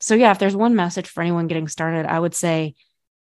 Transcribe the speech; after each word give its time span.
so 0.00 0.14
yeah, 0.14 0.30
if 0.30 0.38
there's 0.38 0.56
one 0.56 0.74
message 0.74 1.08
for 1.08 1.20
anyone 1.22 1.46
getting 1.46 1.68
started, 1.68 2.06
I 2.06 2.18
would 2.18 2.34
say 2.34 2.74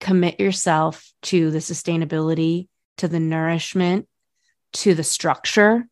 commit 0.02 0.40
yourself 0.40 1.12
to 1.24 1.52
the 1.52 1.60
sustainability, 1.60 2.68
to 2.98 3.08
the 3.08 3.20
nourishment, 3.20 4.08
to 4.74 4.94
the 4.94 5.04
structure, 5.04 5.88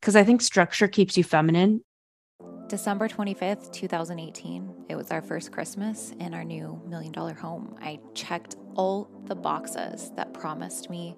because 0.00 0.14
I 0.14 0.24
think 0.24 0.40
structure 0.40 0.88
keeps 0.88 1.16
you 1.16 1.24
feminine. 1.24 1.82
December 2.68 3.08
25th, 3.08 3.72
2018, 3.72 4.86
it 4.88 4.94
was 4.94 5.10
our 5.10 5.22
first 5.22 5.50
Christmas 5.50 6.12
in 6.20 6.34
our 6.34 6.44
new 6.44 6.80
million 6.86 7.12
dollar 7.12 7.34
home. 7.34 7.74
I 7.80 7.98
checked 8.14 8.56
all 8.74 9.10
the 9.24 9.34
boxes 9.34 10.12
that 10.16 10.34
promised 10.34 10.90
me 10.90 11.16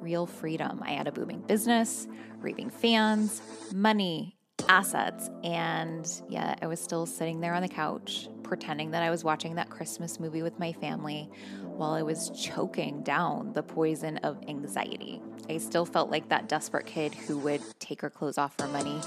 real 0.00 0.26
freedom. 0.26 0.82
I 0.82 0.92
had 0.92 1.06
a 1.06 1.12
booming 1.12 1.40
business, 1.40 2.08
raving 2.38 2.70
fans, 2.70 3.42
money, 3.72 4.35
assets, 4.68 5.30
and 5.44 6.10
yeah, 6.28 6.54
I 6.60 6.66
was 6.66 6.80
still 6.80 7.06
sitting 7.06 7.40
there 7.40 7.54
on 7.54 7.62
the 7.62 7.68
couch 7.68 8.28
pretending 8.42 8.92
that 8.92 9.02
I 9.02 9.10
was 9.10 9.24
watching 9.24 9.56
that 9.56 9.70
Christmas 9.70 10.20
movie 10.20 10.42
with 10.42 10.58
my 10.58 10.72
family 10.72 11.28
while 11.62 11.92
I 11.92 12.02
was 12.02 12.30
choking 12.30 13.02
down 13.02 13.52
the 13.52 13.62
poison 13.62 14.18
of 14.18 14.38
anxiety. 14.48 15.20
I 15.48 15.58
still 15.58 15.84
felt 15.84 16.10
like 16.10 16.28
that 16.28 16.48
desperate 16.48 16.86
kid 16.86 17.14
who 17.14 17.38
would 17.38 17.60
take 17.80 18.00
her 18.00 18.10
clothes 18.10 18.38
off 18.38 18.54
for 18.56 18.66
money, 18.68 19.00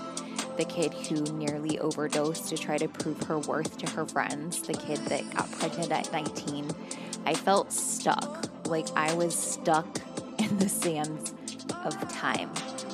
the 0.57 0.65
kid 0.65 0.93
who 0.93 1.21
nearly 1.37 1.79
overdosed 1.79 2.49
to 2.49 2.57
try 2.57 2.77
to 2.77 2.87
prove 2.87 3.21
her 3.23 3.39
worth 3.39 3.77
to 3.77 3.89
her 3.91 4.05
friends, 4.05 4.61
the 4.61 4.73
kid 4.73 4.97
that 5.07 5.29
got 5.33 5.49
pregnant 5.51 5.91
at 5.91 6.11
19. 6.11 6.69
I 7.25 7.33
felt 7.33 7.71
stuck, 7.71 8.49
like 8.67 8.87
I 8.95 9.13
was 9.13 9.35
stuck 9.35 9.87
in 10.37 10.57
the 10.57 10.69
sands 10.69 11.33
of 11.85 12.13
time. 12.13 12.51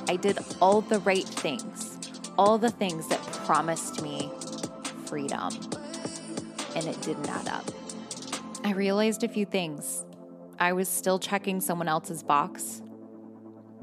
I 0.08 0.16
did 0.16 0.38
all 0.60 0.80
the 0.80 1.00
right 1.00 1.24
things, 1.24 1.95
all 2.38 2.58
the 2.58 2.70
things 2.70 3.08
that 3.08 3.20
promised 3.44 4.02
me 4.02 4.30
freedom 5.06 5.50
and 6.74 6.86
it 6.86 7.00
didn't 7.00 7.28
add 7.28 7.48
up. 7.48 7.64
I 8.62 8.72
realized 8.72 9.24
a 9.24 9.28
few 9.28 9.46
things. 9.46 10.04
I 10.58 10.72
was 10.72 10.88
still 10.88 11.18
checking 11.18 11.60
someone 11.60 11.88
else's 11.88 12.22
box. 12.22 12.82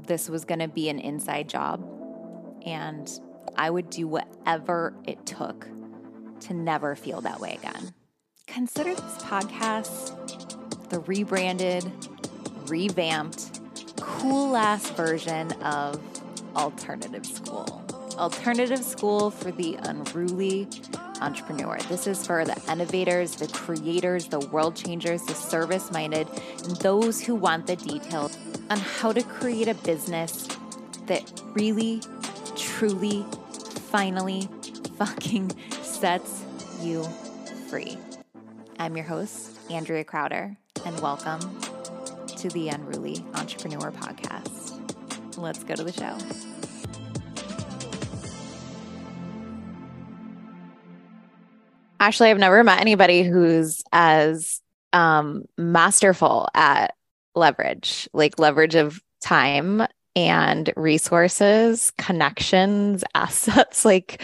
This 0.06 0.30
was 0.30 0.46
going 0.46 0.60
to 0.60 0.68
be 0.68 0.90
an 0.90 1.00
inside 1.00 1.48
job, 1.48 1.84
and 2.66 3.10
I 3.56 3.70
would 3.70 3.90
do 3.90 4.08
whatever 4.08 4.94
it 5.06 5.26
took 5.26 5.68
to 6.42 6.54
never 6.54 6.96
feel 6.96 7.22
that 7.22 7.40
way 7.40 7.58
again. 7.60 7.94
Consider 8.48 8.94
this 8.94 9.18
podcast 9.24 10.20
the 10.90 11.00
rebranded, 11.00 11.90
revamped, 12.68 13.62
cool 14.00 14.56
ass 14.56 14.92
version 14.92 15.52
of 15.64 16.00
Alternative 16.56 17.26
School. 17.26 17.83
Alternative 18.18 18.84
School 18.84 19.32
for 19.32 19.52
the 19.52 19.76
Unruly 19.84 20.68
Entrepreneur. 21.20 21.78
This 21.90 22.06
is 22.06 22.26
for 22.26 22.46
the 22.46 22.62
innovators, 22.72 23.36
the 23.36 23.48
creators, 23.48 24.28
the 24.28 24.40
world 24.40 24.76
changers, 24.76 25.24
the 25.24 25.34
service 25.34 25.92
minded, 25.92 26.28
and 26.64 26.76
those 26.78 27.22
who 27.22 27.34
want 27.34 27.66
the 27.66 27.76
details 27.76 28.38
on 28.70 28.78
how 28.78 29.12
to 29.12 29.24
create 29.24 29.68
a 29.68 29.74
business 29.74 30.48
that 31.08 31.42
really, 31.54 32.02
truly, 32.56 33.26
finally 33.90 34.48
fucking 34.98 35.52
sets 35.82 36.44
you 36.82 37.04
free. 37.70 37.98
I'm 38.78 38.96
your 38.96 39.06
host, 39.06 39.58
Andrea 39.72 40.04
Crowder, 40.04 40.56
and 40.86 41.00
welcome 41.00 41.40
to 42.38 42.50
the 42.50 42.70
Unruly 42.70 43.26
Entrepreneur 43.34 43.92
Podcast. 43.92 45.38
Let's 45.38 45.64
go 45.64 45.76
to 45.76 45.84
the 45.84 45.92
show. 45.92 46.53
Actually, 52.04 52.32
I've 52.32 52.38
never 52.38 52.66
met 52.66 52.82
anybody 52.82 53.24
who's 53.24 53.82
as 53.94 54.60
um, 54.92 55.46
masterful 55.58 56.50
at 56.54 56.96
leverage, 57.34 58.10
like 58.12 58.38
leverage 58.38 58.76
of 58.76 59.02
time 59.22 59.88
and 60.14 60.74
resources, 60.76 61.94
connections, 61.98 63.06
assets, 63.16 63.86
like 63.86 64.22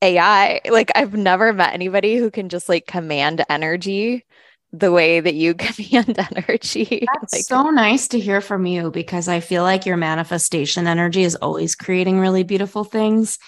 AI. 0.00 0.60
Like, 0.70 0.92
I've 0.94 1.14
never 1.14 1.52
met 1.52 1.74
anybody 1.74 2.18
who 2.18 2.30
can 2.30 2.48
just 2.48 2.68
like 2.68 2.86
command 2.86 3.44
energy 3.50 4.24
the 4.72 4.92
way 4.92 5.18
that 5.18 5.34
you 5.34 5.54
command 5.58 6.16
energy. 6.36 7.08
That's 7.20 7.32
like, 7.32 7.42
so 7.42 7.70
nice 7.70 8.06
to 8.08 8.20
hear 8.20 8.40
from 8.40 8.64
you 8.64 8.92
because 8.92 9.26
I 9.26 9.40
feel 9.40 9.64
like 9.64 9.86
your 9.86 9.96
manifestation 9.96 10.86
energy 10.86 11.24
is 11.24 11.34
always 11.34 11.74
creating 11.74 12.20
really 12.20 12.44
beautiful 12.44 12.84
things. 12.84 13.40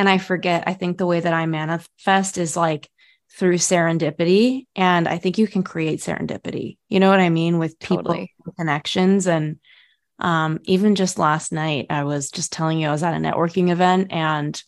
And 0.00 0.08
I 0.08 0.16
forget, 0.16 0.64
I 0.66 0.72
think 0.72 0.96
the 0.96 1.04
way 1.04 1.20
that 1.20 1.34
I 1.34 1.44
manifest 1.44 2.38
is 2.38 2.56
like 2.56 2.88
through 3.32 3.58
serendipity. 3.58 4.66
And 4.74 5.06
I 5.06 5.18
think 5.18 5.36
you 5.36 5.46
can 5.46 5.62
create 5.62 6.00
serendipity. 6.00 6.78
You 6.88 7.00
know 7.00 7.10
what 7.10 7.20
I 7.20 7.28
mean? 7.28 7.58
With 7.58 7.78
people 7.78 7.98
totally. 7.98 8.32
connections. 8.58 9.26
And 9.26 9.58
um, 10.18 10.58
even 10.64 10.94
just 10.94 11.18
last 11.18 11.52
night, 11.52 11.88
I 11.90 12.04
was 12.04 12.30
just 12.30 12.50
telling 12.50 12.80
you 12.80 12.88
I 12.88 12.92
was 12.92 13.02
at 13.02 13.12
a 13.12 13.18
networking 13.18 13.68
event 13.68 14.10
and 14.10 14.62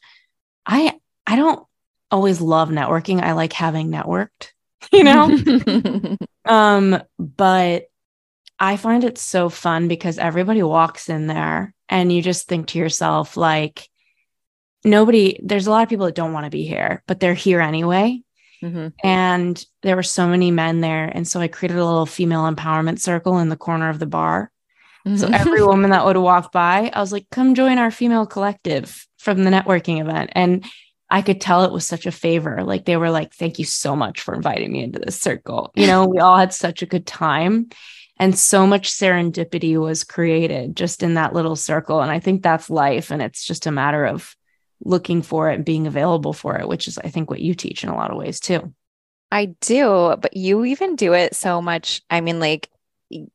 I 0.66 1.00
I 1.26 1.36
don't 1.36 1.66
always 2.10 2.42
love 2.42 2.68
networking. 2.68 3.22
I 3.22 3.32
like 3.32 3.54
having 3.54 3.90
networked, 3.90 4.50
you 4.92 5.02
know? 5.02 6.18
um, 6.44 7.02
but 7.18 7.84
I 8.58 8.76
find 8.76 9.02
it 9.02 9.16
so 9.16 9.48
fun 9.48 9.88
because 9.88 10.18
everybody 10.18 10.62
walks 10.62 11.08
in 11.08 11.26
there 11.26 11.74
and 11.88 12.12
you 12.12 12.20
just 12.20 12.48
think 12.48 12.66
to 12.66 12.78
yourself, 12.78 13.38
like, 13.38 13.88
nobody, 14.84 15.38
there's 15.42 15.66
a 15.66 15.70
lot 15.70 15.82
of 15.82 15.88
people 15.88 16.06
that 16.06 16.14
don't 16.14 16.32
want 16.32 16.44
to 16.44 16.50
be 16.50 16.66
here, 16.66 17.02
but 17.06 17.20
they're 17.20 17.34
here 17.34 17.60
anyway. 17.60 18.22
Mm-hmm. 18.62 18.88
And 19.02 19.64
there 19.82 19.96
were 19.96 20.02
so 20.02 20.28
many 20.28 20.50
men 20.50 20.80
there. 20.80 21.06
And 21.06 21.26
so 21.26 21.40
I 21.40 21.48
created 21.48 21.78
a 21.78 21.84
little 21.84 22.06
female 22.06 22.50
empowerment 22.50 23.00
circle 23.00 23.38
in 23.38 23.48
the 23.48 23.56
corner 23.56 23.88
of 23.88 23.98
the 23.98 24.06
bar. 24.06 24.50
Mm-hmm. 25.06 25.16
So 25.16 25.28
every 25.28 25.62
woman 25.66 25.90
that 25.90 26.04
would 26.04 26.16
walk 26.16 26.52
by, 26.52 26.90
I 26.92 27.00
was 27.00 27.12
like, 27.12 27.26
come 27.30 27.54
join 27.54 27.78
our 27.78 27.90
female 27.90 28.26
collective 28.26 29.06
from 29.18 29.42
the 29.42 29.50
networking 29.50 30.00
event. 30.00 30.30
And 30.34 30.64
I 31.10 31.22
could 31.22 31.40
tell 31.40 31.64
it 31.64 31.72
was 31.72 31.86
such 31.86 32.06
a 32.06 32.12
favor. 32.12 32.62
Like 32.64 32.84
they 32.84 32.96
were 32.96 33.10
like, 33.10 33.34
thank 33.34 33.58
you 33.58 33.64
so 33.64 33.94
much 33.94 34.20
for 34.20 34.34
inviting 34.34 34.72
me 34.72 34.82
into 34.84 34.98
this 34.98 35.20
circle. 35.20 35.70
You 35.74 35.86
know, 35.86 36.06
we 36.06 36.20
all 36.20 36.38
had 36.38 36.54
such 36.54 36.82
a 36.82 36.86
good 36.86 37.06
time. 37.06 37.68
And 38.18 38.38
so 38.38 38.66
much 38.66 38.90
serendipity 38.90 39.78
was 39.78 40.04
created 40.04 40.76
just 40.76 41.02
in 41.02 41.14
that 41.14 41.34
little 41.34 41.56
circle. 41.56 42.00
And 42.00 42.10
I 42.10 42.20
think 42.20 42.42
that's 42.42 42.70
life. 42.70 43.10
And 43.10 43.20
it's 43.20 43.44
just 43.44 43.66
a 43.66 43.72
matter 43.72 44.06
of 44.06 44.34
looking 44.84 45.22
for 45.22 45.50
it 45.50 45.54
and 45.54 45.64
being 45.64 45.86
available 45.86 46.32
for 46.32 46.58
it, 46.58 46.68
which 46.68 46.88
is, 46.88 46.98
I 46.98 47.08
think, 47.08 47.30
what 47.30 47.40
you 47.40 47.54
teach 47.54 47.84
in 47.84 47.90
a 47.90 47.96
lot 47.96 48.10
of 48.10 48.16
ways 48.16 48.40
too. 48.40 48.74
I 49.30 49.46
do, 49.60 50.16
but 50.20 50.36
you 50.36 50.64
even 50.64 50.96
do 50.96 51.14
it 51.14 51.34
so 51.34 51.62
much. 51.62 52.02
I 52.10 52.20
mean, 52.20 52.38
like 52.38 52.68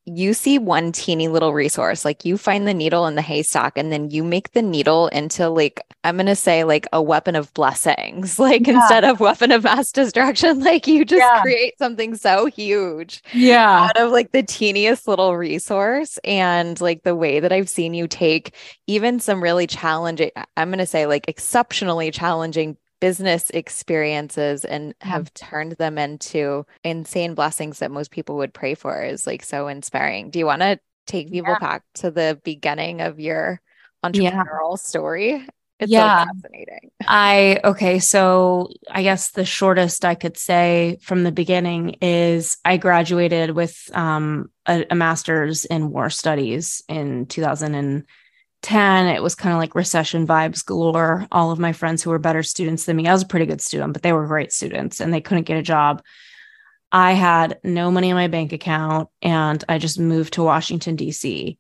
you 0.06 0.34
see 0.34 0.58
one 0.60 0.92
teeny 0.92 1.28
little 1.28 1.54
resource, 1.54 2.04
like 2.06 2.26
you 2.26 2.38
find 2.38 2.68
the 2.68 2.74
needle 2.74 3.06
in 3.08 3.16
the 3.16 3.22
haystack, 3.22 3.78
and 3.78 3.92
then 3.92 4.10
you 4.10 4.24
make 4.24 4.52
the 4.52 4.62
needle 4.62 5.08
into 5.08 5.50
like, 5.50 5.82
I'm 6.04 6.16
going 6.16 6.28
to 6.28 6.36
say, 6.36 6.64
like 6.64 6.88
a 6.92 7.02
weapon 7.02 7.36
of 7.36 7.54
blessings, 7.54 8.40
like 8.40 8.68
yeah. 8.68 8.76
instead 8.76 9.04
of 9.04 9.20
weapon 9.20 9.52
of 9.52 9.64
mass 9.64 9.92
destruction, 9.92 10.60
like 10.64 10.88
you 10.88 11.06
just 11.06 11.20
yeah. 11.20 11.42
create 11.42 11.78
something 11.78 12.16
so 12.16 12.46
huge. 12.46 13.22
Yeah. 13.34 13.88
Out 13.90 13.98
of 13.98 14.12
like 14.12 14.32
the 14.32 14.44
teeniest 14.44 15.08
little 15.08 15.38
resource. 15.38 16.18
And 16.24 16.80
like 16.82 17.04
the 17.04 17.16
way 17.16 17.40
that 17.40 17.52
I've 17.52 17.70
seen 17.70 17.94
you 17.94 18.08
take 18.08 18.56
even 18.88 19.20
some 19.20 19.42
really 19.42 19.68
challenging, 19.68 20.32
I'm 20.56 20.70
going 20.70 20.80
to 20.80 20.86
say 20.86 21.06
like 21.06 21.28
exceptionally 21.28 22.12
challenging 22.12 22.78
business 23.00 23.50
experiences 23.52 24.66
and 24.66 24.96
have 25.02 25.34
turned 25.34 25.74
them 25.74 25.98
into 25.98 26.66
insane 26.84 27.36
blessings 27.36 27.80
that 27.80 27.92
most 27.92 28.12
people 28.12 28.38
would 28.38 28.54
pray 28.54 28.76
for 28.76 29.04
is 29.04 29.28
like 29.28 29.44
so 29.44 29.68
inspiring. 29.68 30.30
Do 30.30 30.40
you 30.40 30.46
want 30.46 30.62
to 30.62 30.80
take 31.06 31.32
people 31.32 31.54
yeah. 31.54 31.60
back 31.60 31.84
to 31.96 32.12
the 32.12 32.40
beginning 32.44 33.02
of 33.02 33.20
your 33.20 33.62
entrepreneurial 34.04 34.72
yeah. 34.72 34.76
story? 34.76 35.48
It's 35.80 35.92
yeah. 35.92 36.24
so 36.24 36.32
fascinating. 36.34 36.92
I 37.06 37.60
okay, 37.64 38.00
so 38.00 38.70
I 38.90 39.04
guess 39.04 39.30
the 39.32 39.46
shortest 39.46 40.06
I 40.06 40.16
could 40.16 40.36
say 40.36 40.98
from 41.02 41.24
the 41.24 41.32
beginning 41.32 41.98
is 42.02 42.58
I 42.66 42.78
graduated 42.78 43.52
with 43.52 43.90
um, 43.94 44.50
a, 44.66 44.86
a 44.90 44.96
master's 44.96 45.66
in 45.66 45.92
war 45.92 46.10
studies 46.10 46.84
in 46.90 47.28
2000 47.28 47.76
and 47.76 48.06
10, 48.64 49.08
it 49.08 49.22
was 49.24 49.36
kind 49.36 49.54
of 49.54 49.60
like 49.60 49.76
recession 49.76 50.26
vibes 50.28 50.66
galore. 50.66 51.28
All 51.32 51.52
of 51.52 51.60
my 51.60 51.74
friends 51.74 52.02
who 52.04 52.10
were 52.10 52.20
better 52.20 52.44
students 52.44 52.86
than 52.86 52.98
me, 52.98 53.08
I 53.08 53.14
was 53.14 53.24
a 53.24 53.28
pretty 53.28 53.46
good 53.46 53.62
student, 53.62 53.94
but 53.94 54.02
they 54.02 54.14
were 54.14 54.28
great 54.28 54.52
students 54.52 55.00
and 55.00 55.14
they 55.14 55.22
couldn't 55.22 55.46
get 55.46 55.58
a 55.58 55.64
job. 55.64 56.04
I 56.92 57.14
had 57.14 57.60
no 57.64 57.92
money 57.92 58.10
in 58.10 58.16
my 58.16 58.28
bank 58.28 58.54
account 58.54 59.10
and 59.22 59.64
I 59.68 59.78
just 59.78 60.00
moved 60.00 60.34
to 60.34 60.44
Washington, 60.44 60.96
D.C. 60.96 61.58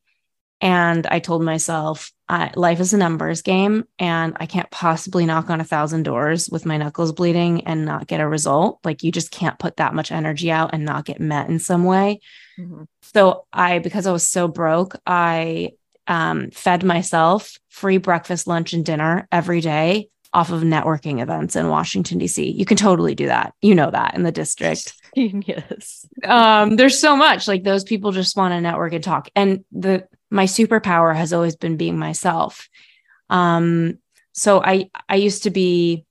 And 0.59 1.05
I 1.05 1.19
told 1.19 1.43
myself, 1.43 2.11
life 2.55 2.79
is 2.79 2.93
a 2.93 2.97
numbers 2.97 3.41
game 3.41 3.85
and 3.99 4.35
I 4.39 4.47
can't 4.47 4.71
possibly 4.71 5.25
knock 5.25 5.49
on 5.49 5.61
a 5.61 5.65
thousand 5.65 6.03
doors 6.03 6.49
with 6.49 6.65
my 6.65 6.77
knuckles 6.77 7.11
bleeding 7.11 7.65
and 7.67 7.85
not 7.85 8.07
get 8.07 8.21
a 8.21 8.27
result. 8.27 8.79
Like 8.83 9.03
you 9.03 9.11
just 9.11 9.31
can't 9.31 9.59
put 9.59 9.77
that 9.77 9.93
much 9.93 10.11
energy 10.11 10.49
out 10.49 10.71
and 10.73 10.83
not 10.83 11.05
get 11.05 11.19
met 11.19 11.49
in 11.49 11.59
some 11.59 11.83
way. 11.83 12.21
Mm-hmm. 12.59 12.83
So 13.13 13.45
I, 13.53 13.79
because 13.79 14.07
I 14.07 14.11
was 14.11 14.27
so 14.27 14.47
broke, 14.47 14.95
I 15.05 15.73
um, 16.07 16.51
fed 16.51 16.83
myself 16.83 17.57
free 17.69 17.97
breakfast, 17.97 18.47
lunch, 18.47 18.73
and 18.73 18.85
dinner 18.85 19.27
every 19.31 19.61
day 19.61 20.09
off 20.33 20.51
of 20.51 20.61
networking 20.61 21.21
events 21.21 21.55
in 21.55 21.69
Washington, 21.69 22.17
D.C. 22.17 22.51
You 22.51 22.65
can 22.65 22.77
totally 22.77 23.15
do 23.15 23.27
that. 23.27 23.53
You 23.61 23.75
know 23.75 23.89
that 23.91 24.15
in 24.15 24.23
the 24.23 24.31
district. 24.31 24.93
Genius. 25.15 26.05
Um, 26.23 26.75
there's 26.75 26.99
so 26.99 27.15
much 27.15 27.47
like 27.47 27.63
those 27.63 27.83
people 27.83 28.11
just 28.11 28.35
want 28.35 28.53
to 28.53 28.61
network 28.61 28.93
and 28.93 29.03
talk. 29.03 29.29
And 29.35 29.63
the 29.71 30.07
my 30.29 30.45
superpower 30.45 31.15
has 31.15 31.33
always 31.33 31.55
been 31.55 31.77
being 31.77 31.97
myself. 31.97 32.67
Um, 33.29 33.99
so 34.33 34.61
I 34.61 34.89
I 35.07 35.15
used 35.15 35.43
to 35.43 35.49
be 35.49 36.05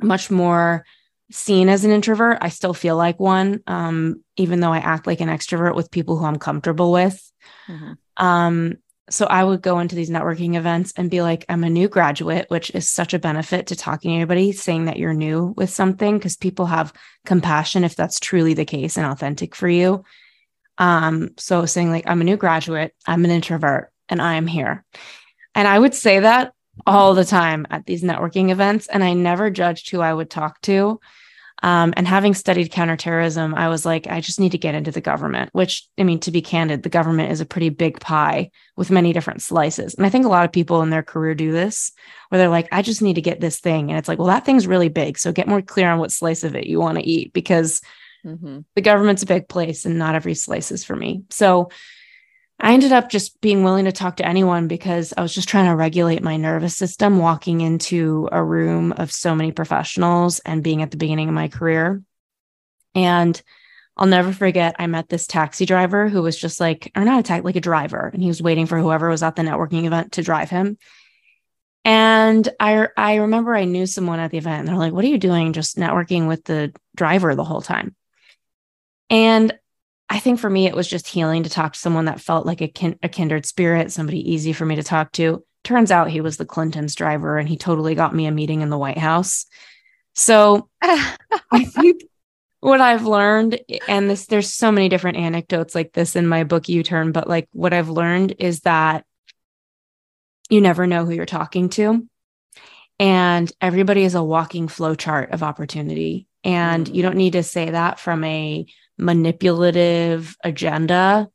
much 0.00 0.30
more 0.30 0.84
seen 1.30 1.68
as 1.68 1.84
an 1.84 1.90
introvert. 1.90 2.38
I 2.40 2.48
still 2.48 2.74
feel 2.74 2.96
like 2.96 3.18
one, 3.18 3.60
um, 3.66 4.22
even 4.36 4.60
though 4.60 4.72
I 4.72 4.78
act 4.78 5.06
like 5.06 5.20
an 5.20 5.28
extrovert 5.28 5.74
with 5.74 5.90
people 5.90 6.16
who 6.16 6.24
I'm 6.24 6.38
comfortable 6.38 6.92
with. 6.92 7.32
Mm-hmm. 7.68 8.24
Um, 8.24 8.76
so 9.10 9.26
I 9.26 9.42
would 9.44 9.62
go 9.62 9.78
into 9.78 9.94
these 9.94 10.10
networking 10.10 10.56
events 10.56 10.92
and 10.96 11.10
be 11.10 11.22
like, 11.22 11.44
I'm 11.48 11.64
a 11.64 11.70
new 11.70 11.88
graduate, 11.88 12.46
which 12.48 12.70
is 12.70 12.88
such 12.88 13.14
a 13.14 13.18
benefit 13.18 13.68
to 13.68 13.76
talking 13.76 14.10
to 14.10 14.16
anybody, 14.16 14.52
saying 14.52 14.86
that 14.86 14.98
you're 14.98 15.14
new 15.14 15.54
with 15.56 15.70
something, 15.70 16.18
because 16.18 16.36
people 16.36 16.66
have 16.66 16.92
compassion 17.24 17.84
if 17.84 17.96
that's 17.96 18.20
truly 18.20 18.54
the 18.54 18.64
case 18.64 18.96
and 18.96 19.06
authentic 19.06 19.54
for 19.54 19.68
you. 19.68 20.04
Um, 20.78 21.30
so 21.36 21.66
saying 21.66 21.90
like, 21.90 22.04
I'm 22.06 22.20
a 22.20 22.24
new 22.24 22.36
graduate, 22.36 22.94
I'm 23.06 23.24
an 23.24 23.30
introvert, 23.30 23.90
and 24.08 24.22
I'm 24.22 24.46
here. 24.46 24.84
And 25.54 25.66
I 25.66 25.78
would 25.78 25.94
say 25.94 26.20
that 26.20 26.52
all 26.86 27.14
the 27.14 27.24
time 27.24 27.66
at 27.70 27.86
these 27.86 28.04
networking 28.04 28.50
events, 28.50 28.86
and 28.86 29.02
I 29.02 29.12
never 29.14 29.50
judged 29.50 29.90
who 29.90 30.00
I 30.00 30.14
would 30.14 30.30
talk 30.30 30.60
to. 30.62 31.00
Um, 31.62 31.92
and 31.96 32.06
having 32.06 32.34
studied 32.34 32.70
counterterrorism, 32.70 33.54
I 33.54 33.68
was 33.68 33.84
like, 33.84 34.06
I 34.06 34.20
just 34.20 34.38
need 34.38 34.52
to 34.52 34.58
get 34.58 34.74
into 34.74 34.92
the 34.92 35.00
government, 35.00 35.50
which 35.52 35.88
I 35.98 36.04
mean, 36.04 36.20
to 36.20 36.30
be 36.30 36.40
candid, 36.40 36.82
the 36.82 36.88
government 36.88 37.32
is 37.32 37.40
a 37.40 37.46
pretty 37.46 37.68
big 37.68 37.98
pie 38.00 38.50
with 38.76 38.90
many 38.90 39.12
different 39.12 39.42
slices. 39.42 39.94
And 39.94 40.06
I 40.06 40.10
think 40.10 40.24
a 40.24 40.28
lot 40.28 40.44
of 40.44 40.52
people 40.52 40.82
in 40.82 40.90
their 40.90 41.02
career 41.02 41.34
do 41.34 41.50
this 41.50 41.92
where 42.28 42.38
they're 42.38 42.48
like, 42.48 42.68
I 42.70 42.82
just 42.82 43.02
need 43.02 43.14
to 43.14 43.20
get 43.20 43.40
this 43.40 43.58
thing. 43.58 43.90
And 43.90 43.98
it's 43.98 44.08
like, 44.08 44.18
well, 44.18 44.28
that 44.28 44.44
thing's 44.44 44.66
really 44.66 44.88
big. 44.88 45.18
So 45.18 45.32
get 45.32 45.48
more 45.48 45.62
clear 45.62 45.90
on 45.90 45.98
what 45.98 46.12
slice 46.12 46.44
of 46.44 46.54
it 46.54 46.66
you 46.66 46.78
want 46.78 46.98
to 46.98 47.06
eat 47.06 47.32
because 47.32 47.80
mm-hmm. 48.24 48.60
the 48.76 48.82
government's 48.82 49.24
a 49.24 49.26
big 49.26 49.48
place 49.48 49.84
and 49.84 49.98
not 49.98 50.14
every 50.14 50.34
slice 50.34 50.70
is 50.70 50.84
for 50.84 50.94
me. 50.94 51.24
So 51.30 51.70
I 52.60 52.72
ended 52.72 52.92
up 52.92 53.08
just 53.08 53.40
being 53.40 53.62
willing 53.62 53.84
to 53.84 53.92
talk 53.92 54.16
to 54.16 54.26
anyone 54.26 54.66
because 54.66 55.14
I 55.16 55.22
was 55.22 55.32
just 55.32 55.48
trying 55.48 55.66
to 55.66 55.76
regulate 55.76 56.22
my 56.22 56.36
nervous 56.36 56.76
system 56.76 57.18
walking 57.18 57.60
into 57.60 58.28
a 58.32 58.42
room 58.42 58.92
of 58.92 59.12
so 59.12 59.34
many 59.34 59.52
professionals 59.52 60.40
and 60.40 60.62
being 60.62 60.82
at 60.82 60.90
the 60.90 60.96
beginning 60.96 61.28
of 61.28 61.34
my 61.34 61.48
career. 61.48 62.02
And 62.96 63.40
I'll 63.96 64.06
never 64.06 64.32
forget, 64.32 64.74
I 64.78 64.88
met 64.88 65.08
this 65.08 65.26
taxi 65.26 65.66
driver 65.66 66.08
who 66.08 66.22
was 66.22 66.38
just 66.38 66.58
like, 66.58 66.90
or 66.96 67.04
not 67.04 67.20
a 67.20 67.22
taxi, 67.22 67.44
like 67.44 67.56
a 67.56 67.60
driver, 67.60 68.10
and 68.12 68.22
he 68.22 68.28
was 68.28 68.42
waiting 68.42 68.66
for 68.66 68.78
whoever 68.78 69.08
was 69.08 69.22
at 69.22 69.36
the 69.36 69.42
networking 69.42 69.84
event 69.84 70.12
to 70.12 70.22
drive 70.22 70.50
him. 70.50 70.78
And 71.84 72.48
I, 72.58 72.88
I 72.96 73.16
remember 73.16 73.54
I 73.54 73.64
knew 73.64 73.86
someone 73.86 74.20
at 74.20 74.30
the 74.30 74.38
event, 74.38 74.60
and 74.60 74.68
they're 74.68 74.76
like, 74.76 74.92
What 74.92 75.04
are 75.04 75.08
you 75.08 75.18
doing 75.18 75.52
just 75.52 75.76
networking 75.76 76.28
with 76.28 76.44
the 76.44 76.72
driver 76.96 77.34
the 77.34 77.44
whole 77.44 77.62
time? 77.62 77.96
And 79.10 79.56
I 80.10 80.18
think 80.18 80.40
for 80.40 80.48
me, 80.48 80.66
it 80.66 80.74
was 80.74 80.88
just 80.88 81.06
healing 81.06 81.42
to 81.42 81.50
talk 81.50 81.74
to 81.74 81.78
someone 81.78 82.06
that 82.06 82.20
felt 82.20 82.46
like 82.46 82.60
a, 82.60 82.68
kin- 82.68 82.98
a 83.02 83.08
kindred 83.08 83.44
spirit, 83.44 83.92
somebody 83.92 84.32
easy 84.32 84.52
for 84.52 84.64
me 84.64 84.76
to 84.76 84.82
talk 84.82 85.12
to. 85.12 85.44
Turns 85.64 85.90
out 85.90 86.10
he 86.10 86.20
was 86.20 86.38
the 86.38 86.46
Clintons 86.46 86.94
driver 86.94 87.36
and 87.36 87.48
he 87.48 87.56
totally 87.56 87.94
got 87.94 88.14
me 88.14 88.26
a 88.26 88.30
meeting 88.30 88.62
in 88.62 88.70
the 88.70 88.78
White 88.78 88.98
House. 88.98 89.46
So 90.14 90.68
I 90.82 91.64
think 91.64 92.02
what 92.60 92.80
I've 92.80 93.04
learned, 93.04 93.60
and 93.86 94.08
this, 94.08 94.26
there's 94.26 94.52
so 94.52 94.72
many 94.72 94.88
different 94.88 95.18
anecdotes 95.18 95.74
like 95.74 95.92
this 95.92 96.16
in 96.16 96.26
my 96.26 96.44
book, 96.44 96.68
You 96.68 96.82
Turn, 96.82 97.12
but 97.12 97.28
like 97.28 97.48
what 97.52 97.74
I've 97.74 97.90
learned 97.90 98.36
is 98.38 98.60
that 98.60 99.04
you 100.48 100.60
never 100.60 100.86
know 100.86 101.04
who 101.04 101.12
you're 101.12 101.26
talking 101.26 101.68
to. 101.70 102.08
And 102.98 103.52
everybody 103.60 104.02
is 104.02 104.14
a 104.14 104.24
walking 104.24 104.68
flow 104.68 104.94
chart 104.94 105.30
of 105.32 105.42
opportunity. 105.42 106.26
And 106.42 106.86
mm-hmm. 106.86 106.94
you 106.94 107.02
don't 107.02 107.16
need 107.16 107.34
to 107.34 107.42
say 107.42 107.70
that 107.70 108.00
from 108.00 108.24
a 108.24 108.66
manipulative 108.98 110.36
agenda. 110.42 111.28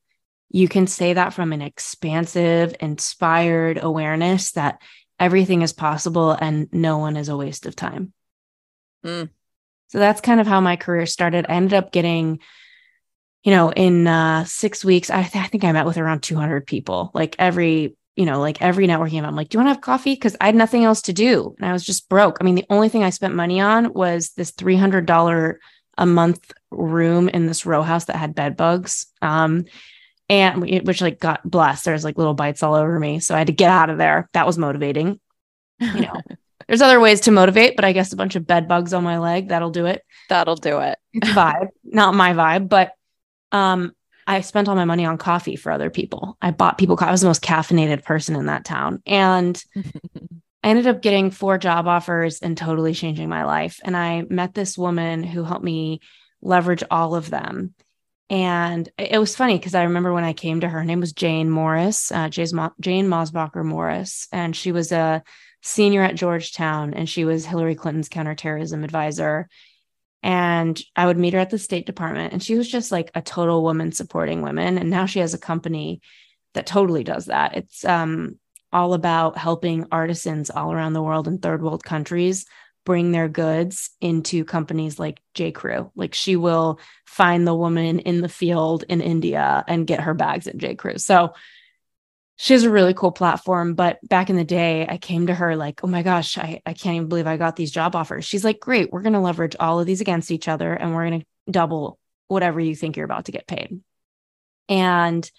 You 0.50 0.68
can 0.68 0.86
say 0.88 1.13
that 1.13 1.33
from 1.33 1.54
an 1.54 1.62
expansive, 1.62 2.75
inspired 2.80 3.80
awareness 3.81 4.51
that 4.51 4.81
everything 5.19 5.62
is 5.62 5.74
possible 5.74 6.31
and 6.31 6.68
no 6.71 6.98
one 6.98 7.18
is 7.18 7.30
a 7.30 7.38
waste 7.38 7.65
of 7.65 7.75
time. 7.75 8.13
Mm. 9.06 9.30
So 9.88 10.00
that's 10.00 10.21
kind 10.21 10.39
of 10.39 10.48
how 10.48 10.60
my 10.60 10.75
career 10.75 11.06
started. 11.06 11.45
I 11.48 11.54
ended 11.54 11.74
up 11.74 11.92
getting, 11.92 12.39
you 13.44 13.51
know, 13.51 13.71
in 13.71 14.07
uh, 14.07 14.44
six 14.45 14.83
weeks, 14.83 15.10
I, 15.10 15.24
th- 15.24 15.44
I 15.44 15.48
think 15.48 15.63
I 15.63 15.71
met 15.71 15.86
with 15.86 15.98
around 15.98 16.21
200 16.21 16.68
people, 16.68 17.12
like 17.13 17.36
every 17.39 17.95
you 18.15 18.25
know, 18.25 18.39
like 18.39 18.62
every 18.62 18.88
networking 18.88 19.13
event, 19.13 19.25
I'm 19.25 19.36
like, 19.36 19.50
do 19.50 19.56
you 19.56 19.60
want 19.63 19.69
to 19.69 19.74
have 19.74 19.81
coffee? 19.81 20.13
Because 20.13 20.36
I 20.39 20.45
had 20.45 20.56
nothing 20.56 20.83
else 20.83 21.01
to 21.04 21.13
do. 21.13 21.56
And 21.57 21.68
I 21.68 21.74
was 21.74 21.83
just 21.83 22.10
broke. 22.10 22.38
I 22.39 22.44
mean, 22.44 22.56
the 22.56 22.65
only 22.69 22.89
thing 22.89 23.04
I 23.04 23.10
spent 23.10 23.33
money 23.33 23.60
on 23.60 23.92
was 23.94 24.30
this 24.38 24.51
$300 24.51 25.56
a 25.98 26.06
month 26.06 26.51
room 26.72 27.30
in 27.30 27.45
this 27.45 27.66
row 27.66 27.81
house 27.81 28.06
that 28.06 28.16
had 28.16 28.36
bed 28.36 28.57
bugs. 28.57 29.07
Um, 29.22 29.66
and 30.30 30.62
which 30.62 31.01
like 31.01 31.19
got 31.19 31.50
blessed. 31.50 31.86
There's 31.86 32.04
like 32.04 32.18
little 32.18 32.34
bites 32.34 32.63
all 32.63 32.75
over 32.75 33.00
me. 33.00 33.19
So 33.19 33.36
I 33.36 33.40
had 33.40 33.48
to 33.48 33.54
get 33.54 33.69
out 33.69 33.90
of 33.90 33.98
there. 33.98 34.30
That 34.34 34.48
was 34.48 34.57
motivating. 34.57 35.19
You 35.80 36.01
know, 36.01 36.22
there's 36.68 36.81
other 36.81 37.00
ways 37.00 37.22
to 37.22 37.31
motivate, 37.31 37.75
but 37.75 37.86
I 37.86 37.92
guess 37.92 38.13
a 38.13 38.18
bunch 38.18 38.36
of 38.36 38.48
bed 38.48 38.68
bugs 38.68 38.94
on 38.94 39.04
my 39.04 39.19
leg, 39.19 39.50
that'll 39.50 39.69
do 39.69 39.86
it. 39.86 40.04
That'll 40.30 40.56
do 40.56 40.80
it. 40.80 40.98
It's 41.12 41.30
vibe, 41.30 41.68
not 41.84 42.16
my 42.16 42.34
vibe, 42.34 42.69
but 42.69 42.94
um, 43.51 43.94
I 44.25 44.42
spent 44.42 44.69
all 44.69 44.75
my 44.75 44.86
money 44.86 45.06
on 45.06 45.18
coffee 45.18 45.56
for 45.56 45.72
other 45.72 45.89
people. 45.89 46.38
I 46.42 46.51
bought 46.51 46.78
people, 46.78 46.98
I 47.00 47.12
was 47.12 47.22
the 47.22 47.28
most 47.28 47.44
caffeinated 47.44 48.04
person 48.04 48.36
in 48.36 48.48
that 48.48 48.66
town. 48.66 49.01
And 49.06 49.62
I 50.63 50.69
ended 50.69 50.88
up 50.88 51.01
getting 51.01 51.30
four 51.30 51.57
job 51.57 51.88
offers 51.88 52.39
and 52.39 52.57
totally 52.57 52.94
changing 52.94 53.27
my 53.27 53.44
life. 53.44 53.80
And 53.83 53.98
I 53.98 54.24
met 54.30 54.54
this 54.54 54.77
woman 54.77 55.24
who 55.24 55.44
helped 55.44 55.65
me 55.65 56.00
leverage 56.42 56.83
all 56.89 57.15
of 57.15 57.30
them. 57.30 57.74
And 58.30 58.89
it 58.98 59.19
was 59.19 59.36
funny 59.36 59.57
because 59.57 59.75
I 59.75 59.83
remember 59.83 60.13
when 60.13 60.24
I 60.24 60.33
came 60.33 60.62
to 60.62 60.69
her, 60.69 60.80
her 60.80 60.86
name 60.86 61.01
was 61.01 61.12
Jane 61.12 61.50
Morris, 61.50 62.12
uh, 62.12 62.30
Jane 62.30 62.48
Mosbacher 62.48 63.65
Morris, 63.65 64.27
and 64.31 64.56
she 64.56 64.71
was 64.71 64.92
a 64.94 65.21
senior 65.62 66.01
at 66.01 66.15
Georgetown 66.15 66.94
and 66.94 67.07
she 67.07 67.25
was 67.25 67.45
Hillary 67.45 67.75
Clinton's 67.75 68.10
counterterrorism 68.10 68.83
advisor. 68.83 69.50
And 70.24 70.81
I 70.95 71.06
would 71.06 71.18
meet 71.18 71.33
her 71.33 71.39
at 71.39 71.50
the 71.50 71.60
State 71.60 71.86
Department, 71.86 72.31
and 72.31 72.42
she 72.42 72.56
was 72.56 72.69
just 72.69 72.94
like 72.94 73.12
a 73.13 73.21
total 73.21 73.62
woman 73.62 73.92
supporting 73.92 74.42
women. 74.42 74.77
And 74.77 74.89
now 74.89 75.06
she 75.06 75.19
has 75.19 75.33
a 75.33 75.38
company 75.38 76.00
that 76.54 76.65
totally 76.65 77.04
does 77.04 77.25
that. 77.25 77.57
It's 77.57 77.83
um, 77.83 78.39
all 78.74 78.94
about 78.94 79.38
helping 79.38 79.86
artisans 79.92 80.50
all 80.50 80.74
around 80.74 80.94
the 80.94 81.02
world 81.02 81.28
in 81.28 81.38
third 81.38 81.62
world 81.62 81.84
countries 81.84 82.46
bring 82.86 83.12
their 83.12 83.30
goods 83.30 83.92
into 84.02 84.44
companies 84.44 85.00
like 85.00 85.22
J. 85.34 85.52
Crew. 85.52 85.92
Like 85.96 86.14
she 86.14 86.36
will 86.36 86.80
find 87.06 87.48
the 87.48 87.56
woman 87.56 88.00
in 88.00 88.22
the 88.22 88.30
field 88.30 88.84
in 88.89 89.01
India 89.01 89.63
and 89.68 89.88
get 89.88 90.01
her 90.01 90.13
bags 90.13 90.48
at 90.48 90.58
J. 90.58 90.75
Crew. 90.75 90.98
So 90.98 91.34
she 92.36 92.53
has 92.53 92.63
a 92.63 92.70
really 92.70 92.94
cool 92.94 93.12
platform. 93.12 93.75
But 93.75 94.00
back 94.08 94.30
in 94.30 94.36
the 94.36 94.44
day, 94.44 94.86
I 94.88 94.98
came 94.98 95.27
to 95.27 95.36
her 95.36 95.56
like, 95.56 95.84
oh 95.84 95.88
my 95.88 96.01
gosh, 96.01 96.38
I, 96.38 96.62
I 96.65 96.74
can't 96.74 96.96
even 96.96 97.08
believe 97.08 97.27
I 97.27 97.38
got 97.38 97.56
these 97.56 97.72
job 97.72 97.96
offers. 97.96 98.25
She's 98.25 98.44
like, 98.44 98.60
great, 98.60 98.92
we're 98.92 99.01
going 99.01 99.13
to 99.13 99.20
leverage 99.20 99.56
all 99.60 99.80
of 99.80 99.86
these 99.86 100.01
against 100.01 100.32
each 100.32 100.48
other 100.48 100.74
and 100.74 100.94
we're 100.94 101.08
going 101.08 101.22
to 101.22 101.51
double 101.51 102.00
whatever 102.27 102.60
you 102.60 102.75
think 102.75 102.98
you're 102.98 103.06
about 103.06 103.25
to 103.25 103.32
get 103.32 103.48
paid. 103.48 103.80
And 104.68 105.30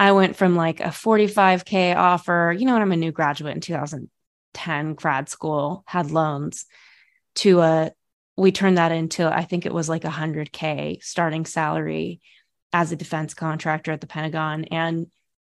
I 0.00 0.12
went 0.12 0.34
from 0.34 0.56
like 0.56 0.80
a 0.80 0.84
45K 0.84 1.94
offer, 1.94 2.56
you 2.58 2.64
know, 2.64 2.72
when 2.72 2.80
I'm 2.80 2.90
a 2.90 2.96
new 2.96 3.12
graduate 3.12 3.54
in 3.54 3.60
2010, 3.60 4.94
grad 4.94 5.28
school, 5.28 5.84
had 5.86 6.10
loans, 6.10 6.64
to 7.36 7.60
a, 7.60 7.92
we 8.34 8.50
turned 8.50 8.78
that 8.78 8.92
into, 8.92 9.28
I 9.28 9.44
think 9.44 9.66
it 9.66 9.74
was 9.74 9.90
like 9.90 10.04
a 10.04 10.08
100K 10.08 11.02
starting 11.02 11.44
salary 11.44 12.22
as 12.72 12.90
a 12.90 12.96
defense 12.96 13.34
contractor 13.34 13.92
at 13.92 14.00
the 14.00 14.06
Pentagon. 14.06 14.64
And 14.64 15.08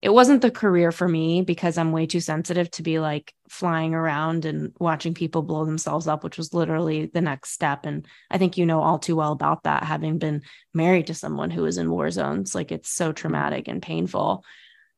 it 0.06 0.12
wasn't 0.12 0.40
the 0.40 0.52
career 0.52 0.92
for 0.92 1.08
me 1.08 1.42
because 1.42 1.76
I'm 1.76 1.90
way 1.90 2.06
too 2.06 2.20
sensitive 2.20 2.70
to 2.70 2.84
be 2.84 3.00
like 3.00 3.34
flying 3.48 3.92
around 3.92 4.44
and 4.44 4.72
watching 4.78 5.14
people 5.14 5.42
blow 5.42 5.64
themselves 5.64 6.06
up, 6.06 6.22
which 6.22 6.38
was 6.38 6.54
literally 6.54 7.06
the 7.06 7.20
next 7.20 7.50
step. 7.50 7.84
And 7.84 8.06
I 8.30 8.38
think 8.38 8.56
you 8.56 8.66
know 8.66 8.82
all 8.82 9.00
too 9.00 9.16
well 9.16 9.32
about 9.32 9.64
that, 9.64 9.82
having 9.82 10.18
been 10.18 10.42
married 10.72 11.08
to 11.08 11.14
someone 11.14 11.50
who 11.50 11.62
was 11.62 11.76
in 11.76 11.90
war 11.90 12.08
zones. 12.12 12.54
Like 12.54 12.70
it's 12.70 12.88
so 12.88 13.10
traumatic 13.10 13.66
and 13.66 13.82
painful. 13.82 14.44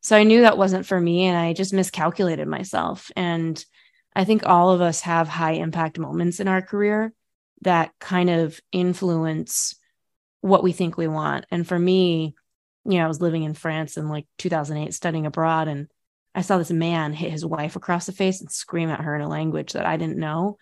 So 0.02 0.14
I 0.14 0.24
knew 0.24 0.42
that 0.42 0.58
wasn't 0.58 0.84
for 0.84 1.00
me. 1.00 1.24
And 1.24 1.38
I 1.38 1.54
just 1.54 1.72
miscalculated 1.72 2.46
myself. 2.46 3.10
And 3.16 3.64
I 4.14 4.24
think 4.24 4.44
all 4.44 4.72
of 4.72 4.82
us 4.82 5.00
have 5.00 5.26
high 5.26 5.52
impact 5.52 5.98
moments 5.98 6.38
in 6.38 6.48
our 6.48 6.60
career 6.60 7.14
that 7.62 7.92
kind 7.98 8.28
of 8.28 8.60
influence 8.72 9.74
what 10.42 10.62
we 10.62 10.72
think 10.72 10.98
we 10.98 11.08
want. 11.08 11.46
And 11.50 11.66
for 11.66 11.78
me, 11.78 12.34
you 12.88 12.98
know, 12.98 13.04
I 13.04 13.08
was 13.08 13.20
living 13.20 13.42
in 13.42 13.52
France 13.52 13.98
in 13.98 14.08
like 14.08 14.26
2008 14.38 14.94
studying 14.94 15.26
abroad 15.26 15.68
and 15.68 15.88
I 16.34 16.40
saw 16.40 16.56
this 16.56 16.70
man 16.70 17.12
hit 17.12 17.30
his 17.30 17.44
wife 17.44 17.76
across 17.76 18.06
the 18.06 18.12
face 18.12 18.40
and 18.40 18.50
scream 18.50 18.88
at 18.88 19.02
her 19.02 19.14
in 19.14 19.20
a 19.20 19.28
language 19.28 19.74
that 19.74 19.86
I 19.86 19.96
didn't 19.96 20.18
know. 20.18 20.56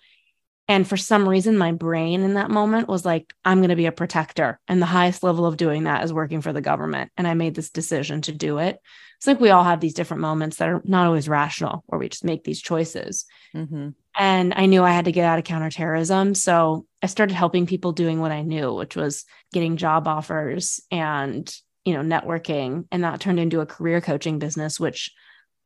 And 0.68 0.88
for 0.88 0.96
some 0.96 1.28
reason, 1.28 1.56
my 1.56 1.70
brain 1.70 2.22
in 2.22 2.34
that 2.34 2.50
moment 2.50 2.88
was 2.88 3.04
like, 3.04 3.32
I'm 3.44 3.58
going 3.58 3.70
to 3.70 3.76
be 3.76 3.86
a 3.86 3.92
protector. 3.92 4.58
And 4.66 4.82
the 4.82 4.86
highest 4.86 5.22
level 5.22 5.46
of 5.46 5.56
doing 5.56 5.84
that 5.84 6.02
is 6.02 6.12
working 6.12 6.40
for 6.40 6.52
the 6.52 6.60
government. 6.60 7.12
And 7.16 7.28
I 7.28 7.34
made 7.34 7.54
this 7.54 7.70
decision 7.70 8.22
to 8.22 8.32
do 8.32 8.58
it. 8.58 8.80
It's 9.18 9.28
like 9.28 9.38
we 9.38 9.50
all 9.50 9.62
have 9.62 9.78
these 9.78 9.94
different 9.94 10.22
moments 10.22 10.56
that 10.56 10.68
are 10.68 10.82
not 10.84 11.06
always 11.06 11.28
rational, 11.28 11.84
where 11.86 12.00
we 12.00 12.08
just 12.08 12.24
make 12.24 12.42
these 12.42 12.60
choices. 12.60 13.26
Mm-hmm. 13.54 13.90
And 14.18 14.54
I 14.56 14.66
knew 14.66 14.82
I 14.82 14.90
had 14.90 15.04
to 15.04 15.12
get 15.12 15.24
out 15.24 15.38
of 15.38 15.44
counterterrorism. 15.44 16.34
So 16.34 16.86
I 17.00 17.06
started 17.06 17.34
helping 17.34 17.66
people 17.66 17.92
doing 17.92 18.18
what 18.20 18.32
I 18.32 18.42
knew, 18.42 18.74
which 18.74 18.96
was 18.96 19.24
getting 19.52 19.76
job 19.76 20.08
offers 20.08 20.80
and, 20.90 21.54
you 21.86 21.94
know, 21.94 22.02
networking. 22.02 22.84
And 22.90 23.04
that 23.04 23.20
turned 23.20 23.38
into 23.38 23.60
a 23.60 23.66
career 23.66 24.00
coaching 24.00 24.40
business, 24.40 24.80
which, 24.80 25.14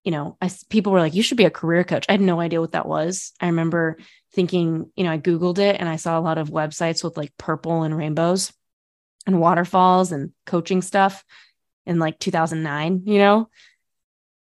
you 0.05 0.13
know, 0.13 0.37
I, 0.41 0.51
people 0.69 0.93
were 0.93 1.01
like, 1.01 1.15
you 1.15 1.23
should 1.23 1.39
be 1.39 1.47
a 1.47 1.51
career 1.51 1.83
coach. 1.83 2.05
I 2.09 2.13
had 2.13 2.21
no 2.21 2.41
idea 2.41 2.61
what 2.61 2.73
that 2.73 2.87
was. 2.87 3.33
I 3.41 3.47
remember 3.47 3.97
thinking, 4.35 4.93
you 4.97 5.05
know, 5.05 5.13
I 5.13 5.19
Googled 5.19 5.59
it 5.59 5.77
and 5.81 5.89
I 5.89 5.97
saw 5.97 6.19
a 6.19 6.21
lot 6.21 6.37
of 6.37 6.51
websites 6.51 7.03
with 7.03 7.17
like 7.17 7.37
purple 7.39 7.85
and 7.85 7.97
rainbows 7.97 8.53
and 9.27 9.41
waterfalls 9.41 10.13
and 10.13 10.33
coaching 10.45 10.83
stuff 10.83 11.25
in 11.87 11.99
like 11.99 12.19
2009, 12.19 13.03
you 13.07 13.19
know? 13.19 13.49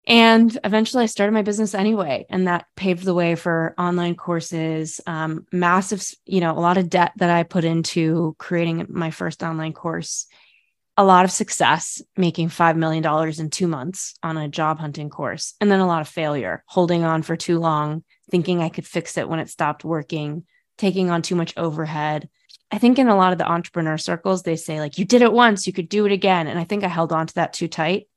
And 0.06 0.58
eventually 0.64 1.02
I 1.02 1.06
started 1.06 1.32
my 1.32 1.42
business 1.42 1.74
anyway. 1.74 2.24
And 2.30 2.46
that 2.46 2.64
paved 2.76 3.04
the 3.04 3.12
way 3.12 3.34
for 3.34 3.74
online 3.76 4.14
courses, 4.14 5.02
um, 5.06 5.46
massive, 5.52 6.02
you 6.24 6.40
know, 6.40 6.52
a 6.52 6.60
lot 6.60 6.78
of 6.78 6.88
debt 6.88 7.12
that 7.16 7.28
I 7.28 7.42
put 7.42 7.64
into 7.64 8.34
creating 8.38 8.86
my 8.88 9.10
first 9.10 9.42
online 9.42 9.74
course, 9.74 10.26
a 10.98 11.04
lot 11.04 11.24
of 11.24 11.30
success, 11.30 12.02
making 12.16 12.48
$5 12.48 12.76
million 12.76 13.06
in 13.38 13.50
two 13.50 13.68
months 13.68 14.14
on 14.20 14.36
a 14.36 14.48
job 14.48 14.80
hunting 14.80 15.08
course, 15.08 15.54
and 15.60 15.70
then 15.70 15.78
a 15.78 15.86
lot 15.86 16.00
of 16.00 16.08
failure, 16.08 16.64
holding 16.66 17.04
on 17.04 17.22
for 17.22 17.36
too 17.36 17.60
long, 17.60 18.02
thinking 18.32 18.60
I 18.60 18.68
could 18.68 18.84
fix 18.84 19.16
it 19.16 19.28
when 19.28 19.38
it 19.38 19.48
stopped 19.48 19.84
working, 19.84 20.44
taking 20.76 21.08
on 21.08 21.22
too 21.22 21.36
much 21.36 21.54
overhead. 21.56 22.28
I 22.72 22.78
think 22.78 22.98
in 22.98 23.06
a 23.06 23.16
lot 23.16 23.30
of 23.30 23.38
the 23.38 23.48
entrepreneur 23.48 23.96
circles, 23.96 24.42
they 24.42 24.56
say, 24.56 24.80
like, 24.80 24.98
you 24.98 25.04
did 25.04 25.22
it 25.22 25.32
once, 25.32 25.68
you 25.68 25.72
could 25.72 25.88
do 25.88 26.04
it 26.04 26.10
again. 26.10 26.48
And 26.48 26.58
I 26.58 26.64
think 26.64 26.82
I 26.82 26.88
held 26.88 27.12
on 27.12 27.28
to 27.28 27.34
that 27.36 27.52
too 27.52 27.68
tight. 27.68 28.08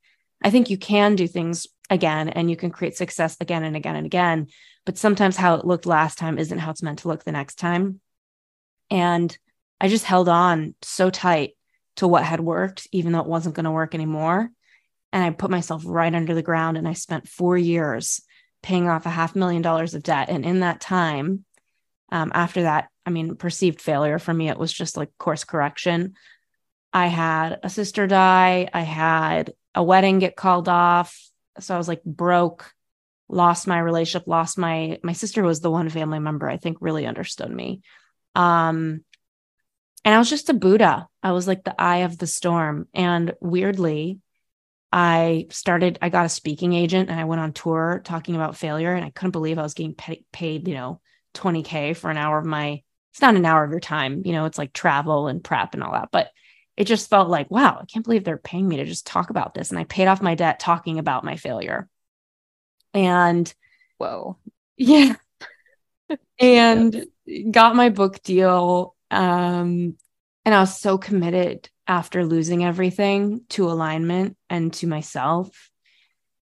I 0.42 0.50
think 0.50 0.68
you 0.68 0.76
can 0.76 1.14
do 1.14 1.28
things 1.28 1.68
again 1.88 2.30
and 2.30 2.50
you 2.50 2.56
can 2.56 2.72
create 2.72 2.96
success 2.96 3.36
again 3.40 3.62
and 3.62 3.76
again 3.76 3.94
and 3.94 4.06
again. 4.06 4.48
But 4.84 4.98
sometimes 4.98 5.36
how 5.36 5.54
it 5.54 5.64
looked 5.64 5.86
last 5.86 6.18
time 6.18 6.36
isn't 6.36 6.58
how 6.58 6.72
it's 6.72 6.82
meant 6.82 6.98
to 7.00 7.08
look 7.08 7.22
the 7.22 7.30
next 7.30 7.60
time. 7.60 8.00
And 8.90 9.38
I 9.80 9.86
just 9.86 10.04
held 10.04 10.28
on 10.28 10.74
so 10.82 11.08
tight 11.08 11.52
to 11.96 12.08
what 12.08 12.24
had 12.24 12.40
worked, 12.40 12.88
even 12.92 13.12
though 13.12 13.20
it 13.20 13.26
wasn't 13.26 13.54
going 13.54 13.64
to 13.64 13.70
work 13.70 13.94
anymore. 13.94 14.50
And 15.12 15.22
I 15.22 15.30
put 15.30 15.50
myself 15.50 15.82
right 15.84 16.14
under 16.14 16.34
the 16.34 16.42
ground 16.42 16.76
and 16.78 16.88
I 16.88 16.94
spent 16.94 17.28
four 17.28 17.56
years 17.58 18.22
paying 18.62 18.88
off 18.88 19.06
a 19.06 19.10
half 19.10 19.36
million 19.36 19.60
dollars 19.60 19.94
of 19.94 20.02
debt. 20.02 20.30
And 20.30 20.44
in 20.44 20.60
that 20.60 20.80
time, 20.80 21.44
um, 22.10 22.32
after 22.34 22.62
that, 22.62 22.88
I 23.04 23.10
mean, 23.10 23.36
perceived 23.36 23.80
failure 23.80 24.18
for 24.18 24.32
me, 24.32 24.48
it 24.48 24.58
was 24.58 24.72
just 24.72 24.96
like 24.96 25.10
course 25.18 25.44
correction. 25.44 26.14
I 26.92 27.06
had 27.06 27.58
a 27.62 27.70
sister 27.70 28.06
die. 28.06 28.68
I 28.72 28.82
had 28.82 29.52
a 29.74 29.82
wedding 29.82 30.18
get 30.18 30.36
called 30.36 30.68
off. 30.68 31.18
So 31.58 31.74
I 31.74 31.78
was 31.78 31.88
like 31.88 32.04
broke, 32.04 32.70
lost 33.28 33.66
my 33.66 33.78
relationship, 33.78 34.28
lost 34.28 34.58
my 34.58 34.98
my 35.02 35.14
sister 35.14 35.42
was 35.42 35.60
the 35.60 35.70
one 35.70 35.88
family 35.88 36.18
member 36.18 36.48
I 36.48 36.58
think 36.58 36.78
really 36.80 37.06
understood 37.06 37.50
me. 37.50 37.80
Um 38.34 39.04
and 40.04 40.14
I 40.14 40.18
was 40.18 40.30
just 40.30 40.48
a 40.50 40.54
Buddha. 40.54 41.08
I 41.22 41.32
was 41.32 41.46
like 41.46 41.64
the 41.64 41.80
eye 41.80 41.98
of 41.98 42.18
the 42.18 42.26
storm. 42.26 42.88
And 42.92 43.34
weirdly, 43.40 44.18
I 44.90 45.46
started, 45.50 45.98
I 46.02 46.08
got 46.08 46.26
a 46.26 46.30
speaking 46.30 46.72
agent 46.72 47.08
and 47.08 47.18
I 47.18 47.24
went 47.24 47.40
on 47.40 47.52
tour 47.52 48.02
talking 48.04 48.34
about 48.34 48.56
failure. 48.56 48.92
And 48.94 49.04
I 49.04 49.10
couldn't 49.10 49.30
believe 49.30 49.58
I 49.58 49.62
was 49.62 49.74
getting 49.74 49.94
paid, 50.32 50.66
you 50.66 50.74
know, 50.74 51.00
20K 51.34 51.96
for 51.96 52.10
an 52.10 52.16
hour 52.16 52.38
of 52.38 52.44
my, 52.44 52.82
it's 53.12 53.20
not 53.20 53.36
an 53.36 53.46
hour 53.46 53.62
of 53.62 53.70
your 53.70 53.80
time, 53.80 54.22
you 54.24 54.32
know, 54.32 54.46
it's 54.46 54.58
like 54.58 54.72
travel 54.72 55.28
and 55.28 55.44
prep 55.44 55.74
and 55.74 55.82
all 55.82 55.92
that. 55.92 56.08
But 56.10 56.30
it 56.76 56.84
just 56.84 57.08
felt 57.08 57.28
like, 57.28 57.50
wow, 57.50 57.78
I 57.80 57.84
can't 57.84 58.04
believe 58.04 58.24
they're 58.24 58.38
paying 58.38 58.66
me 58.66 58.78
to 58.78 58.84
just 58.84 59.06
talk 59.06 59.30
about 59.30 59.54
this. 59.54 59.70
And 59.70 59.78
I 59.78 59.84
paid 59.84 60.08
off 60.08 60.22
my 60.22 60.34
debt 60.34 60.58
talking 60.58 60.98
about 60.98 61.24
my 61.24 61.36
failure. 61.36 61.88
And 62.92 63.52
whoa. 63.98 64.36
Yeah. 64.78 65.14
and 66.40 67.06
got 67.50 67.76
my 67.76 67.90
book 67.90 68.22
deal. 68.22 68.96
Um, 69.12 69.96
and 70.44 70.54
I 70.54 70.60
was 70.60 70.78
so 70.78 70.98
committed 70.98 71.68
after 71.86 72.24
losing 72.24 72.64
everything 72.64 73.42
to 73.50 73.70
alignment 73.70 74.36
and 74.50 74.72
to 74.74 74.86
myself 74.86 75.70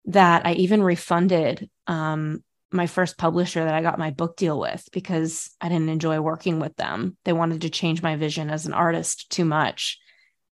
that 0.06 0.46
I 0.46 0.54
even 0.54 0.84
refunded 0.84 1.70
um, 1.88 2.44
my 2.72 2.88
first 2.88 3.18
publisher 3.18 3.64
that 3.64 3.74
I 3.74 3.82
got 3.82 4.00
my 4.00 4.12
book 4.12 4.38
deal 4.38 4.60
with 4.60 4.88
because 4.92 5.50
I 5.62 5.70
didn't 5.70 5.90
enjoy 5.90 6.20
working 6.20 6.60
with 6.60 6.76
them. 6.76 7.18
They 7.24 7.34
wanted 7.34 7.62
to 7.62 7.70
change 7.70 8.02
my 8.02 8.16
vision 8.16 8.50
as 8.50 8.66
an 8.66 8.74
artist 8.74 9.30
too 9.30 9.46
much 9.46 10.00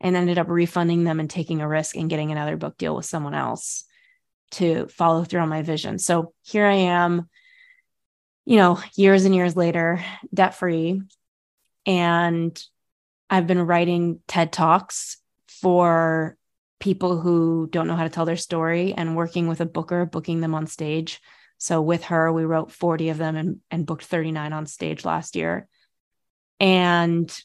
and 0.00 0.16
ended 0.16 0.38
up 0.38 0.48
refunding 0.48 1.04
them 1.04 1.20
and 1.20 1.30
taking 1.30 1.60
a 1.60 1.68
risk 1.68 1.96
and 1.96 2.10
getting 2.10 2.30
another 2.30 2.56
book 2.56 2.76
deal 2.76 2.94
with 2.94 3.06
someone 3.06 3.34
else 3.34 3.84
to 4.52 4.86
follow 4.88 5.24
through 5.24 5.40
on 5.40 5.48
my 5.48 5.62
vision. 5.62 5.98
So 5.98 6.32
here 6.42 6.66
I 6.66 6.74
am, 6.74 7.28
you 8.44 8.56
know, 8.56 8.80
years 8.96 9.24
and 9.24 9.34
years 9.34 9.56
later, 9.56 10.02
debt 10.32 10.54
free. 10.54 11.02
And 11.88 12.62
I've 13.30 13.46
been 13.46 13.66
writing 13.66 14.20
TED 14.28 14.52
Talks 14.52 15.16
for 15.48 16.36
people 16.80 17.18
who 17.18 17.66
don't 17.72 17.86
know 17.86 17.96
how 17.96 18.04
to 18.04 18.10
tell 18.10 18.26
their 18.26 18.36
story 18.36 18.92
and 18.92 19.16
working 19.16 19.48
with 19.48 19.62
a 19.62 19.66
booker, 19.66 20.04
booking 20.04 20.40
them 20.40 20.54
on 20.54 20.66
stage. 20.66 21.18
So 21.56 21.80
with 21.80 22.04
her, 22.04 22.30
we 22.30 22.44
wrote 22.44 22.70
40 22.70 23.08
of 23.08 23.16
them 23.16 23.36
and, 23.36 23.56
and 23.70 23.86
booked 23.86 24.04
39 24.04 24.52
on 24.52 24.66
stage 24.66 25.06
last 25.06 25.34
year. 25.34 25.66
And 26.60 27.36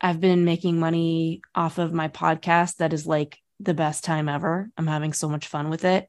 I've 0.00 0.20
been 0.20 0.46
making 0.46 0.80
money 0.80 1.42
off 1.54 1.76
of 1.76 1.92
my 1.92 2.08
podcast 2.08 2.76
that 2.76 2.94
is 2.94 3.06
like 3.06 3.38
the 3.60 3.74
best 3.74 4.04
time 4.04 4.28
ever. 4.28 4.70
I'm 4.78 4.86
having 4.86 5.12
so 5.12 5.28
much 5.28 5.46
fun 5.46 5.68
with 5.68 5.84
it. 5.84 6.08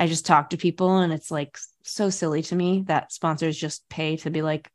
I 0.00 0.08
just 0.08 0.26
talk 0.26 0.50
to 0.50 0.56
people 0.56 0.98
and 0.98 1.12
it's 1.12 1.30
like 1.30 1.56
so 1.84 2.10
silly 2.10 2.42
to 2.42 2.56
me 2.56 2.84
that 2.88 3.12
sponsors 3.12 3.56
just 3.56 3.88
pay 3.88 4.16
to 4.18 4.30
be 4.30 4.42
like, 4.42 4.68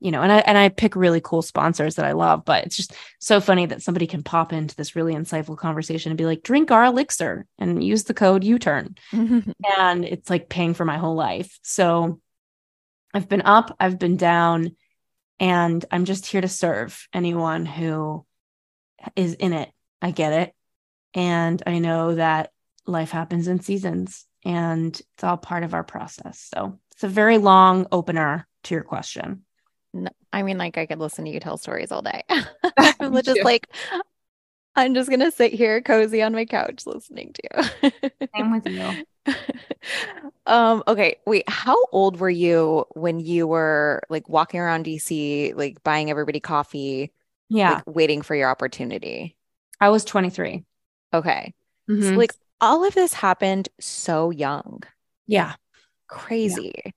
you 0.00 0.10
know, 0.10 0.22
and 0.22 0.30
I 0.30 0.38
and 0.38 0.56
I 0.56 0.68
pick 0.68 0.94
really 0.94 1.20
cool 1.20 1.42
sponsors 1.42 1.96
that 1.96 2.04
I 2.04 2.12
love, 2.12 2.44
but 2.44 2.64
it's 2.64 2.76
just 2.76 2.94
so 3.18 3.40
funny 3.40 3.66
that 3.66 3.82
somebody 3.82 4.06
can 4.06 4.22
pop 4.22 4.52
into 4.52 4.76
this 4.76 4.94
really 4.94 5.14
insightful 5.14 5.56
conversation 5.56 6.12
and 6.12 6.18
be 6.18 6.26
like, 6.26 6.42
drink 6.42 6.70
our 6.70 6.84
elixir 6.84 7.46
and 7.58 7.82
use 7.82 8.04
the 8.04 8.14
code 8.14 8.44
U 8.44 8.58
turn. 8.58 8.96
and 9.12 10.04
it's 10.04 10.30
like 10.30 10.48
paying 10.48 10.74
for 10.74 10.84
my 10.84 10.98
whole 10.98 11.16
life. 11.16 11.58
So 11.62 12.20
I've 13.12 13.28
been 13.28 13.42
up, 13.42 13.76
I've 13.80 13.98
been 13.98 14.16
down, 14.16 14.76
and 15.40 15.84
I'm 15.90 16.04
just 16.04 16.26
here 16.26 16.40
to 16.40 16.48
serve 16.48 17.08
anyone 17.12 17.66
who 17.66 18.24
is 19.16 19.34
in 19.34 19.52
it. 19.52 19.70
I 20.00 20.12
get 20.12 20.32
it. 20.32 20.54
And 21.14 21.62
I 21.66 21.78
know 21.78 22.14
that 22.14 22.52
life 22.86 23.10
happens 23.10 23.48
in 23.48 23.60
seasons 23.60 24.26
and 24.44 24.94
it's 24.94 25.24
all 25.24 25.36
part 25.36 25.62
of 25.62 25.74
our 25.74 25.84
process. 25.84 26.48
So 26.54 26.78
it's 26.92 27.04
a 27.04 27.08
very 27.08 27.38
long 27.38 27.86
opener 27.90 28.46
to 28.64 28.74
your 28.74 28.84
question. 28.84 29.44
I 30.32 30.42
mean, 30.42 30.58
like 30.58 30.78
I 30.78 30.86
could 30.86 30.98
listen 30.98 31.24
to 31.24 31.30
you 31.30 31.40
tell 31.40 31.56
stories 31.56 31.90
all 31.92 32.02
day. 32.02 32.22
I'm 33.00 33.20
just 33.22 33.42
like, 33.42 33.68
I'm 34.76 34.94
just 34.94 35.10
gonna 35.10 35.30
sit 35.30 35.52
here 35.52 35.80
cozy 35.80 36.22
on 36.22 36.32
my 36.32 36.44
couch 36.44 36.86
listening 36.86 37.34
to 37.34 37.42
you. 37.82 37.90
Same 38.36 38.52
with 38.52 38.66
you. 38.66 39.04
um, 40.46 40.82
okay, 40.86 41.16
wait, 41.26 41.48
how 41.48 41.76
old 41.92 42.20
were 42.20 42.30
you 42.30 42.84
when 42.94 43.20
you 43.20 43.46
were 43.46 44.02
like 44.08 44.28
walking 44.28 44.60
around 44.60 44.84
DC, 44.84 45.54
like 45.56 45.82
buying 45.82 46.10
everybody 46.10 46.40
coffee? 46.40 47.12
Yeah. 47.48 47.74
Like, 47.74 47.84
waiting 47.86 48.22
for 48.22 48.34
your 48.34 48.50
opportunity. 48.50 49.36
I 49.80 49.88
was 49.88 50.04
23. 50.04 50.64
Okay. 51.14 51.54
Mm-hmm. 51.88 52.08
So 52.08 52.14
like 52.14 52.34
all 52.60 52.84
of 52.84 52.94
this 52.94 53.14
happened 53.14 53.68
so 53.80 54.30
young. 54.30 54.82
Yeah. 55.26 55.54
Crazy. 56.08 56.72
Yeah. 56.84 56.90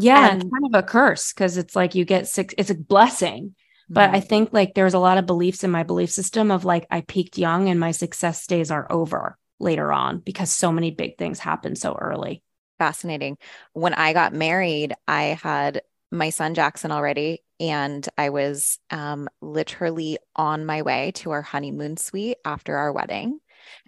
Yeah, 0.00 0.30
and, 0.30 0.42
it's 0.42 0.50
kind 0.50 0.74
of 0.74 0.78
a 0.78 0.86
curse 0.86 1.32
because 1.32 1.56
it's 1.56 1.74
like 1.74 1.96
you 1.96 2.04
get 2.04 2.28
sick. 2.28 2.54
It's 2.56 2.70
a 2.70 2.74
blessing, 2.76 3.56
but 3.90 4.06
mm-hmm. 4.06 4.14
I 4.14 4.20
think 4.20 4.52
like 4.52 4.74
there's 4.74 4.94
a 4.94 5.00
lot 5.00 5.18
of 5.18 5.26
beliefs 5.26 5.64
in 5.64 5.72
my 5.72 5.82
belief 5.82 6.10
system 6.10 6.52
of 6.52 6.64
like 6.64 6.86
I 6.88 7.00
peaked 7.00 7.36
young 7.36 7.68
and 7.68 7.80
my 7.80 7.90
success 7.90 8.46
days 8.46 8.70
are 8.70 8.90
over 8.90 9.36
later 9.58 9.92
on 9.92 10.20
because 10.20 10.52
so 10.52 10.70
many 10.70 10.92
big 10.92 11.18
things 11.18 11.40
happen 11.40 11.74
so 11.74 11.94
early. 11.94 12.44
Fascinating. 12.78 13.38
When 13.72 13.92
I 13.92 14.12
got 14.12 14.32
married, 14.32 14.94
I 15.08 15.38
had 15.42 15.82
my 16.12 16.30
son 16.30 16.54
Jackson 16.54 16.92
already, 16.92 17.42
and 17.58 18.08
I 18.16 18.30
was 18.30 18.78
um, 18.90 19.28
literally 19.42 20.18
on 20.36 20.64
my 20.64 20.82
way 20.82 21.10
to 21.16 21.32
our 21.32 21.42
honeymoon 21.42 21.96
suite 21.96 22.38
after 22.44 22.76
our 22.76 22.92
wedding. 22.92 23.40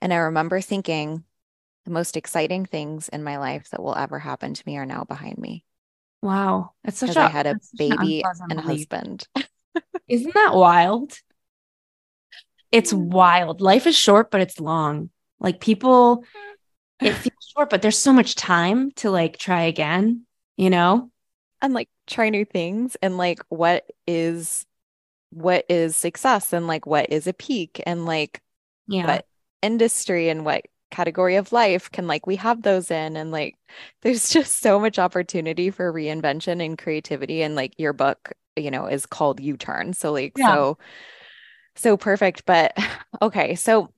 And 0.02 0.12
I 0.12 0.16
remember 0.16 0.60
thinking, 0.60 1.22
the 1.84 1.92
most 1.92 2.16
exciting 2.16 2.66
things 2.66 3.08
in 3.08 3.22
my 3.22 3.38
life 3.38 3.70
that 3.70 3.82
will 3.82 3.96
ever 3.96 4.18
happen 4.18 4.54
to 4.54 4.62
me 4.66 4.76
are 4.76 4.84
now 4.84 5.04
behind 5.04 5.38
me. 5.38 5.64
Wow. 6.22 6.72
That's 6.84 6.98
such 6.98 7.16
a 7.16 7.20
I 7.20 7.28
had 7.28 7.46
a 7.46 7.56
baby 7.76 8.22
and 8.24 8.58
a 8.58 8.62
husband. 8.62 9.26
Isn't 10.08 10.34
that 10.34 10.54
wild? 10.54 11.18
It's 12.72 12.92
mm. 12.92 13.06
wild. 13.06 13.60
Life 13.60 13.86
is 13.86 13.96
short, 13.96 14.30
but 14.30 14.40
it's 14.40 14.60
long. 14.60 15.10
Like 15.38 15.60
people, 15.60 16.24
it 17.00 17.12
feels 17.14 17.52
short, 17.56 17.70
but 17.70 17.82
there's 17.82 17.98
so 17.98 18.12
much 18.12 18.34
time 18.34 18.90
to 18.96 19.10
like 19.10 19.38
try 19.38 19.62
again, 19.62 20.26
you 20.56 20.70
know? 20.70 21.10
And 21.62 21.74
like 21.74 21.88
try 22.06 22.30
new 22.30 22.44
things 22.44 22.96
and 23.02 23.18
like 23.18 23.40
what 23.48 23.84
is 24.06 24.66
what 25.30 25.64
is 25.68 25.94
success 25.94 26.52
and 26.52 26.66
like 26.66 26.86
what 26.86 27.10
is 27.10 27.26
a 27.26 27.32
peak 27.32 27.82
and 27.86 28.04
like 28.04 28.40
yeah. 28.88 29.06
what 29.06 29.26
industry 29.62 30.28
and 30.28 30.44
what 30.44 30.64
category 30.90 31.36
of 31.36 31.52
life 31.52 31.90
can 31.90 32.06
like 32.06 32.26
we 32.26 32.36
have 32.36 32.62
those 32.62 32.90
in 32.90 33.16
and 33.16 33.30
like 33.30 33.56
there's 34.02 34.30
just 34.30 34.60
so 34.60 34.78
much 34.78 34.98
opportunity 34.98 35.70
for 35.70 35.92
reinvention 35.92 36.64
and 36.64 36.78
creativity 36.78 37.42
and 37.42 37.54
like 37.54 37.74
your 37.78 37.92
book 37.92 38.32
you 38.56 38.70
know 38.70 38.86
is 38.86 39.06
called 39.06 39.40
You 39.40 39.56
Turn 39.56 39.92
so 39.92 40.12
like 40.12 40.32
yeah. 40.36 40.54
so 40.54 40.78
so 41.76 41.96
perfect 41.96 42.44
but 42.46 42.76
okay 43.22 43.54
so 43.54 43.88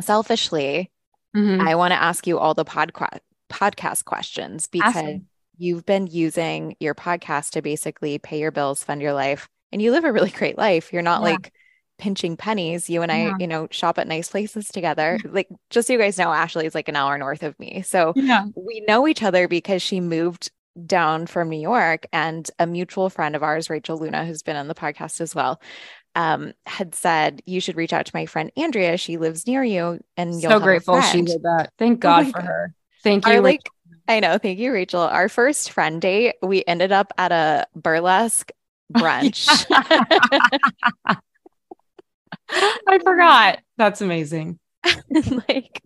selfishly 0.00 0.90
mm-hmm. 1.36 1.66
i 1.66 1.74
want 1.74 1.92
to 1.92 2.02
ask 2.02 2.26
you 2.26 2.38
all 2.38 2.54
the 2.54 2.64
podcast 2.64 3.18
podcast 3.50 4.04
questions 4.04 4.66
because 4.66 5.20
you've 5.58 5.84
been 5.84 6.06
using 6.06 6.74
your 6.80 6.94
podcast 6.94 7.50
to 7.50 7.62
basically 7.62 8.18
pay 8.18 8.38
your 8.40 8.50
bills 8.50 8.82
fund 8.82 9.02
your 9.02 9.12
life 9.12 9.48
and 9.70 9.82
you 9.82 9.90
live 9.90 10.04
a 10.04 10.12
really 10.12 10.30
great 10.30 10.56
life 10.56 10.92
you're 10.92 11.02
not 11.02 11.20
yeah. 11.20 11.34
like 11.34 11.52
pinching 12.02 12.36
pennies. 12.36 12.90
You 12.90 13.02
and 13.02 13.12
I, 13.12 13.26
yeah. 13.26 13.34
you 13.38 13.46
know, 13.46 13.68
shop 13.70 13.96
at 13.96 14.08
nice 14.08 14.28
places 14.28 14.66
together. 14.66 15.20
Like, 15.24 15.48
just 15.70 15.86
so 15.86 15.92
you 15.92 16.00
guys 16.00 16.18
know, 16.18 16.32
Ashley 16.32 16.66
is 16.66 16.74
like 16.74 16.88
an 16.88 16.96
hour 16.96 17.16
north 17.16 17.44
of 17.44 17.56
me. 17.60 17.82
So 17.82 18.12
yeah. 18.16 18.46
we 18.56 18.80
know 18.88 19.06
each 19.06 19.22
other 19.22 19.46
because 19.46 19.82
she 19.82 20.00
moved 20.00 20.50
down 20.84 21.28
from 21.28 21.48
New 21.48 21.60
York 21.60 22.08
and 22.12 22.50
a 22.58 22.66
mutual 22.66 23.08
friend 23.08 23.36
of 23.36 23.44
ours, 23.44 23.70
Rachel 23.70 23.98
Luna, 23.98 24.26
who's 24.26 24.42
been 24.42 24.56
on 24.56 24.66
the 24.66 24.74
podcast 24.74 25.20
as 25.20 25.32
well, 25.32 25.62
um, 26.16 26.54
had 26.66 26.92
said, 26.96 27.40
You 27.46 27.60
should 27.60 27.76
reach 27.76 27.92
out 27.92 28.06
to 28.06 28.12
my 28.16 28.26
friend 28.26 28.50
Andrea. 28.56 28.96
She 28.96 29.16
lives 29.16 29.46
near 29.46 29.62
you. 29.62 30.00
And 30.16 30.34
so 30.34 30.58
grateful 30.58 31.00
she 31.02 31.22
did 31.22 31.44
that. 31.44 31.70
Thank 31.78 31.98
oh 31.98 32.00
God 32.00 32.26
oh 32.26 32.30
for 32.32 32.40
God. 32.40 32.46
her. 32.46 32.74
Thank 33.04 33.26
you. 33.28 33.34
Our, 33.34 33.40
like, 33.40 33.62
I 34.08 34.18
know. 34.18 34.38
Thank 34.38 34.58
you, 34.58 34.72
Rachel. 34.72 35.02
Our 35.02 35.28
first 35.28 35.70
friend 35.70 36.02
date, 36.02 36.34
we 36.42 36.64
ended 36.66 36.90
up 36.90 37.12
at 37.16 37.30
a 37.30 37.68
burlesque 37.76 38.50
brunch. 38.92 39.46
I 42.88 42.98
forgot. 43.02 43.60
That's 43.76 44.00
amazing. 44.00 44.58
like 45.48 45.82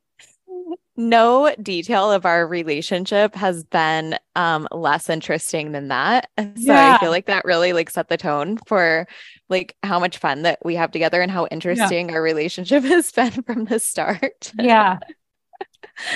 no 0.97 1.55
detail 1.63 2.11
of 2.11 2.25
our 2.25 2.47
relationship 2.47 3.35
has 3.35 3.63
been 3.65 4.19
um 4.35 4.67
less 4.73 5.09
interesting 5.11 5.73
than 5.73 5.89
that. 5.89 6.31
So 6.39 6.73
yeah. 6.73 6.97
I 6.97 6.99
feel 6.99 7.11
like 7.11 7.27
that 7.27 7.45
really 7.45 7.73
like 7.73 7.91
set 7.91 8.09
the 8.09 8.17
tone 8.17 8.59
for 8.67 9.07
like 9.49 9.77
how 9.83 10.01
much 10.01 10.19
fun 10.19 10.43
that 10.43 10.59
we 10.65 10.75
have 10.77 10.91
together 10.91 11.21
and 11.21 11.31
how 11.31 11.47
interesting 11.51 12.09
yeah. 12.09 12.15
our 12.15 12.23
relationship 12.23 12.83
has 12.85 13.13
been 13.13 13.31
from 13.31 13.67
the 13.67 13.79
start. 13.79 14.53
yeah. 14.59 14.99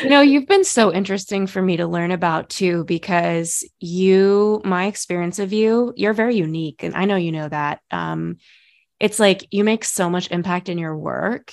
You 0.03 0.11
know, 0.11 0.21
you've 0.21 0.47
been 0.47 0.65
so 0.65 0.93
interesting 0.93 1.47
for 1.47 1.63
me 1.63 1.79
to 1.79 1.87
learn 1.87 2.11
about 2.11 2.51
too, 2.51 2.85
because 2.85 3.67
you, 3.79 4.61
my 4.65 4.87
experience 4.87 5.39
of 5.39 5.53
you, 5.53 5.95
you're 5.97 6.13
very 6.13 6.37
unique. 6.37 6.83
And 6.83 6.95
I 6.95 7.07
know 7.07 7.17
you 7.17 7.33
know 7.33 7.49
that. 7.49 7.81
Um, 7.91 8.37
it's 9.01 9.19
like 9.19 9.47
you 9.51 9.65
make 9.65 9.85
so 9.85 10.09
much 10.11 10.31
impact 10.31 10.69
in 10.69 10.79
your 10.79 10.97
work 10.97 11.53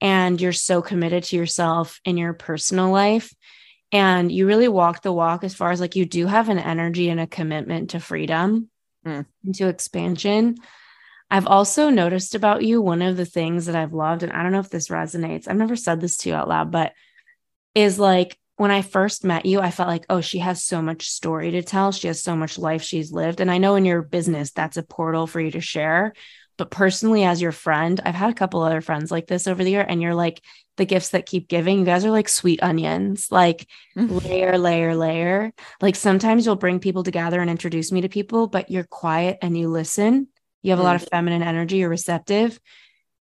and 0.00 0.40
you're 0.40 0.52
so 0.52 0.82
committed 0.82 1.24
to 1.24 1.36
yourself 1.36 2.00
in 2.04 2.16
your 2.16 2.34
personal 2.34 2.90
life 2.90 3.32
and 3.92 4.30
you 4.30 4.46
really 4.46 4.68
walk 4.68 5.02
the 5.02 5.12
walk 5.12 5.44
as 5.44 5.54
far 5.54 5.70
as 5.70 5.80
like 5.80 5.96
you 5.96 6.04
do 6.04 6.26
have 6.26 6.48
an 6.48 6.58
energy 6.58 7.08
and 7.08 7.20
a 7.20 7.26
commitment 7.26 7.90
to 7.90 8.00
freedom 8.00 8.68
mm. 9.06 9.24
and 9.44 9.54
to 9.54 9.68
expansion 9.68 10.56
i've 11.30 11.46
also 11.46 11.90
noticed 11.90 12.34
about 12.34 12.62
you 12.62 12.82
one 12.82 13.02
of 13.02 13.16
the 13.16 13.24
things 13.24 13.66
that 13.66 13.76
i've 13.76 13.94
loved 13.94 14.22
and 14.22 14.32
i 14.32 14.42
don't 14.42 14.52
know 14.52 14.60
if 14.60 14.70
this 14.70 14.88
resonates 14.88 15.48
i've 15.48 15.56
never 15.56 15.76
said 15.76 16.00
this 16.00 16.16
to 16.16 16.28
you 16.28 16.34
out 16.34 16.48
loud 16.48 16.70
but 16.70 16.92
is 17.74 17.98
like 17.98 18.36
when 18.60 18.70
I 18.70 18.82
first 18.82 19.24
met 19.24 19.46
you, 19.46 19.58
I 19.60 19.70
felt 19.70 19.88
like, 19.88 20.04
oh, 20.10 20.20
she 20.20 20.40
has 20.40 20.62
so 20.62 20.82
much 20.82 21.08
story 21.08 21.52
to 21.52 21.62
tell. 21.62 21.92
She 21.92 22.08
has 22.08 22.22
so 22.22 22.36
much 22.36 22.58
life 22.58 22.82
she's 22.82 23.10
lived. 23.10 23.40
And 23.40 23.50
I 23.50 23.56
know 23.56 23.74
in 23.74 23.86
your 23.86 24.02
business, 24.02 24.50
that's 24.50 24.76
a 24.76 24.82
portal 24.82 25.26
for 25.26 25.40
you 25.40 25.50
to 25.52 25.62
share. 25.62 26.12
But 26.60 26.70
personally, 26.70 27.24
as 27.24 27.40
your 27.40 27.52
friend, 27.52 27.98
I've 28.04 28.14
had 28.14 28.28
a 28.28 28.34
couple 28.34 28.60
other 28.60 28.82
friends 28.82 29.10
like 29.10 29.26
this 29.26 29.46
over 29.46 29.64
the 29.64 29.70
year, 29.70 29.80
and 29.88 30.02
you're 30.02 30.14
like 30.14 30.42
the 30.76 30.84
gifts 30.84 31.08
that 31.10 31.24
keep 31.24 31.48
giving. 31.48 31.78
You 31.78 31.84
guys 31.86 32.04
are 32.04 32.10
like 32.10 32.28
sweet 32.28 32.62
onions, 32.62 33.28
like 33.32 33.66
mm-hmm. 33.96 34.18
layer, 34.28 34.58
layer, 34.58 34.94
layer. 34.94 35.54
Like 35.80 35.96
sometimes 35.96 36.44
you'll 36.44 36.56
bring 36.56 36.78
people 36.78 37.02
together 37.02 37.40
and 37.40 37.48
introduce 37.48 37.90
me 37.90 38.02
to 38.02 38.10
people, 38.10 38.46
but 38.46 38.70
you're 38.70 38.84
quiet 38.84 39.38
and 39.40 39.56
you 39.56 39.70
listen. 39.70 40.28
You 40.60 40.72
have 40.72 40.78
mm-hmm. 40.78 40.82
a 40.82 40.90
lot 40.90 40.96
of 40.96 41.02
mm. 41.06 41.08
feminine 41.08 41.42
energy, 41.42 41.78
you're 41.78 41.88
receptive. 41.88 42.60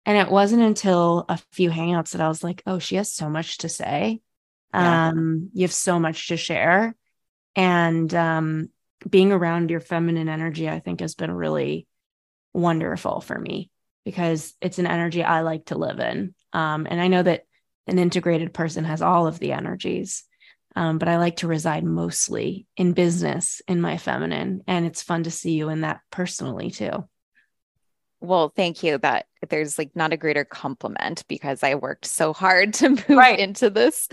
And 0.07 0.17
it 0.17 0.33
wasn't 0.33 0.63
until 0.63 1.27
a 1.29 1.39
few 1.53 1.69
hangouts 1.69 2.13
that 2.13 2.23
I 2.23 2.29
was 2.29 2.43
like, 2.43 2.63
oh, 2.67 2.79
she 2.79 2.97
has 2.97 3.13
so 3.13 3.29
much 3.29 3.59
to 3.59 3.69
say. 3.69 4.23
Yeah. 4.73 5.09
Um, 5.09 5.51
you 5.53 5.65
have 5.65 5.73
so 5.75 6.01
much 6.01 6.29
to 6.29 6.39
share. 6.39 6.97
And 7.55 8.15
um, 8.15 8.71
being 9.07 9.33
around 9.33 9.71
your 9.71 9.81
feminine 9.81 10.31
energy, 10.31 10.67
I 10.67 10.79
think, 10.79 11.01
has 11.01 11.15
been 11.15 11.31
really 11.31 11.88
wonderful 12.53 13.21
for 13.21 13.39
me 13.39 13.71
because 14.05 14.55
it's 14.61 14.79
an 14.79 14.87
energy 14.87 15.23
I 15.23 15.43
like 15.43 15.67
to 15.67 15.79
live 15.79 16.01
in. 16.01 16.35
Um, 16.53 16.87
and 16.89 17.01
I 17.01 17.09
know 17.09 17.23
that 17.23 17.45
an 17.87 17.99
integrated 17.99 18.55
person 18.55 18.85
has 18.85 19.03
all 19.03 19.27
of 19.27 19.39
the 19.39 19.53
energies, 19.53 20.25
um, 20.77 20.99
but 20.99 21.09
I 21.09 21.19
like 21.19 21.37
to 21.37 21.49
reside 21.49 21.85
mostly 21.85 22.67
in 22.77 22.93
business 22.93 23.61
in 23.67 23.81
my 23.81 23.97
feminine. 23.97 24.63
And 24.67 24.87
it's 24.87 25.03
fun 25.03 25.25
to 25.25 25.31
see 25.31 25.53
you 25.53 25.69
in 25.69 25.83
that 25.83 26.01
personally 26.11 26.71
too. 26.71 27.09
Well, 28.21 28.53
thank 28.55 28.83
you. 28.83 28.99
That 28.99 29.27
there's 29.49 29.79
like 29.79 29.95
not 29.95 30.13
a 30.13 30.17
greater 30.17 30.45
compliment 30.45 31.25
because 31.29 31.63
I 31.63 31.77
worked 31.77 32.05
so 32.05 32.33
hard 32.33 32.75
to 32.75 32.91
move 32.91 33.09
right. 33.09 33.39
into 33.39 33.71
this 33.71 34.09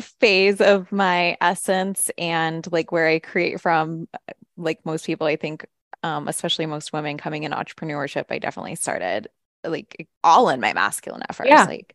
phase 0.00 0.60
of 0.60 0.90
my 0.92 1.36
essence 1.40 2.10
and 2.16 2.70
like 2.72 2.92
where 2.92 3.06
I 3.06 3.18
create 3.18 3.60
from. 3.60 4.08
Like 4.56 4.84
most 4.84 5.06
people, 5.06 5.26
I 5.26 5.36
think 5.36 5.66
um, 6.02 6.28
especially 6.28 6.66
most 6.66 6.92
women 6.92 7.18
coming 7.18 7.44
in 7.44 7.52
entrepreneurship, 7.52 8.26
I 8.30 8.38
definitely 8.38 8.76
started 8.76 9.28
like 9.64 10.08
all 10.24 10.48
in 10.48 10.60
my 10.60 10.72
masculine 10.72 11.22
at 11.28 11.34
first. 11.34 11.50
Yeah. 11.50 11.64
Like 11.64 11.94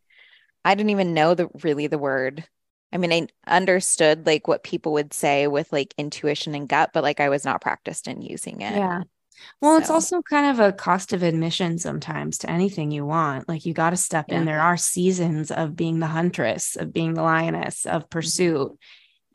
I 0.63 0.75
didn't 0.75 0.91
even 0.91 1.13
know 1.13 1.33
the 1.33 1.49
really 1.63 1.87
the 1.87 1.97
word. 1.97 2.45
I 2.93 2.97
mean, 2.97 3.11
I 3.11 3.27
understood 3.47 4.25
like 4.25 4.47
what 4.47 4.63
people 4.63 4.93
would 4.93 5.13
say 5.13 5.47
with 5.47 5.71
like 5.71 5.93
intuition 5.97 6.55
and 6.55 6.69
gut, 6.69 6.91
but 6.93 7.03
like 7.03 7.19
I 7.19 7.29
was 7.29 7.43
not 7.43 7.61
practiced 7.61 8.07
in 8.07 8.21
using 8.21 8.61
it. 8.61 8.75
Yeah. 8.75 9.03
Well, 9.61 9.75
so. 9.75 9.81
it's 9.81 9.89
also 9.89 10.21
kind 10.21 10.49
of 10.49 10.65
a 10.65 10.71
cost 10.71 11.11
of 11.11 11.21
admission 11.21 11.77
sometimes 11.77 12.37
to 12.39 12.49
anything 12.49 12.91
you 12.91 13.05
want. 13.05 13.49
Like 13.49 13.65
you 13.65 13.73
got 13.73 13.89
to 13.89 13.97
step 13.97 14.27
yeah. 14.29 14.37
in. 14.37 14.45
There 14.45 14.61
are 14.61 14.77
seasons 14.77 15.51
of 15.51 15.75
being 15.75 15.99
the 15.99 16.07
huntress, 16.07 16.77
of 16.77 16.93
being 16.93 17.15
the 17.15 17.23
lioness, 17.23 17.85
of 17.85 18.03
mm-hmm. 18.03 18.09
pursuit. 18.09 18.67
Mm-hmm 18.67 18.75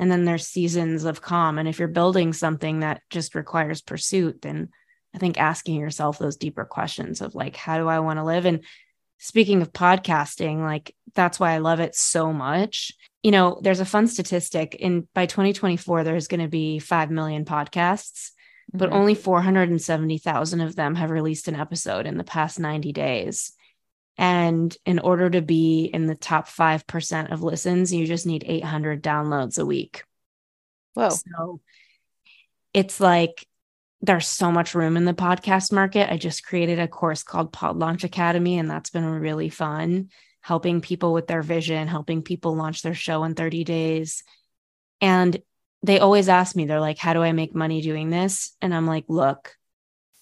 and 0.00 0.10
then 0.10 0.24
there's 0.24 0.46
seasons 0.46 1.04
of 1.04 1.20
calm. 1.20 1.58
And 1.58 1.68
if 1.68 1.78
you're 1.78 1.86
building 1.86 2.32
something 2.32 2.80
that 2.80 3.02
just 3.10 3.36
requires 3.36 3.82
pursuit 3.82 4.42
then 4.42 4.70
i 5.14 5.18
think 5.18 5.38
asking 5.38 5.76
yourself 5.76 6.18
those 6.18 6.36
deeper 6.36 6.64
questions 6.64 7.20
of 7.20 7.34
like 7.34 7.56
how 7.56 7.76
do 7.76 7.86
i 7.86 8.00
want 8.00 8.18
to 8.18 8.24
live? 8.24 8.46
And 8.46 8.64
speaking 9.18 9.60
of 9.60 9.72
podcasting 9.72 10.62
like 10.62 10.96
that's 11.14 11.38
why 11.38 11.52
i 11.52 11.58
love 11.58 11.78
it 11.78 11.94
so 11.94 12.32
much. 12.32 12.92
You 13.22 13.30
know 13.30 13.60
there's 13.62 13.80
a 13.80 13.84
fun 13.84 14.08
statistic. 14.08 14.74
In 14.74 15.06
by 15.14 15.26
2024 15.26 16.02
there's 16.02 16.28
going 16.28 16.40
to 16.40 16.48
be 16.48 16.78
5 16.80 17.10
million 17.10 17.44
podcasts 17.44 18.30
but 18.72 18.90
mm-hmm. 18.90 18.98
only 18.98 19.14
470,000 19.16 20.60
of 20.60 20.76
them 20.76 20.94
have 20.94 21.10
released 21.10 21.48
an 21.48 21.56
episode 21.56 22.06
in 22.06 22.16
the 22.16 22.24
past 22.24 22.58
90 22.58 22.92
days 22.92 23.52
and 24.20 24.76
in 24.84 24.98
order 24.98 25.30
to 25.30 25.40
be 25.40 25.84
in 25.84 26.04
the 26.04 26.14
top 26.14 26.46
5% 26.46 27.32
of 27.32 27.42
listens, 27.42 27.90
you 27.90 28.06
just 28.06 28.26
need 28.26 28.44
800 28.46 29.02
downloads 29.02 29.58
a 29.58 29.64
week. 29.64 30.04
Whoa. 30.92 31.08
So 31.08 31.60
it's 32.74 33.00
like 33.00 33.46
there's 34.02 34.26
so 34.26 34.52
much 34.52 34.74
room 34.74 34.98
in 34.98 35.06
the 35.06 35.14
podcast 35.14 35.72
market. 35.72 36.12
I 36.12 36.18
just 36.18 36.44
created 36.44 36.78
a 36.78 36.86
course 36.86 37.22
called 37.22 37.50
Pod 37.50 37.78
Launch 37.78 38.04
Academy, 38.04 38.58
and 38.58 38.70
that's 38.70 38.90
been 38.90 39.06
really 39.06 39.48
fun, 39.48 40.10
helping 40.42 40.82
people 40.82 41.14
with 41.14 41.26
their 41.26 41.42
vision, 41.42 41.88
helping 41.88 42.20
people 42.20 42.54
launch 42.54 42.82
their 42.82 42.92
show 42.92 43.24
in 43.24 43.34
30 43.34 43.64
days. 43.64 44.22
And 45.00 45.40
they 45.82 45.98
always 45.98 46.28
ask 46.28 46.54
me, 46.54 46.66
they're 46.66 46.78
like, 46.78 46.98
How 46.98 47.14
do 47.14 47.22
I 47.22 47.32
make 47.32 47.54
money 47.54 47.80
doing 47.80 48.10
this? 48.10 48.54
And 48.60 48.74
I'm 48.74 48.86
like, 48.86 49.06
Look, 49.08 49.56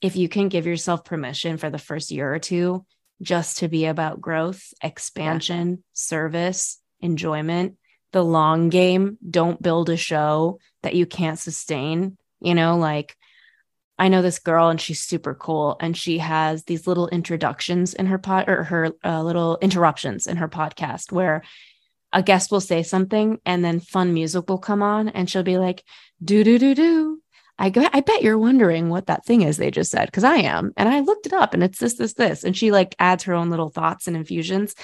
if 0.01 0.15
you 0.15 0.29
can 0.29 0.49
give 0.49 0.69
yourself 0.69 1.05
permission 1.05 1.57
for 1.57 1.69
the 1.69 1.79
first 1.79 2.13
year 2.13 2.33
or 2.33 2.39
two 2.39 2.87
just 3.23 3.59
to 3.59 3.69
be 3.69 3.87
about 3.87 4.21
growth, 4.21 4.73
expansion, 4.83 5.71
yeah. 5.71 5.77
service, 5.93 6.79
enjoyment, 7.01 7.77
the 8.13 8.25
long 8.25 8.69
game. 8.69 9.19
Don't 9.29 9.61
build 9.61 9.91
a 9.91 9.97
show 9.97 10.59
that 10.83 10.95
you 10.95 11.07
can't 11.07 11.39
sustain. 11.39 12.17
You 12.41 12.55
know, 12.55 12.77
like 12.77 13.17
I 13.99 14.09
know 14.09 14.23
this 14.23 14.39
girl 14.39 14.69
and 14.69 14.81
she's 14.81 15.01
super 15.01 15.35
cool 15.35 15.77
and 15.81 15.97
she 15.97 16.19
has 16.19 16.65
these 16.65 16.87
little 16.87 17.09
introductions 17.09 17.95
in 17.95 18.07
her 18.07 18.19
pod 18.19 18.49
or 18.49 18.65
her 18.65 18.93
uh, 19.05 19.23
little 19.23 19.59
interruptions 19.61 20.27
in 20.29 20.37
her 20.37 20.49
podcast 20.49 21.11
where 21.11 21.43
a 22.13 22.23
guest 22.23 22.51
will 22.51 22.61
say 22.61 22.83
something 22.83 23.41
and 23.45 23.65
then 23.65 23.81
fun 23.81 24.15
music 24.15 24.49
will 24.49 24.59
come 24.59 24.83
on 24.83 25.09
and 25.09 25.29
she'll 25.29 25.43
be 25.43 25.59
like 25.59 25.83
do 26.25 26.45
do 26.45 26.59
do 26.59 26.75
do 26.75 27.21
I 27.59 27.71
go, 27.71 27.87
I 27.93 28.01
bet 28.01 28.23
you're 28.23 28.39
wondering 28.39 28.89
what 28.89 29.07
that 29.07 29.25
thing 29.25 29.43
is 29.43 29.57
they 29.57 29.71
just 29.71 29.91
said 29.91 30.07
because 30.07 30.25
I 30.25 30.37
am. 30.37 30.73
And 30.77 30.89
I 30.89 31.01
looked 31.01 31.27
it 31.27 31.33
up 31.33 31.55
and 31.55 31.63
it's 31.63 31.79
this, 31.79 31.95
this, 31.95 32.15
this. 32.15 32.45
And 32.45 32.57
she 32.57 32.71
like 32.71 32.95
adds 32.99 33.25
her 33.25 33.35
own 33.35 33.51
little 33.51 33.69
thoughts 33.69 34.07
and 34.07 34.17
infusions. 34.17 34.75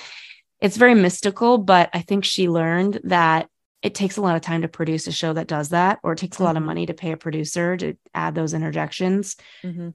It's 0.60 0.76
very 0.76 0.94
mystical, 0.94 1.58
but 1.58 1.90
I 1.92 2.00
think 2.00 2.24
she 2.24 2.48
learned 2.48 3.00
that 3.04 3.48
it 3.82 3.94
takes 3.94 4.16
a 4.16 4.22
lot 4.22 4.34
of 4.34 4.42
time 4.42 4.62
to 4.62 4.68
produce 4.68 5.06
a 5.06 5.12
show 5.12 5.34
that 5.34 5.46
does 5.46 5.68
that, 5.68 5.98
or 6.02 6.12
it 6.12 6.18
takes 6.18 6.38
a 6.38 6.42
lot 6.42 6.56
of 6.56 6.60
mm-hmm. 6.60 6.66
money 6.66 6.86
to 6.86 6.94
pay 6.94 7.12
a 7.12 7.16
producer 7.16 7.76
to 7.76 7.96
add 8.14 8.34
those 8.34 8.54
interjections. 8.54 9.36
Mm-hmm. 9.62 9.90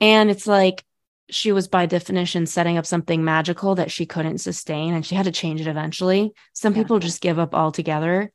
And 0.00 0.30
it's 0.30 0.46
like, 0.46 0.84
she 1.30 1.52
was 1.52 1.68
by 1.68 1.86
definition 1.86 2.44
setting 2.44 2.76
up 2.76 2.84
something 2.84 3.24
magical 3.24 3.76
that 3.76 3.90
she 3.90 4.04
couldn't 4.04 4.38
sustain 4.38 4.92
and 4.92 5.06
she 5.06 5.14
had 5.14 5.24
to 5.24 5.32
change 5.32 5.60
it 5.60 5.66
eventually. 5.66 6.34
Some 6.52 6.74
yeah. 6.74 6.82
people 6.82 6.98
just 6.98 7.22
give 7.22 7.38
up 7.38 7.54
altogether. 7.54 8.30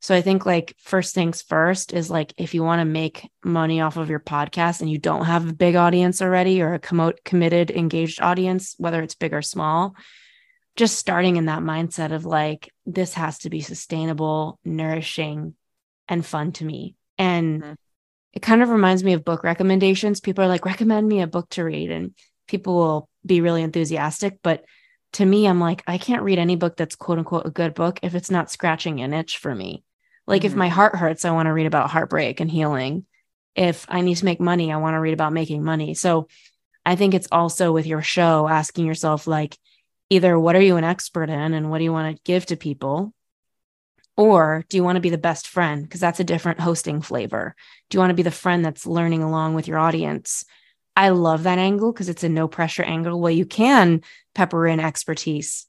So 0.00 0.14
I 0.14 0.22
think 0.22 0.46
like 0.46 0.74
first 0.78 1.14
things 1.14 1.42
first 1.42 1.92
is 1.92 2.10
like 2.10 2.32
if 2.38 2.54
you 2.54 2.62
want 2.62 2.80
to 2.80 2.86
make 2.86 3.30
money 3.44 3.80
off 3.80 3.96
of 3.96 4.08
your 4.08 4.20
podcast 4.20 4.80
and 4.80 4.90
you 4.90 4.98
don't 4.98 5.26
have 5.26 5.48
a 5.48 5.54
big 5.54 5.76
audience 5.76 6.22
already 6.22 6.62
or 6.62 6.74
a 6.74 6.78
com- 6.78 7.12
committed 7.24 7.70
engaged 7.70 8.20
audience 8.20 8.74
whether 8.78 9.02
it's 9.02 9.14
big 9.14 9.34
or 9.34 9.42
small 9.42 9.94
just 10.76 10.98
starting 10.98 11.36
in 11.36 11.46
that 11.46 11.62
mindset 11.62 12.12
of 12.12 12.24
like 12.24 12.72
this 12.86 13.14
has 13.14 13.38
to 13.40 13.50
be 13.50 13.60
sustainable, 13.60 14.58
nourishing 14.64 15.54
and 16.08 16.24
fun 16.24 16.52
to 16.52 16.64
me. 16.64 16.96
And 17.18 17.62
mm-hmm. 17.62 17.72
it 18.32 18.40
kind 18.40 18.62
of 18.62 18.70
reminds 18.70 19.04
me 19.04 19.12
of 19.12 19.24
book 19.24 19.44
recommendations. 19.44 20.20
People 20.20 20.44
are 20.44 20.48
like 20.48 20.64
recommend 20.64 21.06
me 21.06 21.20
a 21.20 21.26
book 21.26 21.48
to 21.50 21.64
read 21.64 21.90
and 21.90 22.14
people 22.46 22.76
will 22.76 23.08
be 23.24 23.40
really 23.40 23.62
enthusiastic, 23.62 24.38
but 24.42 24.64
to 25.14 25.26
me 25.26 25.46
I'm 25.46 25.60
like 25.60 25.82
I 25.86 25.98
can't 25.98 26.22
read 26.22 26.38
any 26.38 26.56
book 26.56 26.76
that's 26.76 26.96
quote 26.96 27.18
unquote 27.18 27.46
a 27.46 27.50
good 27.50 27.74
book 27.74 28.00
if 28.02 28.14
it's 28.14 28.30
not 28.30 28.50
scratching 28.50 29.00
an 29.00 29.12
itch 29.12 29.38
for 29.38 29.54
me. 29.54 29.84
Like 30.30 30.42
mm-hmm. 30.42 30.52
if 30.52 30.54
my 30.54 30.68
heart 30.68 30.94
hurts, 30.94 31.24
I 31.24 31.32
want 31.32 31.46
to 31.46 31.52
read 31.52 31.66
about 31.66 31.90
heartbreak 31.90 32.38
and 32.38 32.48
healing. 32.48 33.04
If 33.56 33.84
I 33.88 34.00
need 34.00 34.16
to 34.18 34.24
make 34.24 34.40
money, 34.40 34.72
I 34.72 34.76
want 34.76 34.94
to 34.94 35.00
read 35.00 35.12
about 35.12 35.32
making 35.32 35.64
money. 35.64 35.94
So 35.94 36.28
I 36.86 36.94
think 36.94 37.14
it's 37.14 37.26
also 37.32 37.72
with 37.72 37.84
your 37.84 38.00
show 38.00 38.46
asking 38.46 38.86
yourself, 38.86 39.26
like, 39.26 39.58
either 40.08 40.38
what 40.38 40.54
are 40.54 40.62
you 40.62 40.76
an 40.76 40.84
expert 40.84 41.30
in 41.30 41.52
and 41.52 41.68
what 41.68 41.78
do 41.78 41.84
you 41.84 41.92
want 41.92 42.16
to 42.16 42.22
give 42.22 42.46
to 42.46 42.56
people? 42.56 43.12
Or 44.16 44.64
do 44.68 44.76
you 44.76 44.84
want 44.84 44.96
to 44.96 45.00
be 45.00 45.10
the 45.10 45.18
best 45.18 45.48
friend? 45.48 45.82
Because 45.82 46.00
that's 46.00 46.20
a 46.20 46.24
different 46.24 46.60
hosting 46.60 47.02
flavor. 47.02 47.56
Do 47.88 47.96
you 47.96 48.00
want 48.00 48.10
to 48.10 48.16
be 48.16 48.22
the 48.22 48.30
friend 48.30 48.64
that's 48.64 48.86
learning 48.86 49.24
along 49.24 49.54
with 49.54 49.66
your 49.66 49.78
audience? 49.78 50.44
I 50.94 51.08
love 51.08 51.42
that 51.42 51.58
angle 51.58 51.92
because 51.92 52.08
it's 52.08 52.24
a 52.24 52.28
no 52.28 52.46
pressure 52.46 52.84
angle 52.84 53.20
where 53.20 53.32
you 53.32 53.46
can 53.46 54.02
pepper 54.34 54.66
in 54.68 54.78
expertise 54.78 55.66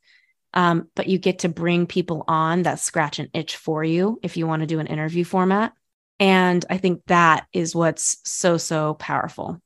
um, 0.54 0.90
but 0.96 1.08
you 1.08 1.18
get 1.18 1.40
to 1.40 1.50
bring 1.50 1.86
people 1.86 2.24
on 2.28 2.64
that 2.64 2.80
scratch 2.80 3.20
an 3.20 3.30
itch 3.34 3.56
for 3.56 3.84
you 3.84 4.20
if 4.22 4.38
you 4.38 4.48
want 4.48 4.62
to 4.62 4.68
do 4.68 4.80
an 4.80 4.88
interview 4.88 5.24
format. 5.24 5.74
And 6.20 6.64
I 6.70 6.78
think 6.78 7.02
that 7.08 7.48
is 7.54 7.76
what's 7.76 8.18
so, 8.26 8.58
so 8.58 8.94
powerful. 8.96 9.60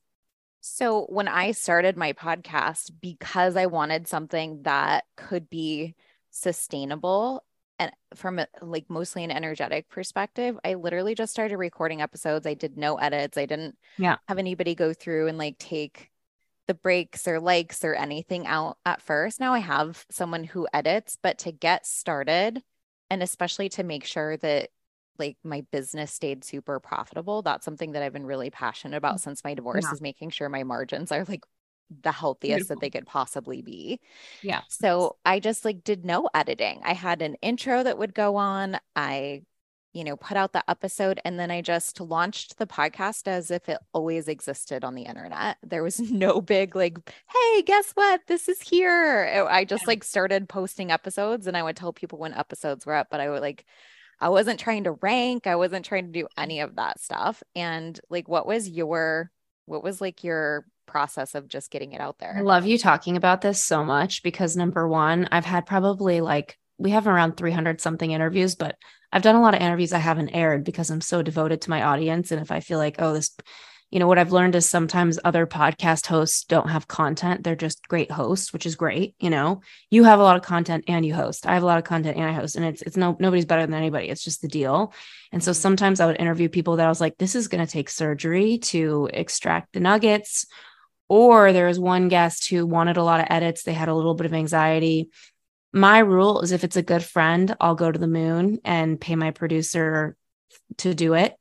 So, 0.62 1.06
when 1.10 1.28
I 1.28 1.52
started 1.52 1.96
my 1.96 2.14
podcast, 2.14 2.92
because 3.00 3.56
I 3.56 3.68
wanted 3.68 4.08
something 4.08 4.64
that 4.64 5.04
could 5.16 5.48
be 5.50 5.96
sustainable 6.32 7.44
and 7.78 7.92
from 8.16 8.40
a, 8.40 8.48
like 8.62 8.86
mostly 8.90 9.24
an 9.24 9.32
energetic 9.32 9.90
perspective, 9.90 10.58
I 10.64 10.76
literally 10.76 11.14
just 11.14 11.32
started 11.32 11.58
recording 11.58 12.02
episodes. 12.02 12.48
I 12.48 12.54
did 12.54 12.78
no 12.78 12.96
edits. 12.96 13.38
I 13.38 13.46
didn't 13.46 13.78
yeah. 13.98 14.16
have 14.28 14.38
anybody 14.38 14.76
go 14.76 14.94
through 14.94 15.28
and 15.28 15.38
like 15.38 15.58
take 15.58 16.10
the 16.68 16.74
breaks 16.74 17.28
or 17.28 17.40
likes 17.40 17.84
or 17.84 17.94
anything 17.94 18.48
out 18.48 18.78
at 18.86 19.02
first. 19.02 19.40
Now 19.40 19.54
I 19.54 19.60
have 19.60 20.06
someone 20.10 20.44
who 20.44 20.68
edits, 20.74 21.18
but 21.22 21.38
to 21.40 21.52
get 21.52 21.86
started 21.86 22.62
and 23.10 23.22
especially 23.22 23.70
to 23.70 23.84
make 23.84 24.04
sure 24.04 24.38
that 24.38 24.70
like 25.18 25.38
my 25.44 25.64
business 25.72 26.12
stayed 26.12 26.44
super 26.44 26.80
profitable, 26.80 27.42
that's 27.42 27.66
something 27.66 27.94
that 27.94 28.04
I've 28.04 28.14
been 28.14 28.26
really 28.26 28.50
passionate 28.50 28.98
about 28.98 29.16
mm-hmm. 29.16 29.30
since 29.30 29.44
my 29.44 29.54
divorce 29.54 29.86
yeah. 29.86 29.94
is 29.94 30.02
making 30.02 30.32
sure 30.32 30.50
my 30.50 30.64
margins 30.64 31.12
are 31.12 31.24
like 31.26 31.44
the 32.02 32.12
healthiest 32.12 32.58
Beautiful. 32.58 32.76
that 32.76 32.82
they 32.82 32.90
could 32.90 33.06
possibly 33.06 33.62
be. 33.62 34.00
Yeah. 34.42 34.62
So 34.70 35.18
I 35.24 35.40
just 35.40 35.66
like 35.66 35.84
did 35.84 36.04
no 36.04 36.30
editing. 36.34 36.82
I 36.84 36.94
had 36.94 37.22
an 37.22 37.36
intro 37.42 37.84
that 37.84 37.98
would 37.98 38.14
go 38.14 38.36
on. 38.38 38.78
I 38.96 39.44
you 39.96 40.04
know, 40.04 40.18
put 40.18 40.36
out 40.36 40.52
the 40.52 40.70
episode 40.70 41.22
and 41.24 41.40
then 41.40 41.50
I 41.50 41.62
just 41.62 42.02
launched 42.02 42.58
the 42.58 42.68
podcast 42.68 43.30
as 43.30 43.50
if 43.50 43.70
it 43.70 43.78
always 43.94 44.28
existed 44.28 44.84
on 44.84 44.94
the 44.94 45.04
internet. 45.04 45.56
There 45.64 45.84
was 45.84 46.00
no 46.12 46.42
big 46.42 46.76
like, 46.76 46.98
hey, 47.28 47.62
guess 47.62 47.94
what? 47.94 48.20
This 48.28 48.50
is 48.50 48.60
here. 48.60 49.32
Oh, 49.34 49.48
I 49.48 49.64
just 49.64 49.88
like 49.88 50.04
started 50.04 50.50
posting 50.50 50.92
episodes 50.92 51.48
and 51.48 51.56
I 51.56 51.64
would 51.64 51.78
tell 51.78 51.94
people 51.94 52.20
when 52.20 52.34
episodes 52.34 52.86
were 52.86 52.94
up, 52.94 53.08
but 53.10 53.22
I 53.22 53.30
would 53.30 53.42
like 53.42 53.66
I 54.20 54.30
wasn't 54.30 54.60
trying 54.60 54.84
to 54.84 54.92
rank, 54.92 55.48
I 55.48 55.56
wasn't 55.56 55.86
trying 55.86 56.08
to 56.08 56.12
do 56.12 56.28
any 56.38 56.60
of 56.60 56.76
that 56.76 57.00
stuff. 57.00 57.42
And 57.56 57.98
like 58.10 58.28
what 58.28 58.46
was 58.46 58.68
your 58.68 59.32
what 59.66 59.82
was 59.82 60.02
like 60.02 60.26
your 60.26 60.66
process 60.88 61.36
of 61.36 61.48
just 61.48 61.72
getting 61.72 61.94
it 61.94 62.02
out 62.02 62.20
there? 62.20 62.36
I 62.38 62.42
love 62.42 62.66
you 62.66 62.78
talking 62.78 63.16
about 63.16 63.40
this 63.40 63.64
so 63.64 63.86
much 63.86 64.24
because 64.24 64.58
number 64.58 64.86
1, 64.86 65.30
I've 65.32 65.46
had 65.46 65.66
probably 65.66 66.20
like 66.20 66.58
we 66.78 66.92
have 66.92 67.08
around 67.08 67.38
300 67.38 67.80
something 67.80 68.12
interviews, 68.12 68.56
but 68.56 68.76
I've 69.16 69.22
done 69.22 69.36
a 69.36 69.42
lot 69.42 69.56
of 69.56 69.62
interviews 69.62 69.94
I 69.94 70.00
haven't 70.00 70.32
aired 70.32 70.66
because 70.66 70.90
I'm 70.90 71.00
so 71.00 71.22
devoted 71.22 71.62
to 71.62 71.70
my 71.70 71.84
audience. 71.84 72.32
And 72.32 72.42
if 72.42 72.52
I 72.52 72.60
feel 72.60 72.78
like, 72.78 72.98
oh, 73.00 73.14
this, 73.14 73.34
you 73.90 73.98
know, 73.98 74.08
what 74.08 74.18
I've 74.18 74.34
learned 74.34 74.56
is 74.56 74.68
sometimes 74.68 75.18
other 75.24 75.48
podcast 75.48 76.08
hosts 76.08 76.44
don't 76.44 76.68
have 76.68 76.90
content. 76.90 77.46
They're 77.46 77.56
just 77.56 77.88
great 77.88 78.12
hosts, 78.12 78.52
which 78.52 78.66
is 78.66 78.76
great. 78.76 79.16
You 79.22 79.30
know, 79.30 79.62
you 79.90 80.04
have 80.04 80.20
a 80.20 80.24
lot 80.24 80.36
of 80.36 80.42
content 80.42 80.84
and 80.90 81.06
you 81.06 81.14
host. 81.14 81.48
I 81.48 81.54
have 81.54 81.64
a 81.64 81.66
lot 81.66 81.78
of 81.78 81.86
content 81.86 82.18
and 82.18 82.26
I 82.26 82.34
host, 82.34 82.58
and 82.58 82.66
it's 82.66 82.82
it's 82.82 82.98
no 82.98 83.16
nobody's 83.18 83.46
better 83.46 83.66
than 83.66 83.74
anybody. 83.74 84.10
It's 84.10 84.24
just 84.24 84.42
the 84.42 84.50
deal. 84.50 84.94
And 85.32 85.42
so 85.42 85.54
sometimes 85.54 86.02
I 86.02 86.08
would 86.08 86.20
interview 86.20 86.50
people 86.50 86.76
that 86.76 86.86
I 86.86 86.90
was 86.90 87.00
like, 87.00 87.18
this 87.18 87.36
is 87.36 87.48
going 87.48 87.66
to 87.66 87.72
take 87.72 87.90
surgery 87.90 88.58
to 88.58 89.10
extract 89.14 89.72
the 89.72 89.80
nuggets. 89.80 90.46
Or 91.08 91.54
there 91.54 91.68
was 91.68 91.80
one 91.80 92.10
guest 92.10 92.50
who 92.50 92.66
wanted 92.66 92.98
a 92.98 93.04
lot 93.04 93.22
of 93.22 93.28
edits. 93.30 93.64
They 93.64 93.74
had 93.74 93.88
a 93.88 93.96
little 93.96 94.16
bit 94.16 94.26
of 94.26 94.34
anxiety 94.34 95.10
my 95.76 96.00
rule 96.00 96.40
is 96.40 96.54
if 96.54 96.64
it's 96.64 96.78
a 96.78 96.82
good 96.82 97.04
friend, 97.04 97.54
I'll 97.60 97.76
go 97.76 97.92
to 97.92 98.00
the 98.00 98.08
moon 98.08 98.60
and 98.64 99.00
pay 99.00 99.18
my 99.18 99.32
producer 99.32 100.16
to 100.78 100.96
do 100.96 101.16
it. 101.16 101.36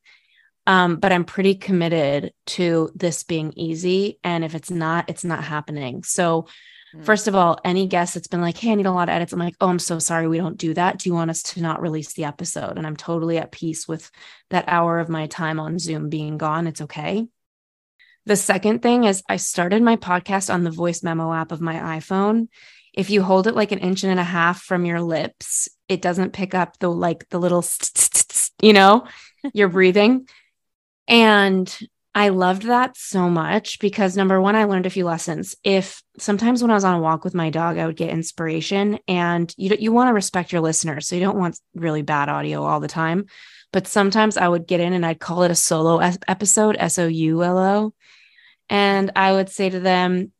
Um, 0.67 0.97
but 0.97 1.13
I'm 1.13 1.25
pretty 1.25 1.55
committed 1.55 2.33
to 2.47 2.91
this 2.97 3.23
being 3.23 3.53
easy. 3.55 4.19
And 4.25 4.45
if 4.45 4.57
it's 4.57 4.73
not, 4.73 5.09
it's 5.09 5.23
not 5.23 5.45
happening. 5.45 6.03
So, 6.03 6.49
mm. 6.93 7.05
first 7.05 7.29
of 7.29 7.37
all, 7.37 7.61
any 7.65 7.87
guest 7.87 8.15
that's 8.15 8.27
been 8.27 8.41
like, 8.41 8.57
Hey, 8.57 8.73
I 8.73 8.75
need 8.75 8.87
a 8.87 8.93
lot 8.93 9.09
of 9.09 9.15
edits. 9.15 9.33
I'm 9.33 9.39
like, 9.39 9.57
Oh, 9.61 9.69
I'm 9.69 9.79
so 9.79 10.01
sorry. 10.01 10.27
We 10.27 10.39
don't 10.39 10.59
do 10.59 10.75
that. 10.75 10.99
Do 10.99 11.09
you 11.09 11.15
want 11.15 11.31
us 11.31 11.43
to 11.43 11.63
not 11.63 11.81
release 11.81 12.15
the 12.15 12.25
episode? 12.25 12.77
And 12.77 12.87
I'm 12.87 12.97
totally 12.97 13.39
at 13.39 13.53
peace 13.53 13.87
with 13.87 14.11
that 14.51 14.65
hour 14.67 14.99
of 14.99 15.09
my 15.09 15.29
time 15.29 15.61
on 15.61 15.79
Zoom 15.79 16.09
being 16.09 16.39
gone. 16.39 16.67
It's 16.67 16.81
okay. 16.81 17.29
The 18.27 18.37
second 18.37 18.81
thing 18.81 19.05
is, 19.05 19.23
I 19.29 19.37
started 19.37 19.83
my 19.83 19.97
podcast 19.97 20.53
on 20.53 20.65
the 20.65 20.71
voice 20.71 21.03
memo 21.05 21.33
app 21.33 21.53
of 21.53 21.61
my 21.61 21.99
iPhone 21.99 22.49
if 22.95 23.11
you 23.11 23.23
hold 23.23 23.47
it 23.47 23.57
like 23.57 23.73
an 23.73 23.81
inch 23.81 24.05
and 24.05 24.21
a 24.21 24.25
half 24.25 24.63
from 24.63 24.87
your 24.87 25.01
lips, 25.01 25.69
it 25.89 26.01
doesn't 26.01 26.33
pick 26.33 26.55
up 26.55 26.79
the 26.79 26.89
like 26.89 27.29
the 27.29 27.39
little, 27.39 27.65
you 28.63 28.73
know, 28.73 29.07
you're 29.53 29.69
breathing. 29.69 30.29
And 31.07 31.77
I 32.15 32.29
loved 32.29 32.63
that 32.63 32.97
so 32.97 33.29
much 33.29 33.81
because 33.81 34.17
number 34.17 34.41
one, 34.41 34.55
I 34.55 34.65
learned 34.65 34.87
a 34.87 34.91
few 34.91 35.05
lessons. 35.05 35.57
If 35.65 36.01
sometimes 36.19 36.63
when 36.63 36.71
I 36.71 36.75
was 36.75 36.85
on 36.85 36.95
a 36.95 37.01
walk 37.01 37.25
with 37.25 37.35
my 37.35 37.51
dog, 37.51 37.77
I 37.77 37.87
would 37.87 37.97
get 37.97 38.11
inspiration, 38.11 39.01
and 39.09 39.53
you 39.57 39.77
you 39.79 39.93
want 39.93 40.09
to 40.09 40.15
respect 40.15 40.53
your 40.53 40.61
listeners, 40.61 41.09
so 41.09 41.17
you 41.17 41.21
don't 41.21 41.39
want 41.39 41.59
really 41.75 42.03
bad 42.03 42.29
audio 42.29 42.63
all 42.63 42.79
the 42.79 42.89
time. 42.89 43.27
But 43.73 43.89
sometimes 43.89 44.37
I 44.37 44.47
would 44.47 44.69
get 44.69 44.79
in 44.79 44.93
and 44.93 45.05
I'd 45.05 45.19
call 45.19 45.43
it 45.43 45.51
a 45.51 45.57
solo 45.57 45.99
episode, 45.99 46.77
S 46.79 47.01
O 47.01 47.09
U 47.09 47.43
L 47.43 47.59
O, 47.59 47.95
and 48.71 49.11
I 49.17 49.33
would 49.33 49.49
say 49.49 49.69
to 49.69 49.81
them, 49.81 50.33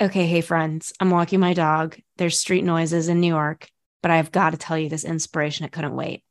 okay, 0.00 0.26
hey, 0.26 0.40
friends, 0.40 0.92
I'm 1.00 1.10
walking 1.10 1.40
my 1.40 1.54
dog. 1.54 1.96
There's 2.16 2.38
street 2.38 2.64
noises 2.64 3.08
in 3.08 3.20
New 3.20 3.28
York, 3.28 3.68
but 4.02 4.10
I've 4.10 4.32
got 4.32 4.50
to 4.50 4.56
tell 4.56 4.78
you 4.78 4.88
this 4.88 5.04
inspiration. 5.04 5.64
It 5.64 5.72
couldn't 5.72 5.96
wait. 5.96 6.22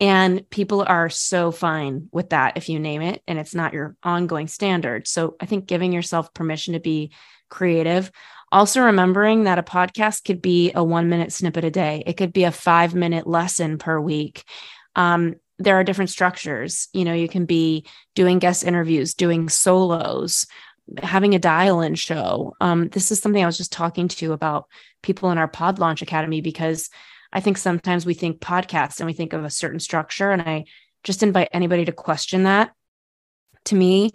And 0.00 0.48
people 0.48 0.82
are 0.82 1.10
so 1.10 1.50
fine 1.50 2.08
with 2.10 2.30
that 2.30 2.56
if 2.56 2.68
you 2.68 2.80
name 2.80 3.02
it 3.02 3.22
and 3.28 3.38
it's 3.38 3.54
not 3.54 3.74
your 3.74 3.96
ongoing 4.02 4.48
standard. 4.48 5.06
So 5.06 5.36
I 5.40 5.46
think 5.46 5.66
giving 5.66 5.92
yourself 5.92 6.32
permission 6.32 6.72
to 6.72 6.80
be 6.80 7.12
creative. 7.50 8.10
Also, 8.50 8.80
remembering 8.80 9.44
that 9.44 9.58
a 9.58 9.62
podcast 9.62 10.24
could 10.24 10.40
be 10.40 10.72
a 10.74 10.82
one 10.82 11.08
minute 11.08 11.32
snippet 11.32 11.64
a 11.64 11.70
day, 11.70 12.02
it 12.06 12.14
could 12.14 12.32
be 12.32 12.44
a 12.44 12.50
five 12.50 12.94
minute 12.94 13.26
lesson 13.26 13.78
per 13.78 14.00
week. 14.00 14.42
Um, 14.96 15.34
there 15.58 15.78
are 15.78 15.84
different 15.84 16.10
structures. 16.10 16.88
You 16.94 17.04
know, 17.04 17.12
you 17.12 17.28
can 17.28 17.44
be 17.44 17.84
doing 18.14 18.38
guest 18.38 18.64
interviews, 18.64 19.14
doing 19.14 19.50
solos, 19.50 20.46
having 21.02 21.34
a 21.34 21.38
dial 21.38 21.80
in 21.80 21.94
show. 21.94 22.54
Um, 22.60 22.88
this 22.88 23.10
is 23.10 23.20
something 23.20 23.42
I 23.42 23.46
was 23.46 23.56
just 23.56 23.72
talking 23.72 24.08
to 24.08 24.32
about 24.32 24.66
people 25.02 25.30
in 25.30 25.38
our 25.38 25.48
pod 25.48 25.78
launch 25.78 26.02
academy 26.02 26.40
because 26.40 26.90
I 27.32 27.40
think 27.40 27.58
sometimes 27.58 28.04
we 28.04 28.14
think 28.14 28.40
podcast 28.40 29.00
and 29.00 29.06
we 29.06 29.12
think 29.12 29.32
of 29.32 29.44
a 29.44 29.50
certain 29.50 29.80
structure. 29.80 30.30
And 30.30 30.42
I 30.42 30.64
just 31.04 31.22
invite 31.22 31.48
anybody 31.52 31.84
to 31.84 31.92
question 31.92 32.44
that. 32.44 32.72
To 33.66 33.74
me, 33.74 34.12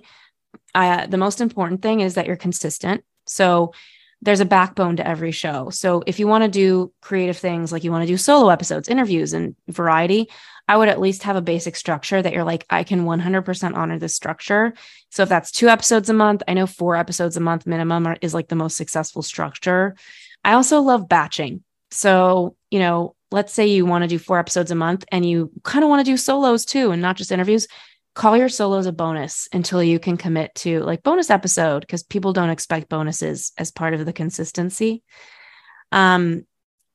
I, 0.74 1.06
the 1.06 1.18
most 1.18 1.42
important 1.42 1.82
thing 1.82 2.02
is 2.02 2.16
that 2.16 2.28
you're 2.28 2.36
consistent. 2.36 3.04
So 3.26 3.74
there's 4.22 4.40
a 4.40 4.46
backbone 4.46 4.98
to 4.98 5.08
every 5.08 5.32
show. 5.32 5.70
So 5.70 6.04
if 6.08 6.20
you 6.20 6.28
want 6.28 6.44
to 6.44 6.50
do 6.50 6.92
creative 7.02 7.38
things 7.38 7.72
like 7.72 7.84
you 7.84 7.92
want 7.92 8.04
to 8.04 8.08
do 8.08 8.18
solo 8.18 8.50
episodes, 8.50 8.90
interviews, 8.90 9.34
and 9.34 9.56
variety, 9.68 10.30
I 10.68 10.78
would 10.78 10.90
at 10.90 11.00
least 11.00 11.24
have 11.24 11.36
a 11.36 11.42
basic 11.42 11.76
structure 11.76 12.22
that 12.22 12.34
you're 12.34 12.44
like, 12.44 12.66
I 12.70 12.84
can 12.84 13.06
100% 13.06 13.76
honor 13.76 14.00
this 14.00 14.16
structure. 14.16 14.74
So 15.12 15.24
if 15.24 15.30
that's 15.30 15.52
two 15.52 15.68
episodes 15.68 16.10
a 16.10 16.14
month, 16.14 16.42
I 16.48 16.54
know 16.54 16.66
four 16.66 16.96
episodes 16.96 17.38
a 17.38 17.42
month 17.42 17.68
minimum 17.68 18.08
are, 18.08 18.18
is 18.22 18.34
like 18.34 18.48
the 18.48 18.56
most 18.56 18.76
successful 18.76 19.22
structure. 19.22 19.96
I 20.44 20.54
also 20.54 20.82
love 20.82 21.08
batching. 21.08 21.64
So, 21.92 22.56
you 22.72 22.80
know, 22.80 23.16
let's 23.32 23.54
say 23.54 23.68
you 23.68 23.86
want 23.86 24.04
to 24.04 24.08
do 24.08 24.18
four 24.18 24.40
episodes 24.40 24.72
a 24.72 24.76
month 24.76 25.06
and 25.12 25.28
you 25.28 25.52
kind 25.64 25.84
of 25.84 25.90
want 25.90 26.06
to 26.06 26.12
do 26.12 26.18
solos 26.18 26.66
too 26.66 26.92
and 26.92 27.02
not 27.02 27.18
just 27.18 27.32
interviews. 27.32 27.68
call 28.16 28.38
your 28.38 28.50
solos 28.50 28.86
a 28.86 28.94
bonus 28.94 29.50
until 29.52 29.84
you 29.84 30.00
can 30.00 30.16
commit 30.16 30.56
to 30.56 30.80
like 30.82 31.04
bonus 31.04 31.30
episode 31.30 31.82
because 31.82 32.02
people 32.02 32.32
don't 32.32 32.50
expect 32.50 32.88
bonuses 32.90 33.52
as 33.58 33.72
part 33.72 33.94
of 33.94 34.06
the 34.06 34.14
consistency. 34.14 35.04
Um, 35.92 36.46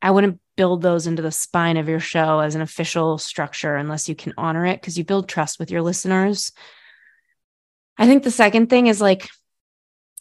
I 0.02 0.10
wouldn't 0.10 0.40
build 0.56 0.82
those 0.82 1.06
into 1.06 1.22
the 1.22 1.32
spine 1.32 1.76
of 1.76 1.88
your 1.88 2.00
show 2.00 2.40
as 2.40 2.54
an 2.54 2.60
official 2.60 3.18
structure 3.18 3.76
unless 3.76 4.08
you 4.08 4.14
can 4.14 4.34
honor 4.36 4.66
it 4.66 4.80
because 4.80 4.98
you 4.98 5.04
build 5.04 5.28
trust 5.28 5.58
with 5.58 5.70
your 5.70 5.82
listeners. 5.82 6.52
I 7.96 8.06
think 8.06 8.22
the 8.22 8.30
second 8.30 8.68
thing 8.68 8.86
is 8.86 9.00
like 9.00 9.28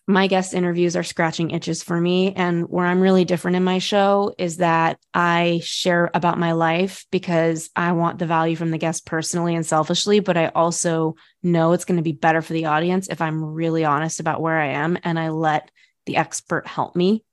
my 0.10 0.26
guest 0.26 0.56
interviews 0.56 0.96
are 0.96 1.04
scratching 1.04 1.52
itches 1.52 1.84
for 1.84 2.02
me. 2.02 2.34
And 2.34 2.68
where 2.68 2.88
I'm 2.88 3.00
really 3.00 3.26
different 3.26 3.58
in 3.58 3.64
my 3.64 3.78
show 3.78 4.34
is 4.40 4.58
that 4.58 4.98
I 5.14 5.62
share 5.64 6.10
about 6.16 6.40
my 6.40 6.54
life 6.54 7.06
because 7.12 7.70
I 7.76 7.92
want 7.92 8.18
the 8.18 8.26
value 8.26 8.56
from 8.56 8.72
the 8.72 8.80
guest 8.80 9.06
personally 9.06 9.56
and 9.56 9.64
selfishly, 9.64 10.20
but 10.20 10.36
I 10.36 10.48
also 10.48 11.16
know 11.44 11.74
it's 11.74 11.86
going 11.86 11.98
to 11.98 12.04
be 12.04 12.12
better 12.12 12.42
for 12.42 12.54
the 12.54 12.66
audience 12.66 13.08
if 13.08 13.22
I'm 13.22 13.44
really 13.44 13.86
honest 13.86 14.20
about 14.20 14.42
where 14.42 14.60
I 14.60 14.70
am 14.70 14.98
and 15.04 15.20
I 15.20 15.30
let 15.30 15.70
the 16.08 16.18
expert 16.18 16.66
help 16.66 16.96
me. 16.96 17.24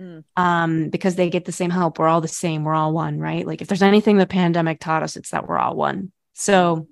Mm. 0.00 0.24
Um, 0.36 0.88
because 0.88 1.16
they 1.16 1.28
get 1.28 1.44
the 1.44 1.52
same 1.52 1.70
help. 1.70 1.98
We're 1.98 2.08
all 2.08 2.22
the 2.22 2.28
same. 2.28 2.64
We're 2.64 2.74
all 2.74 2.92
one, 2.92 3.18
right? 3.18 3.46
Like 3.46 3.60
if 3.60 3.68
there's 3.68 3.82
anything 3.82 4.16
the 4.16 4.26
pandemic 4.26 4.80
taught 4.80 5.02
us, 5.02 5.16
it's 5.16 5.30
that 5.30 5.46
we're 5.46 5.58
all 5.58 5.76
one. 5.76 6.10
So 6.32 6.88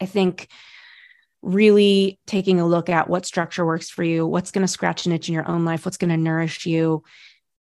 I 0.00 0.06
think 0.06 0.48
really 1.42 2.18
taking 2.26 2.60
a 2.60 2.66
look 2.66 2.90
at 2.90 3.08
what 3.08 3.24
structure 3.24 3.64
works 3.64 3.88
for 3.88 4.02
you, 4.02 4.26
what's 4.26 4.50
going 4.50 4.66
to 4.66 4.68
scratch 4.68 5.06
an 5.06 5.12
itch 5.12 5.28
in 5.28 5.34
your 5.34 5.48
own 5.48 5.64
life, 5.64 5.84
what's 5.86 5.96
going 5.96 6.10
to 6.10 6.16
nourish 6.18 6.66
you, 6.66 7.02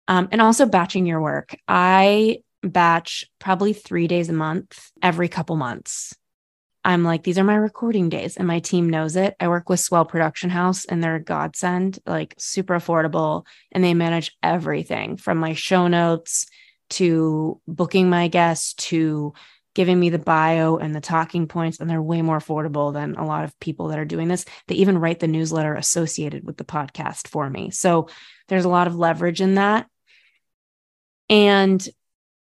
um, 0.09 0.29
and 0.31 0.43
also 0.43 0.67
batching 0.67 1.07
your 1.07 1.23
work. 1.23 1.57
I 1.67 2.43
batch 2.62 3.25
probably 3.38 3.73
three 3.73 4.07
days 4.07 4.29
a 4.29 4.35
month, 4.35 4.91
every 5.01 5.29
couple 5.29 5.57
months. 5.57 6.15
I'm 6.85 7.05
like, 7.05 7.23
these 7.23 7.38
are 7.38 7.45
my 7.45 7.55
recording 7.55 8.09
days, 8.09 8.37
and 8.37 8.47
my 8.47 8.59
team 8.59 8.90
knows 8.90 9.14
it. 9.14 9.37
I 9.38 9.49
work 9.49 9.68
with 9.68 9.79
Swell 9.79 10.05
Production 10.05 10.51
House, 10.51 10.85
and 10.85 11.03
they're 11.03 11.16
a 11.16 11.23
godsend, 11.23 12.01
like 12.07 12.35
super 12.38 12.75
affordable, 12.75 13.47
and 13.71 13.85
they 13.85 13.95
manage 13.95 14.37
everything 14.42 15.16
from 15.16 15.38
my 15.38 15.55
show 15.55 15.87
notes 15.87 16.47
to 16.90 17.61
booking 17.68 18.11
my 18.11 18.29
guests 18.29 18.75
to 18.75 19.33
giving 19.75 19.99
me 19.99 20.11
the 20.11 20.18
bio 20.18 20.77
and 20.77 20.95
the 20.95 21.01
talking 21.01 21.47
points, 21.47 21.81
and 21.81 21.88
they're 21.88 22.03
way 22.03 22.21
more 22.21 22.38
affordable 22.38 22.92
than 22.92 23.14
a 23.14 23.25
lot 23.25 23.45
of 23.45 23.59
people 23.61 23.88
that 23.88 23.99
are 23.99 24.05
doing 24.05 24.29
this. 24.29 24.45
They 24.66 24.75
even 24.75 24.99
write 24.99 25.21
the 25.21 25.29
newsletter 25.29 25.75
associated 25.75 26.45
with 26.45 26.57
the 26.57 26.64
podcast 26.64 27.29
for 27.29 27.49
me. 27.49 27.71
So 27.71 28.09
there's 28.49 28.64
a 28.64 28.68
lot 28.68 28.87
of 28.87 28.97
leverage 28.97 29.40
in 29.40 29.55
that. 29.55 29.87
And 31.31 31.88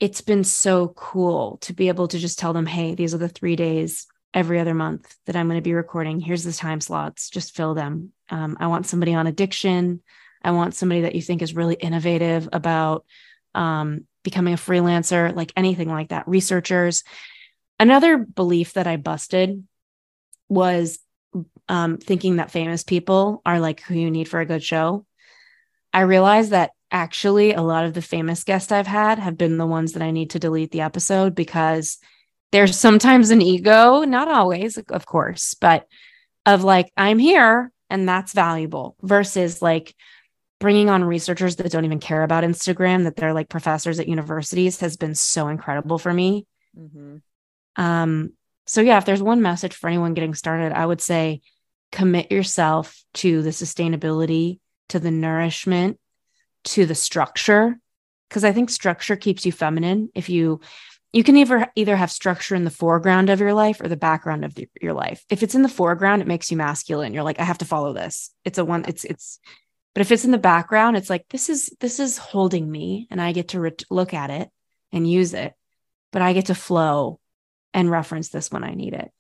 it's 0.01 0.21
been 0.23 0.45
so 0.45 0.89
cool 0.89 1.59
to 1.63 1.75
be 1.75 1.89
able 1.89 2.09
to 2.09 2.19
just 2.19 2.39
tell 2.39 2.53
them, 2.53 2.67
hey, 2.67 2.95
these 2.95 3.13
are 3.15 3.19
the 3.19 3.29
three 3.29 3.57
days 3.57 4.07
every 4.35 4.61
other 4.61 4.75
month 4.75 5.15
that 5.27 5.37
I'm 5.37 5.49
going 5.49 5.59
to 5.59 5.63
be 5.63 5.75
recording. 5.75 6.21
Here's 6.21 6.45
the 6.45 6.53
time 6.53 6.81
slots, 6.81 7.31
just 7.31 7.57
fill 7.57 7.75
them. 7.75 8.13
Um, 8.29 8.57
I 8.61 8.67
want 8.67 8.87
somebody 8.87 9.15
on 9.15 9.27
addiction. 9.27 10.03
I 10.43 10.53
want 10.53 10.75
somebody 10.75 11.03
that 11.03 11.15
you 11.15 11.23
think 11.23 11.43
is 11.43 11.55
really 11.55 11.75
innovative 11.75 12.49
about 12.53 13.05
um, 13.55 14.07
becoming 14.23 14.55
a 14.55 14.59
freelancer, 14.59 15.35
like 15.35 15.53
anything 15.57 15.89
like 15.89 16.09
that, 16.09 16.29
researchers. 16.29 17.03
Another 17.81 18.19
belief 18.19 18.75
that 18.75 18.87
I 18.87 18.97
busted 18.97 19.65
was 20.49 20.99
um, 21.69 21.99
thinking 21.99 22.37
that 22.37 22.51
famous 22.51 22.83
people 22.83 23.43
are 23.45 23.61
like 23.61 23.81
who 23.81 23.95
you 23.95 24.11
need 24.11 24.29
for 24.29 24.41
a 24.41 24.47
good 24.47 24.63
show. 24.63 25.05
I 25.93 26.03
realized 26.03 26.51
that 26.51 26.73
actually 26.91 27.53
a 27.53 27.63
lot 27.63 27.85
of 27.85 27.95
the 27.95 28.03
famous 28.03 28.45
guests 28.45 28.73
I've 28.73 28.87
had 28.87 29.19
have 29.19 29.37
been 29.37 29.59
the 29.59 29.67
ones 29.67 29.93
that 29.93 30.03
I 30.03 30.11
need 30.11 30.31
to 30.31 30.39
delete 30.39 30.71
the 30.71 30.81
episode 30.81 31.35
because 31.35 31.99
there's 32.53 32.77
sometimes 32.77 33.31
an 33.31 33.43
ego, 33.43 34.03
not 34.05 34.29
always, 34.29 34.79
of 34.79 35.07
course, 35.07 35.55
but 35.55 35.87
of 36.47 36.65
like, 36.65 36.93
I'm 36.97 37.19
here 37.19 37.71
and 37.91 38.09
that's 38.09 38.33
valuable 38.33 38.97
versus 39.03 39.61
like, 39.61 39.95
bringing 40.61 40.91
on 40.91 41.05
researchers 41.05 41.55
that 41.55 41.71
don't 41.71 41.85
even 41.85 42.01
care 42.01 42.25
about 42.25 42.43
Instagram, 42.43 43.05
that 43.05 43.15
they're 43.15 43.33
like 43.33 43.49
professors 43.49 44.01
at 44.01 44.09
universities, 44.09 44.81
has 44.81 44.97
been 44.97 45.15
so 45.15 45.47
incredible 45.47 45.99
for 45.99 46.13
me. 46.13 46.49
Mm-hmm. 46.77 47.19
Um, 47.81 48.33
so 48.67 48.81
yeah, 48.81 48.99
if 48.99 49.05
there's 49.05 49.23
one 49.23 49.41
message 49.41 49.77
for 49.77 49.87
anyone 49.87 50.15
getting 50.15 50.35
started, 50.35 50.73
I 50.73 50.85
would 50.85 51.01
say 51.01 51.43
commit 51.93 52.33
yourself 52.33 53.01
to 53.15 53.41
the 53.41 53.51
sustainability, 53.51 54.59
to 54.89 54.99
the 54.99 55.13
nourishment, 55.13 56.01
to 56.65 56.87
the 56.87 56.95
structure. 56.97 57.79
Because 58.29 58.43
I 58.43 58.51
think 58.51 58.69
structure 58.69 59.15
keeps 59.15 59.47
you 59.47 59.53
feminine. 59.53 60.11
If 60.13 60.29
you 60.29 60.61
you 61.13 61.25
can 61.25 61.37
either 61.37 61.71
either 61.75 61.97
have 61.97 62.11
structure 62.11 62.55
in 62.55 62.65
the 62.65 62.71
foreground 62.71 63.31
of 63.31 63.41
your 63.41 63.55
life 63.55 63.81
or 63.81 63.89
the 63.89 63.97
background 63.97 64.45
of 64.45 64.55
the, 64.55 64.69
your 64.81 64.93
life. 64.93 65.25
If 65.31 65.43
it's 65.43 65.55
in 65.55 65.63
the 65.63 65.69
foreground, 65.69 66.23
it 66.23 66.29
makes 66.29 66.51
you 66.51 66.57
masculine. 66.57 67.15
You're 67.15 67.23
like, 67.23 67.41
I 67.41 67.45
have 67.45 67.59
to 67.59 67.65
follow 67.65 67.93
this. 67.93 68.31
It's 68.45 68.59
a 68.59 68.65
one. 68.65 68.85
It's 68.87 69.05
it's 69.05 69.39
but 69.95 70.03
if 70.03 70.13
it's 70.13 70.25
in 70.25 70.31
the 70.31 70.39
background, 70.39 70.97
it's 70.97 71.11
like 71.11 71.27
this 71.31 71.49
is 71.49 71.75
this 71.81 71.99
is 71.99 72.19
holding 72.19 72.71
me 72.71 73.09
and 73.11 73.21
I 73.21 73.33
get 73.33 73.49
to 73.49 73.61
re- 73.61 73.73
look 73.91 74.13
at 74.13 74.31
it 74.31 74.51
and 74.93 75.11
use 75.11 75.35
it, 75.35 75.55
but 76.13 76.23
I 76.23 76.35
get 76.35 76.47
to 76.47 76.55
flow 76.55 77.21
and 77.73 77.91
reference 77.91 78.29
this 78.29 78.51
when 78.51 78.65
I 78.65 78.75
need 78.75 78.95
it. 78.95 79.11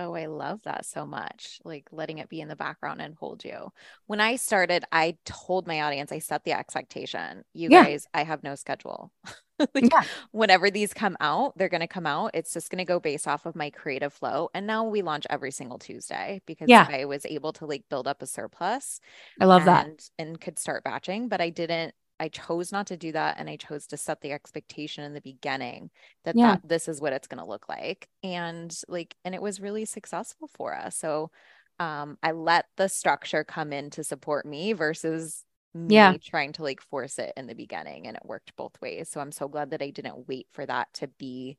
Oh, 0.00 0.14
I 0.14 0.26
love 0.26 0.62
that 0.62 0.86
so 0.86 1.04
much. 1.04 1.58
Like 1.64 1.88
letting 1.90 2.18
it 2.18 2.28
be 2.28 2.40
in 2.40 2.46
the 2.46 2.54
background 2.54 3.00
and 3.00 3.16
hold 3.16 3.44
you. 3.44 3.72
When 4.06 4.20
I 4.20 4.36
started, 4.36 4.84
I 4.92 5.16
told 5.24 5.66
my 5.66 5.82
audience, 5.82 6.12
I 6.12 6.20
set 6.20 6.44
the 6.44 6.52
expectation. 6.52 7.42
You 7.52 7.68
yeah. 7.70 7.84
guys, 7.84 8.06
I 8.14 8.22
have 8.22 8.44
no 8.44 8.54
schedule. 8.54 9.12
like, 9.74 9.92
yeah. 9.92 10.04
Whenever 10.30 10.70
these 10.70 10.94
come 10.94 11.16
out, 11.18 11.58
they're 11.58 11.68
going 11.68 11.80
to 11.80 11.88
come 11.88 12.06
out. 12.06 12.30
It's 12.34 12.52
just 12.52 12.70
going 12.70 12.78
to 12.78 12.84
go 12.84 13.00
based 13.00 13.26
off 13.26 13.44
of 13.44 13.56
my 13.56 13.70
creative 13.70 14.12
flow. 14.12 14.50
And 14.54 14.68
now 14.68 14.84
we 14.84 15.02
launch 15.02 15.26
every 15.28 15.50
single 15.50 15.78
Tuesday 15.78 16.42
because 16.46 16.68
yeah. 16.68 16.86
I 16.88 17.04
was 17.04 17.26
able 17.26 17.52
to 17.54 17.66
like 17.66 17.82
build 17.90 18.06
up 18.06 18.22
a 18.22 18.26
surplus. 18.26 19.00
I 19.40 19.46
love 19.46 19.66
and, 19.66 19.68
that. 19.68 20.10
And 20.16 20.40
could 20.40 20.60
start 20.60 20.84
batching, 20.84 21.28
but 21.28 21.40
I 21.40 21.50
didn't 21.50 21.92
I 22.20 22.28
chose 22.28 22.72
not 22.72 22.86
to 22.88 22.96
do 22.96 23.12
that 23.12 23.36
and 23.38 23.48
I 23.48 23.56
chose 23.56 23.86
to 23.88 23.96
set 23.96 24.20
the 24.20 24.32
expectation 24.32 25.04
in 25.04 25.14
the 25.14 25.20
beginning 25.20 25.90
that, 26.24 26.36
yeah. 26.36 26.52
that 26.52 26.68
this 26.68 26.88
is 26.88 27.00
what 27.00 27.12
it's 27.12 27.28
going 27.28 27.42
to 27.42 27.48
look 27.48 27.68
like 27.68 28.08
and 28.22 28.76
like 28.88 29.14
and 29.24 29.34
it 29.34 29.42
was 29.42 29.60
really 29.60 29.84
successful 29.84 30.48
for 30.48 30.74
us. 30.74 30.96
So 30.96 31.30
um 31.78 32.18
I 32.22 32.32
let 32.32 32.66
the 32.76 32.88
structure 32.88 33.44
come 33.44 33.72
in 33.72 33.90
to 33.90 34.04
support 34.04 34.46
me 34.46 34.72
versus 34.72 35.44
me 35.74 35.94
yeah. 35.94 36.14
trying 36.22 36.52
to 36.54 36.62
like 36.62 36.80
force 36.80 37.18
it 37.18 37.32
in 37.36 37.46
the 37.46 37.54
beginning 37.54 38.06
and 38.06 38.16
it 38.16 38.24
worked 38.24 38.56
both 38.56 38.80
ways. 38.80 39.08
So 39.08 39.20
I'm 39.20 39.32
so 39.32 39.48
glad 39.48 39.70
that 39.70 39.82
I 39.82 39.90
didn't 39.90 40.28
wait 40.28 40.48
for 40.52 40.66
that 40.66 40.88
to 40.94 41.08
be 41.08 41.56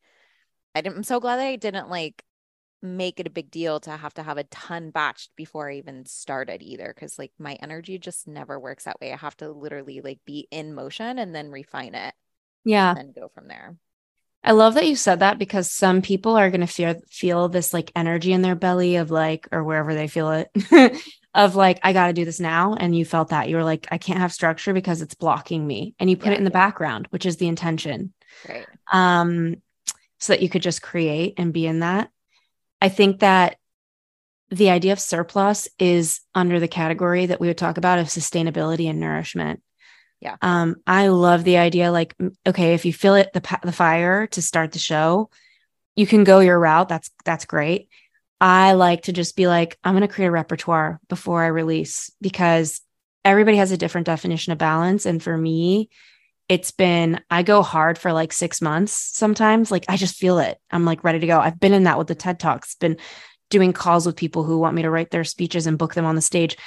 I 0.76 0.82
didn't 0.82 0.98
I'm 0.98 1.04
so 1.04 1.20
glad 1.20 1.38
that 1.38 1.48
I 1.48 1.56
didn't 1.56 1.90
like 1.90 2.24
make 2.82 3.20
it 3.20 3.28
a 3.28 3.32
big 3.32 3.52
deal 3.52 3.80
to 3.82 3.92
have 3.92 4.14
to 4.14 4.24
have 4.24 4.38
a 4.38 4.46
ton 4.46 4.92
batched 4.92 5.30
before 5.36 5.70
I 5.70 5.76
even 5.76 6.06
started 6.06 6.62
either 6.62 6.94
cuz 6.98 7.20
like 7.20 7.32
my 7.38 7.56
energy 7.62 7.98
just 8.00 8.28
never 8.28 8.60
works 8.60 8.86
that 8.86 9.00
way. 9.02 9.12
I 9.12 9.18
have 9.18 9.38
to 9.38 9.52
literally 9.52 10.02
like 10.02 10.20
be 10.26 10.48
in 10.52 10.74
motion 10.74 11.20
and 11.20 11.36
then 11.36 11.52
refine 11.52 11.96
it. 11.96 12.14
Yeah. 12.64 12.96
And 12.98 13.14
go 13.14 13.30
from 13.30 13.48
there. 13.48 13.78
I 14.44 14.54
love 14.54 14.76
that 14.76 14.88
you 14.88 14.96
said 14.96 15.20
that 15.20 15.38
because 15.38 15.70
some 15.70 16.02
people 16.02 16.38
are 16.38 16.50
going 16.50 16.62
to 16.62 16.68
feel 16.68 16.96
feel 17.10 17.50
this 17.50 17.74
like 17.74 17.92
energy 17.96 18.32
in 18.32 18.42
their 18.42 18.56
belly 18.56 18.96
of 18.96 19.12
like 19.12 19.48
or 19.52 19.64
wherever 19.64 19.94
they 19.94 20.08
feel 20.08 20.32
it 20.32 20.50
of 21.34 21.56
like 21.56 21.80
I 21.84 21.92
got 21.92 22.08
to 22.08 22.14
do 22.14 22.26
this 22.26 22.40
now 22.40 22.74
and 22.76 22.96
you 22.96 23.04
felt 23.04 23.30
that 23.30 23.50
you 23.50 23.58
were 23.58 23.64
like 23.64 23.88
I 23.92 23.98
can't 23.98 24.20
have 24.20 24.32
structure 24.32 24.74
because 24.74 25.02
it's 25.02 25.16
blocking 25.16 25.68
me 25.68 25.94
and 26.00 26.10
you 26.10 26.16
put 26.16 26.28
yeah. 26.28 26.34
it 26.34 26.38
in 26.38 26.46
the 26.46 26.52
background 26.52 27.08
which 27.10 27.26
is 27.26 27.38
the 27.38 27.48
intention. 27.48 28.14
Right. 28.48 28.66
Um 28.92 29.58
so 30.20 30.34
that 30.34 30.42
you 30.42 30.50
could 30.50 30.62
just 30.62 30.82
create 30.82 31.34
and 31.38 31.54
be 31.54 31.66
in 31.66 31.80
that. 31.80 32.10
I 32.82 32.90
think 32.90 33.20
that 33.20 33.58
the 34.50 34.70
idea 34.70 34.94
of 34.94 35.00
surplus 35.00 35.68
is 35.78 36.22
under 36.34 36.60
the 36.60 36.68
category 36.68 37.28
that 37.28 37.40
we 37.40 37.48
would 37.48 37.58
talk 37.58 37.78
about 37.78 38.00
of 38.00 38.08
sustainability 38.08 38.90
and 38.90 39.00
nourishment. 39.00 39.62
Yeah. 40.22 40.36
Um, 40.42 40.78
I 40.86 41.08
love 41.08 41.44
the 41.44 41.58
idea. 41.58 41.92
Like, 41.92 42.16
okay, 42.46 42.74
if 42.74 42.86
you 42.86 42.92
feel 42.92 43.16
it 43.16 43.32
the 43.34 43.60
the 43.64 43.72
fire 43.72 44.28
to 44.28 44.42
start 44.42 44.72
the 44.72 44.80
show, 44.80 45.30
you 45.96 46.06
can 46.08 46.24
go 46.24 46.40
your 46.40 46.60
route. 46.60 46.90
That's 46.90 47.10
that's 47.26 47.46
great. 47.46 47.90
I 48.42 48.74
like 48.74 49.04
to 49.04 49.14
just 49.14 49.36
be 49.36 49.48
like, 49.48 49.78
I'm 49.84 49.94
going 49.94 50.08
to 50.08 50.14
create 50.14 50.28
a 50.28 50.32
repertoire 50.32 51.00
before 51.10 51.44
I 51.44 51.48
release 51.48 52.10
because 52.22 52.82
everybody 53.26 53.58
has 53.58 53.72
a 53.72 53.78
different 53.78 54.06
definition 54.06 54.54
of 54.54 54.58
balance. 54.58 55.06
And 55.06 55.22
for 55.22 55.38
me, 55.38 55.90
it's 56.50 56.72
been 56.72 57.22
I 57.30 57.44
go 57.44 57.62
hard 57.62 57.98
for 57.98 58.12
like 58.12 58.34
six 58.34 58.62
months 58.62 58.92
sometimes. 58.94 59.72
Like 59.72 59.86
I 59.88 59.96
just 59.96 60.16
feel 60.16 60.40
it. 60.40 60.58
I'm 60.72 60.84
like 60.84 61.04
ready 61.04 61.20
to 61.20 61.28
go. 61.28 61.40
I've 61.40 61.60
been 61.60 61.74
in 61.74 61.84
that 61.84 61.98
with 61.98 62.08
the 62.08 62.16
TED 62.16 62.40
Talks, 62.40 62.76
been 62.76 62.98
doing 63.50 63.72
calls 63.72 64.06
with 64.06 64.16
people 64.16 64.44
who 64.44 64.58
want 64.58 64.76
me 64.76 64.82
to 64.82 64.90
write 64.90 65.12
their 65.12 65.24
speeches 65.24 65.68
and 65.68 65.78
book 65.78 65.94
them 65.94 66.06
on 66.06 66.16
the 66.16 66.22
stage 66.22 66.58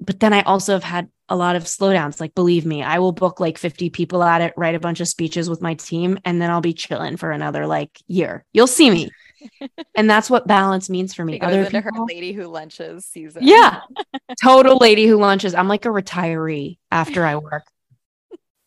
but 0.00 0.18
then 0.18 0.32
I 0.32 0.42
also 0.42 0.72
have 0.72 0.84
had 0.84 1.08
a 1.28 1.36
lot 1.36 1.56
of 1.56 1.64
slowdowns. 1.64 2.20
Like, 2.20 2.34
believe 2.34 2.64
me, 2.64 2.82
I 2.82 2.98
will 2.98 3.12
book 3.12 3.38
like 3.38 3.58
50 3.58 3.90
people 3.90 4.22
at 4.22 4.40
it, 4.40 4.54
write 4.56 4.74
a 4.74 4.80
bunch 4.80 5.00
of 5.00 5.08
speeches 5.08 5.48
with 5.50 5.60
my 5.60 5.74
team, 5.74 6.18
and 6.24 6.40
then 6.40 6.50
I'll 6.50 6.62
be 6.62 6.72
chilling 6.72 7.16
for 7.16 7.30
another 7.30 7.66
like 7.66 7.98
year. 8.08 8.44
You'll 8.52 8.66
see 8.66 8.90
me. 8.90 9.10
and 9.94 10.08
that's 10.08 10.30
what 10.30 10.46
balance 10.46 10.88
means 10.88 11.14
for 11.14 11.24
me. 11.24 11.40
Other 11.40 11.66
people, 11.66 11.82
her 11.82 12.04
lady 12.08 12.32
who 12.32 12.46
lunches 12.46 13.04
season. 13.04 13.42
Yeah. 13.44 13.80
total 14.42 14.78
lady 14.78 15.06
who 15.06 15.16
lunches. 15.16 15.54
I'm 15.54 15.68
like 15.68 15.84
a 15.84 15.90
retiree 15.90 16.78
after 16.90 17.24
I 17.24 17.36
work. 17.36 17.64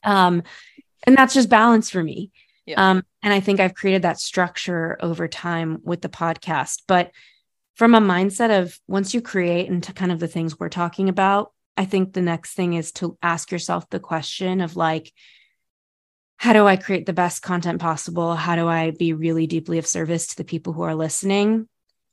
Um, 0.03 0.43
and 1.05 1.17
that's 1.17 1.33
just 1.33 1.49
balance 1.49 1.89
for 1.89 2.03
me. 2.03 2.31
Yeah. 2.65 2.91
Um, 2.91 3.03
and 3.21 3.33
I 3.33 3.39
think 3.39 3.59
I've 3.59 3.75
created 3.75 4.03
that 4.03 4.19
structure 4.19 4.97
over 5.01 5.27
time 5.27 5.79
with 5.83 6.01
the 6.01 6.09
podcast. 6.09 6.83
But 6.87 7.11
from 7.75 7.95
a 7.95 8.01
mindset 8.01 8.61
of 8.61 8.79
once 8.87 9.13
you 9.13 9.21
create 9.21 9.67
into 9.67 9.93
kind 9.93 10.11
of 10.11 10.19
the 10.19 10.27
things 10.27 10.59
we're 10.59 10.69
talking 10.69 11.09
about, 11.09 11.51
I 11.75 11.85
think 11.85 12.13
the 12.13 12.21
next 12.21 12.53
thing 12.53 12.73
is 12.73 12.91
to 12.93 13.17
ask 13.21 13.51
yourself 13.51 13.89
the 13.89 13.99
question 13.99 14.61
of 14.61 14.75
like, 14.75 15.11
how 16.37 16.53
do 16.53 16.67
I 16.67 16.75
create 16.75 17.05
the 17.05 17.13
best 17.13 17.41
content 17.41 17.81
possible? 17.81 18.35
How 18.35 18.55
do 18.55 18.67
I 18.67 18.91
be 18.91 19.13
really 19.13 19.47
deeply 19.47 19.77
of 19.77 19.87
service 19.87 20.27
to 20.27 20.37
the 20.37 20.43
people 20.43 20.73
who 20.73 20.83
are 20.83 20.95
listening? 20.95 21.67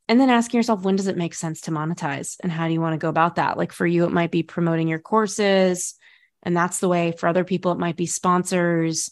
And 0.08 0.20
then 0.20 0.30
asking 0.30 0.58
yourself, 0.58 0.82
when 0.82 0.96
does 0.96 1.08
it 1.08 1.16
make 1.16 1.34
sense 1.34 1.62
to 1.62 1.70
monetize? 1.70 2.36
And 2.42 2.50
how 2.50 2.66
do 2.66 2.72
you 2.72 2.80
want 2.80 2.94
to 2.94 2.98
go 2.98 3.08
about 3.08 3.36
that? 3.36 3.56
Like 3.56 3.72
for 3.72 3.86
you, 3.86 4.04
it 4.04 4.12
might 4.12 4.30
be 4.30 4.42
promoting 4.42 4.88
your 4.88 4.98
courses. 4.98 5.94
And 6.42 6.56
that's 6.56 6.80
the 6.80 6.88
way. 6.88 7.12
For 7.12 7.28
other 7.28 7.44
people, 7.44 7.72
it 7.72 7.78
might 7.78 7.96
be 7.96 8.06
sponsors. 8.06 9.10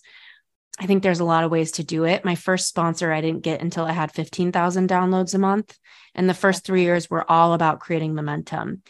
I 0.78 0.86
think 0.86 1.02
there's 1.02 1.20
a 1.20 1.24
lot 1.24 1.44
of 1.44 1.50
ways 1.50 1.72
to 1.72 1.84
do 1.84 2.04
it. 2.04 2.24
My 2.24 2.34
first 2.34 2.68
sponsor 2.68 3.12
I 3.12 3.20
didn't 3.20 3.42
get 3.42 3.60
until 3.60 3.84
I 3.84 3.92
had 3.92 4.12
15,000 4.12 4.88
downloads 4.88 5.34
a 5.34 5.38
month. 5.38 5.76
And 6.14 6.28
the 6.28 6.34
first 6.34 6.64
three 6.64 6.82
years 6.82 7.10
were 7.10 7.30
all 7.30 7.52
about 7.52 7.80
creating 7.80 8.14
momentum. 8.14 8.82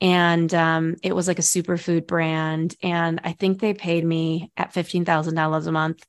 And 0.00 0.52
um, 0.54 0.96
it 1.02 1.14
was 1.14 1.28
like 1.28 1.38
a 1.38 1.42
superfood 1.42 2.06
brand. 2.06 2.74
And 2.82 3.20
I 3.22 3.32
think 3.32 3.60
they 3.60 3.74
paid 3.74 4.04
me 4.04 4.50
at 4.56 4.72
$15,000 4.72 5.66
a 5.66 5.72
month. 5.72 6.04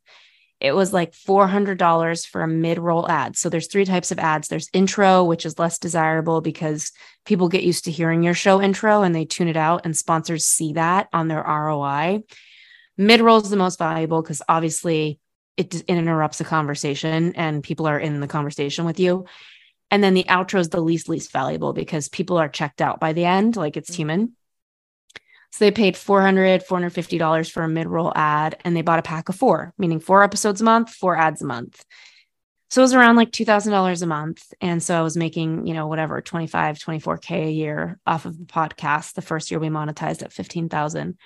It 0.61 0.73
was 0.73 0.93
like 0.93 1.11
$400 1.13 2.27
for 2.27 2.43
a 2.43 2.47
mid 2.47 2.77
roll 2.77 3.09
ad. 3.09 3.35
So 3.35 3.49
there's 3.49 3.67
three 3.67 3.83
types 3.83 4.11
of 4.11 4.19
ads 4.19 4.47
there's 4.47 4.69
intro, 4.73 5.23
which 5.23 5.45
is 5.45 5.57
less 5.57 5.79
desirable 5.79 6.39
because 6.39 6.91
people 7.25 7.49
get 7.49 7.63
used 7.63 7.85
to 7.85 7.91
hearing 7.91 8.21
your 8.21 8.35
show 8.35 8.61
intro 8.61 9.01
and 9.01 9.13
they 9.13 9.25
tune 9.25 9.47
it 9.47 9.57
out, 9.57 9.81
and 9.85 9.97
sponsors 9.97 10.45
see 10.45 10.73
that 10.73 11.09
on 11.11 11.27
their 11.27 11.43
ROI. 11.43 12.23
Mid 12.97 13.21
roll 13.21 13.41
is 13.41 13.49
the 13.49 13.55
most 13.55 13.79
valuable 13.79 14.21
because 14.21 14.43
obviously 14.47 15.19
it, 15.57 15.73
it 15.73 15.83
interrupts 15.87 16.37
the 16.37 16.43
conversation 16.43 17.33
and 17.35 17.63
people 17.63 17.87
are 17.87 17.99
in 17.99 18.19
the 18.19 18.27
conversation 18.27 18.85
with 18.85 18.99
you. 18.99 19.25
And 19.89 20.03
then 20.03 20.13
the 20.13 20.23
outro 20.25 20.59
is 20.59 20.69
the 20.69 20.79
least, 20.79 21.09
least 21.09 21.31
valuable 21.31 21.73
because 21.73 22.07
people 22.07 22.37
are 22.37 22.47
checked 22.47 22.81
out 22.81 22.99
by 22.99 23.13
the 23.13 23.25
end, 23.25 23.57
like 23.57 23.75
it's 23.75 23.89
mm-hmm. 23.89 24.01
human. 24.01 24.35
So 25.51 25.65
they 25.65 25.71
paid 25.71 25.95
$400, 25.95 26.65
$450 26.65 27.51
for 27.51 27.63
a 27.63 27.67
mid 27.67 27.87
roll 27.87 28.13
ad 28.15 28.57
and 28.63 28.75
they 28.75 28.81
bought 28.81 28.99
a 28.99 29.03
pack 29.03 29.29
of 29.29 29.35
four, 29.35 29.73
meaning 29.77 29.99
four 29.99 30.23
episodes 30.23 30.61
a 30.61 30.63
month, 30.63 30.91
four 30.91 31.17
ads 31.17 31.41
a 31.41 31.45
month. 31.45 31.83
So 32.69 32.81
it 32.81 32.83
was 32.83 32.93
around 32.93 33.17
like 33.17 33.31
$2,000 33.31 34.01
a 34.01 34.05
month. 34.05 34.53
And 34.61 34.81
so 34.81 34.97
I 34.97 35.01
was 35.01 35.17
making, 35.17 35.67
you 35.67 35.73
know, 35.73 35.87
whatever, 35.87 36.21
25, 36.21 36.77
24K 36.77 37.47
a 37.47 37.51
year 37.51 37.99
off 38.07 38.25
of 38.25 38.37
the 38.37 38.45
podcast. 38.45 39.13
The 39.13 39.21
first 39.21 39.51
year 39.51 39.59
we 39.59 39.67
monetized 39.67 40.23
at 40.23 40.31
15,000 40.31 41.17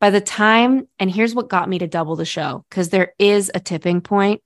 by 0.00 0.10
the 0.10 0.20
time, 0.20 0.86
and 0.98 1.10
here's 1.10 1.34
what 1.34 1.48
got 1.48 1.68
me 1.68 1.78
to 1.78 1.86
double 1.86 2.14
the 2.14 2.24
show, 2.24 2.64
because 2.68 2.90
there 2.90 3.14
is 3.18 3.50
a 3.54 3.60
tipping 3.60 4.02
point, 4.02 4.42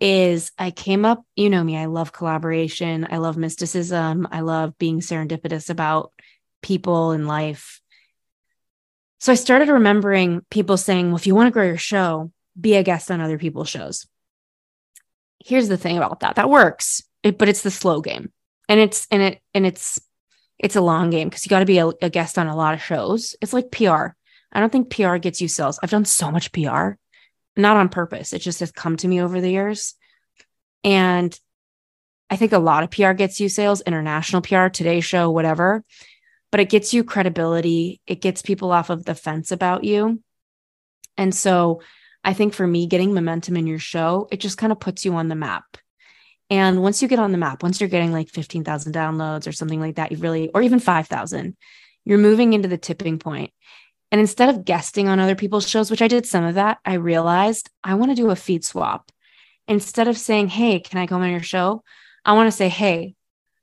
is 0.00 0.52
I 0.58 0.70
came 0.70 1.04
up, 1.04 1.22
you 1.34 1.50
know 1.50 1.62
me, 1.62 1.76
I 1.76 1.86
love 1.86 2.12
collaboration. 2.12 3.06
I 3.10 3.18
love 3.18 3.36
mysticism. 3.36 4.28
I 4.30 4.40
love 4.40 4.78
being 4.78 5.00
serendipitous 5.00 5.68
about 5.68 6.12
people 6.62 7.10
and 7.10 7.26
life. 7.26 7.80
So 9.20 9.32
I 9.32 9.34
started 9.34 9.68
remembering 9.68 10.40
people 10.50 10.78
saying, 10.78 11.08
well, 11.08 11.16
if 11.16 11.26
you 11.26 11.34
want 11.34 11.46
to 11.46 11.52
grow 11.52 11.64
your 11.64 11.76
show, 11.76 12.32
be 12.58 12.74
a 12.74 12.82
guest 12.82 13.10
on 13.10 13.20
other 13.20 13.38
people's 13.38 13.68
shows. 13.68 14.06
Here's 15.44 15.68
the 15.68 15.76
thing 15.76 15.98
about 15.98 16.20
that. 16.20 16.36
That 16.36 16.50
works, 16.50 17.02
it, 17.22 17.38
but 17.38 17.48
it's 17.48 17.62
the 17.62 17.70
slow 17.70 18.00
game. 18.00 18.32
And 18.68 18.80
it's 18.80 19.06
and 19.10 19.22
it 19.22 19.40
and 19.54 19.66
it's 19.66 20.00
it's 20.58 20.76
a 20.76 20.80
long 20.80 21.10
game 21.10 21.28
because 21.28 21.44
you 21.44 21.50
got 21.50 21.60
to 21.60 21.66
be 21.66 21.78
a, 21.78 21.88
a 22.02 22.10
guest 22.10 22.38
on 22.38 22.46
a 22.46 22.56
lot 22.56 22.74
of 22.74 22.82
shows. 22.82 23.36
It's 23.40 23.52
like 23.52 23.70
PR. 23.70 24.08
I 24.52 24.60
don't 24.60 24.70
think 24.70 24.90
PR 24.90 25.16
gets 25.16 25.40
you 25.40 25.48
sales. 25.48 25.78
I've 25.82 25.90
done 25.90 26.04
so 26.04 26.30
much 26.30 26.52
PR, 26.52 26.92
not 27.56 27.76
on 27.76 27.88
purpose. 27.88 28.32
It 28.32 28.40
just 28.40 28.60
has 28.60 28.72
come 28.72 28.96
to 28.98 29.08
me 29.08 29.20
over 29.20 29.40
the 29.40 29.50
years. 29.50 29.94
And 30.82 31.38
I 32.30 32.36
think 32.36 32.52
a 32.52 32.58
lot 32.58 32.84
of 32.84 32.90
PR 32.90 33.12
gets 33.12 33.40
you 33.40 33.48
sales, 33.48 33.80
international 33.82 34.42
PR, 34.42 34.68
Today 34.68 35.00
Show, 35.00 35.30
whatever, 35.30 35.84
but 36.50 36.60
it 36.60 36.68
gets 36.68 36.92
you 36.92 37.04
credibility. 37.04 38.00
It 38.06 38.20
gets 38.20 38.42
people 38.42 38.72
off 38.72 38.90
of 38.90 39.04
the 39.04 39.14
fence 39.14 39.52
about 39.52 39.84
you. 39.84 40.22
And 41.16 41.34
so 41.34 41.82
I 42.24 42.34
think 42.34 42.54
for 42.54 42.66
me, 42.66 42.86
getting 42.86 43.14
momentum 43.14 43.56
in 43.56 43.66
your 43.66 43.78
show, 43.78 44.28
it 44.30 44.40
just 44.40 44.58
kind 44.58 44.72
of 44.72 44.80
puts 44.80 45.04
you 45.04 45.14
on 45.14 45.28
the 45.28 45.34
map. 45.34 45.64
And 46.50 46.82
once 46.82 47.00
you 47.00 47.08
get 47.08 47.20
on 47.20 47.32
the 47.32 47.38
map, 47.38 47.62
once 47.62 47.80
you're 47.80 47.88
getting 47.88 48.12
like 48.12 48.28
15,000 48.28 48.92
downloads 48.92 49.46
or 49.46 49.52
something 49.52 49.80
like 49.80 49.96
that, 49.96 50.10
you 50.10 50.18
really, 50.18 50.50
or 50.52 50.62
even 50.62 50.80
5,000, 50.80 51.56
you're 52.04 52.18
moving 52.18 52.52
into 52.52 52.68
the 52.68 52.76
tipping 52.76 53.18
point. 53.18 53.52
And 54.10 54.20
instead 54.20 54.48
of 54.48 54.64
guesting 54.64 55.08
on 55.08 55.20
other 55.20 55.36
people's 55.36 55.68
shows, 55.68 55.90
which 55.90 56.02
I 56.02 56.08
did 56.08 56.26
some 56.26 56.44
of 56.44 56.56
that, 56.56 56.78
I 56.84 56.94
realized 56.94 57.70
I 57.84 57.94
want 57.94 58.10
to 58.10 58.16
do 58.16 58.30
a 58.30 58.36
feed 58.36 58.64
swap. 58.64 59.12
Instead 59.68 60.08
of 60.08 60.18
saying, 60.18 60.48
Hey, 60.48 60.80
can 60.80 60.98
I 60.98 61.06
come 61.06 61.22
on 61.22 61.30
your 61.30 61.42
show? 61.42 61.84
I 62.24 62.32
want 62.32 62.48
to 62.48 62.56
say, 62.56 62.68
Hey, 62.68 63.14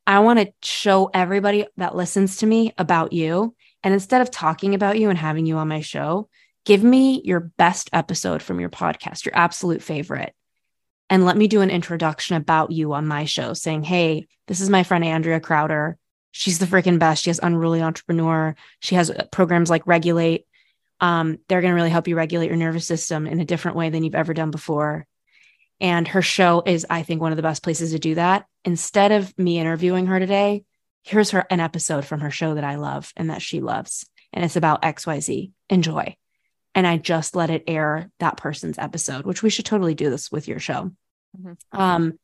I 0.08 0.20
want 0.20 0.40
to 0.40 0.54
show 0.64 1.12
everybody 1.14 1.68
that 1.78 1.96
listens 1.96 2.38
to 2.38 2.48
me 2.48 2.74
about 2.78 3.14
you. 3.14 3.56
And 3.84 3.94
instead 3.94 4.22
of 4.22 4.32
talking 4.32 4.74
about 4.74 4.98
you 4.98 5.10
and 5.10 5.20
having 5.20 5.46
you 5.46 5.58
on 5.58 5.68
my 5.68 5.82
show, 5.82 6.30
give 6.66 6.84
me 6.84 7.22
your 7.24 7.42
best 7.42 7.90
episode 7.94 8.42
from 8.42 8.60
your 8.60 8.70
podcast, 8.70 9.26
your 9.26 9.38
absolute 9.38 9.84
favorite. 9.84 10.34
And 11.10 11.26
let 11.26 11.38
me 11.38 11.48
do 11.48 11.62
an 11.62 11.70
introduction 11.70 12.38
about 12.38 12.72
you 12.72 12.94
on 12.94 13.06
my 13.06 13.26
show 13.26 13.54
saying, 13.54 13.84
Hey, 13.84 14.28
this 14.48 14.62
is 14.62 14.70
my 14.70 14.84
friend 14.84 15.04
Andrea 15.04 15.40
Crowder 15.40 16.00
she's 16.38 16.60
the 16.60 16.66
freaking 16.66 17.00
best. 17.00 17.24
She 17.24 17.32
has 17.32 17.40
Unruly 17.42 17.82
Entrepreneur. 17.82 18.56
She 18.80 18.96
has 18.96 19.10
uh, 19.10 19.26
programs 19.32 19.70
like 19.70 19.88
Regulate. 19.88 20.46
Um, 21.00 21.40
they're 21.48 21.62
going 21.62 21.72
to 21.72 21.76
really 21.76 21.90
help 21.90 22.08
you 22.08 22.16
regulate 22.16 22.48
your 22.48 22.56
nervous 22.56 22.86
system 22.86 23.26
in 23.26 23.40
a 23.40 23.46
different 23.46 23.78
way 23.78 23.90
than 23.90 24.04
you've 24.04 24.16
ever 24.16 24.34
done 24.34 24.52
before. 24.52 25.08
And 25.80 26.08
her 26.08 26.22
show 26.22 26.64
is, 26.66 26.86
I 26.90 27.04
think, 27.04 27.22
one 27.22 27.32
of 27.32 27.36
the 27.36 27.44
best 27.44 27.64
places 27.64 27.92
to 27.92 28.00
do 28.00 28.16
that. 28.16 28.46
Instead 28.66 29.12
of 29.12 29.38
me 29.38 29.60
interviewing 29.60 30.08
her 30.08 30.20
today, 30.20 30.64
here's 31.04 31.32
her 31.32 31.46
an 31.50 31.60
episode 31.60 32.06
from 32.06 32.22
her 32.22 32.32
show 32.32 32.56
that 32.56 32.64
I 32.64 32.76
love 32.76 33.14
and 33.16 33.30
that 33.30 33.42
she 33.42 33.62
loves. 33.62 34.06
And 34.34 34.44
it's 34.44 34.56
about 34.56 34.82
XYZ. 34.82 35.52
Enjoy. 35.70 36.16
And 36.76 36.86
I 36.86 36.98
just 36.98 37.36
let 37.36 37.50
it 37.50 37.64
air 37.68 38.12
that 38.20 38.38
person's 38.38 38.78
episode, 38.78 39.26
which 39.26 39.42
we 39.42 39.50
should 39.50 39.66
totally 39.66 39.96
do 39.96 40.10
this 40.10 40.32
with 40.32 40.48
your 40.48 40.60
show. 40.60 40.92
Mm-hmm. 41.40 41.80
Um, 41.80 42.20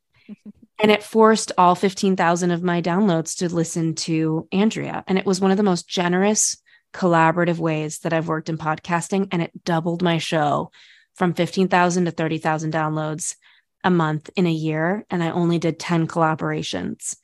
and 0.80 0.92
it 0.92 1.04
forced 1.04 1.52
all 1.58 1.76
15,000 1.76 2.52
of 2.52 2.64
my 2.64 2.82
downloads 2.82 3.38
to 3.38 3.54
listen 3.54 3.96
to 3.96 4.48
Andrea. 4.52 5.04
And 5.08 5.18
it 5.18 5.26
was 5.26 5.40
one 5.40 5.52
of 5.52 5.58
the 5.58 5.64
most 5.64 5.88
generous, 5.88 6.58
collaborative 6.94 7.58
ways 7.58 8.00
that 8.00 8.14
I've 8.14 8.28
worked 8.28 8.50
in 8.50 8.58
podcasting. 8.58 9.28
And 9.32 9.42
it 9.42 9.64
doubled 9.64 10.02
my 10.02 10.18
show 10.18 10.72
from 11.16 11.34
15,000 11.34 12.06
to 12.06 12.12
30,000 12.12 12.74
downloads 12.74 13.36
a 13.84 13.90
month 13.90 14.30
in 14.36 14.46
a 14.48 14.52
year. 14.52 15.06
And 15.10 15.24
I 15.24 15.32
only 15.32 15.60
did 15.60 15.80
10 15.80 16.08
collaborations, 16.08 17.16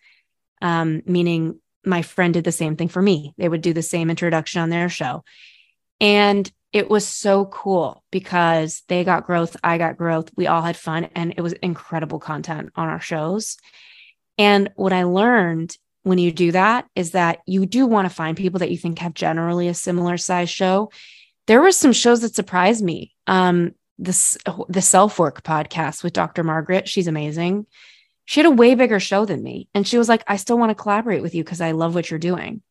um, 0.61 1.01
meaning 1.05 1.59
my 1.85 2.01
friend 2.01 2.33
did 2.33 2.43
the 2.43 2.51
same 2.51 2.75
thing 2.75 2.89
for 2.89 3.01
me. 3.01 3.33
They 3.37 3.49
would 3.49 3.61
do 3.61 3.73
the 3.73 3.81
same 3.81 4.09
introduction 4.09 4.61
on 4.61 4.69
their 4.69 4.89
show. 4.89 5.23
And 6.01 6.51
it 6.71 6.89
was 6.89 7.07
so 7.07 7.45
cool 7.45 8.03
because 8.11 8.83
they 8.87 9.03
got 9.03 9.25
growth, 9.25 9.57
I 9.63 9.77
got 9.77 9.97
growth, 9.97 10.29
we 10.35 10.47
all 10.47 10.61
had 10.61 10.77
fun, 10.77 11.09
and 11.15 11.33
it 11.35 11.41
was 11.41 11.53
incredible 11.53 12.19
content 12.19 12.71
on 12.75 12.89
our 12.89 12.99
shows. 12.99 13.57
And 14.37 14.71
what 14.75 14.93
I 14.93 15.03
learned 15.03 15.75
when 16.03 16.19
you 16.19 16.31
do 16.31 16.51
that 16.51 16.85
is 16.95 17.11
that 17.11 17.39
you 17.45 17.65
do 17.65 17.85
want 17.85 18.07
to 18.07 18.13
find 18.13 18.37
people 18.37 18.59
that 18.59 18.71
you 18.71 18.77
think 18.77 18.99
have 18.99 19.13
generally 19.13 19.67
a 19.67 19.73
similar 19.73 20.17
size 20.17 20.49
show. 20.49 20.91
There 21.47 21.61
were 21.61 21.71
some 21.71 21.91
shows 21.91 22.21
that 22.21 22.35
surprised 22.35 22.83
me. 22.83 23.13
Um, 23.25 23.73
this 23.99 24.37
the 24.69 24.81
self 24.81 25.19
work 25.19 25.43
podcast 25.43 26.03
with 26.03 26.13
Dr. 26.13 26.43
Margaret, 26.43 26.87
she's 26.87 27.07
amazing. 27.07 27.67
She 28.25 28.39
had 28.39 28.47
a 28.47 28.51
way 28.51 28.75
bigger 28.75 28.99
show 28.99 29.25
than 29.25 29.43
me, 29.43 29.67
and 29.73 29.87
she 29.87 29.97
was 29.97 30.09
like, 30.09 30.23
"I 30.27 30.37
still 30.37 30.57
want 30.57 30.71
to 30.71 30.81
collaborate 30.81 31.21
with 31.21 31.35
you 31.35 31.43
because 31.43 31.61
I 31.61 31.71
love 31.71 31.93
what 31.93 32.09
you're 32.09 32.19
doing." 32.19 32.61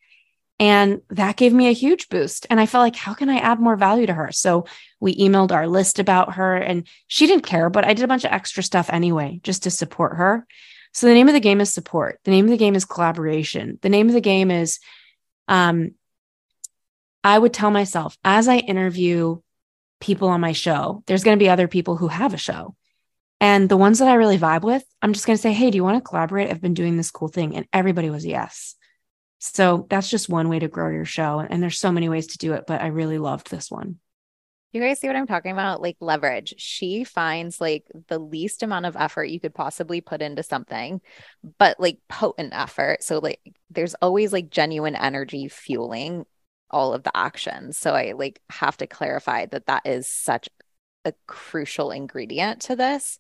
And 0.61 1.03
that 1.11 1.37
gave 1.37 1.53
me 1.53 1.69
a 1.69 1.73
huge 1.73 2.09
boost. 2.09 2.47
And 2.51 2.59
I 2.59 2.67
felt 2.67 2.83
like, 2.83 2.97
how 2.97 3.15
can 3.15 3.29
I 3.29 3.37
add 3.37 3.61
more 3.61 3.77
value 3.77 4.07
to 4.07 4.15
her? 4.15 4.33
So 4.33 4.67
we 4.99 5.17
emailed 5.17 5.53
our 5.53 5.69
list 5.69 6.01
about 6.01 6.35
her 6.35 6.57
and 6.57 6.87
she 7.07 7.29
didn't 7.29 7.47
care, 7.47 7.71
but 7.71 7.85
I 7.85 7.95
did 7.95 8.05
a 8.05 8.09
bunch 8.09 8.25
of 8.25 8.33
extra 8.33 8.63
stuff 8.63 8.91
anyway, 8.91 9.41
just 9.45 9.63
to 9.65 9.71
support 9.71 10.17
her. 10.17 10.47
So 10.93 11.07
the 11.07 11.15
name 11.15 11.29
of 11.29 11.35
the 11.35 11.41
game 11.41 11.61
is 11.61 11.73
support. 11.73 12.19
The 12.25 12.33
name 12.33 12.47
of 12.47 12.51
the 12.51 12.57
game 12.57 12.75
is 12.75 12.85
collaboration. 12.85 13.79
The 13.83 13.89
name 13.89 14.09
of 14.09 14.15
the 14.15 14.21
game 14.21 14.51
is, 14.51 14.81
um, 15.47 15.93
I 17.23 17.39
would 17.39 17.53
tell 17.53 17.71
myself 17.71 18.17
as 18.25 18.49
I 18.49 18.57
interview 18.57 19.41
people 20.01 20.29
on 20.29 20.41
my 20.41 20.53
show, 20.53 21.03
there's 21.07 21.25
going 21.25 21.39
to 21.39 21.43
be 21.43 21.49
other 21.49 21.69
people 21.69 21.97
who 21.97 22.09
have 22.09 22.35
a 22.35 22.39
show. 22.39 22.75
And 23.41 23.69
the 23.69 23.77
ones 23.77 24.01
that 24.01 24.09
I 24.09 24.15
really 24.15 24.39
vibe 24.39 24.63
with, 24.63 24.85
I'm 25.01 25.13
just 25.13 25.27
going 25.27 25.37
to 25.37 25.43
say, 25.43 25.53
Hey, 25.53 25.71
do 25.71 25.77
you 25.77 25.85
want 25.85 26.03
to 26.03 26.09
collaborate? 26.09 26.51
I've 26.51 26.61
been 26.61 26.75
doing 26.75 26.97
this 26.97 27.11
cool 27.11 27.29
thing. 27.29 27.57
And 27.57 27.67
everybody 27.73 28.11
was 28.11 28.27
yes. 28.27 28.75
So 29.39 29.87
that's 29.89 30.11
just 30.11 30.29
one 30.29 30.49
way 30.49 30.59
to 30.59 30.69
grow 30.69 30.91
your 30.91 31.05
show. 31.05 31.39
And 31.39 31.63
there's 31.63 31.79
so 31.79 31.93
many 31.93 32.09
ways 32.09 32.29
to 32.29 32.39
do 32.39 32.55
it, 32.55 32.65
but 32.67 32.81
I 32.81 32.89
really 32.89 33.19
loved 33.19 33.51
this 33.51 33.71
one. 33.71 33.99
You 34.73 34.83
guys 34.83 35.01
see 35.01 35.07
what 35.07 35.17
I'm 35.17 35.27
talking 35.27 35.53
about? 35.53 35.81
Like 35.81 35.97
leverage. 36.01 36.55
She 36.59 37.05
finds 37.05 37.61
like 37.61 37.87
the 38.09 38.19
least 38.19 38.63
amount 38.63 38.85
of 38.85 38.97
effort 38.97 39.25
you 39.25 39.41
could 39.41 39.55
possibly 39.55 40.01
put 40.01 40.21
into 40.21 40.43
something, 40.43 41.01
but 41.57 41.81
like 41.81 41.99
potent 42.09 42.53
effort. 42.53 43.03
So, 43.03 43.19
like, 43.19 43.41
there's 43.71 43.95
always 43.95 44.33
like 44.33 44.51
genuine 44.51 44.95
energy 44.95 45.49
fueling 45.49 46.27
all 46.71 46.93
of 46.95 47.03
the 47.03 47.17
actions. 47.17 47.77
So, 47.79 47.95
I 47.95 48.13
like 48.13 48.41
have 48.51 48.77
to 48.79 48.87
clarify 48.87 49.47
that 49.47 49.67
that 49.67 49.87
is 49.87 50.07
such 50.09 50.49
a 51.05 51.13
crucial 51.27 51.91
ingredient 51.91 52.63
to 52.63 52.77
this 52.77 53.19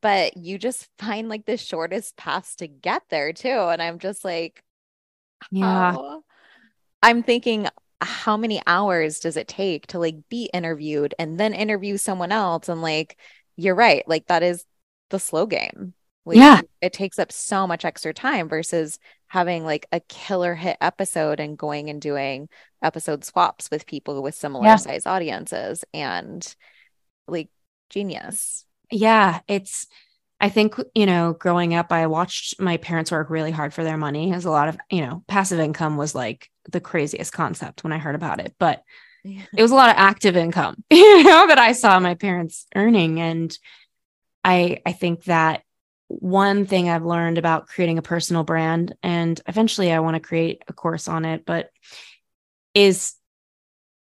but 0.00 0.36
you 0.36 0.58
just 0.58 0.88
find 0.98 1.28
like 1.28 1.44
the 1.44 1.56
shortest 1.56 2.16
paths 2.16 2.56
to 2.56 2.66
get 2.66 3.02
there 3.10 3.32
too. 3.32 3.48
And 3.48 3.82
I'm 3.82 3.98
just 3.98 4.24
like, 4.24 4.62
yeah. 5.50 5.92
How? 5.92 6.24
I'm 7.02 7.22
thinking, 7.22 7.68
how 8.00 8.36
many 8.36 8.62
hours 8.66 9.20
does 9.20 9.36
it 9.36 9.48
take 9.48 9.88
to 9.88 9.98
like 9.98 10.28
be 10.28 10.48
interviewed 10.54 11.14
and 11.18 11.38
then 11.38 11.52
interview 11.52 11.96
someone 11.96 12.32
else? 12.32 12.68
And 12.68 12.80
like, 12.80 13.18
you're 13.56 13.74
right. 13.74 14.06
Like, 14.06 14.26
that 14.28 14.42
is 14.42 14.64
the 15.10 15.18
slow 15.18 15.46
game. 15.46 15.94
Like, 16.24 16.38
yeah. 16.38 16.60
It 16.80 16.92
takes 16.92 17.18
up 17.18 17.30
so 17.30 17.66
much 17.66 17.84
extra 17.84 18.14
time 18.14 18.48
versus 18.48 18.98
having 19.32 19.64
like 19.64 19.86
a 19.90 19.98
killer 19.98 20.54
hit 20.54 20.76
episode 20.82 21.40
and 21.40 21.56
going 21.56 21.88
and 21.88 22.02
doing 22.02 22.50
episode 22.82 23.24
swaps 23.24 23.70
with 23.70 23.86
people 23.86 24.22
with 24.22 24.34
similar 24.34 24.66
yeah. 24.66 24.76
size 24.76 25.06
audiences 25.06 25.86
and 25.94 26.54
like 27.26 27.48
genius. 27.88 28.66
Yeah. 28.90 29.40
It's, 29.48 29.86
I 30.38 30.50
think, 30.50 30.74
you 30.94 31.06
know, 31.06 31.32
growing 31.32 31.72
up, 31.72 31.92
I 31.92 32.08
watched 32.08 32.60
my 32.60 32.76
parents 32.76 33.10
work 33.10 33.30
really 33.30 33.52
hard 33.52 33.72
for 33.72 33.82
their 33.82 33.96
money 33.96 34.34
as 34.34 34.44
a 34.44 34.50
lot 34.50 34.68
of, 34.68 34.76
you 34.90 35.00
know, 35.00 35.24
passive 35.28 35.60
income 35.60 35.96
was 35.96 36.14
like 36.14 36.50
the 36.70 36.80
craziest 36.80 37.32
concept 37.32 37.84
when 37.84 37.94
I 37.94 37.98
heard 37.98 38.14
about 38.14 38.38
it. 38.38 38.54
But 38.58 38.82
yeah. 39.24 39.44
it 39.56 39.62
was 39.62 39.70
a 39.70 39.76
lot 39.76 39.88
of 39.88 39.96
active 39.96 40.36
income, 40.36 40.84
you 40.90 41.22
know, 41.22 41.46
that 41.46 41.58
I 41.58 41.72
saw 41.72 41.98
my 42.00 42.16
parents 42.16 42.66
earning. 42.74 43.18
And 43.18 43.58
I 44.44 44.82
I 44.84 44.92
think 44.92 45.24
that 45.24 45.62
one 46.20 46.66
thing 46.66 46.88
I've 46.88 47.04
learned 47.04 47.38
about 47.38 47.66
creating 47.66 47.98
a 47.98 48.02
personal 48.02 48.44
brand, 48.44 48.94
and 49.02 49.40
eventually 49.46 49.92
I 49.92 50.00
want 50.00 50.14
to 50.14 50.20
create 50.20 50.62
a 50.68 50.72
course 50.72 51.08
on 51.08 51.24
it, 51.24 51.44
but 51.46 51.70
is 52.74 53.14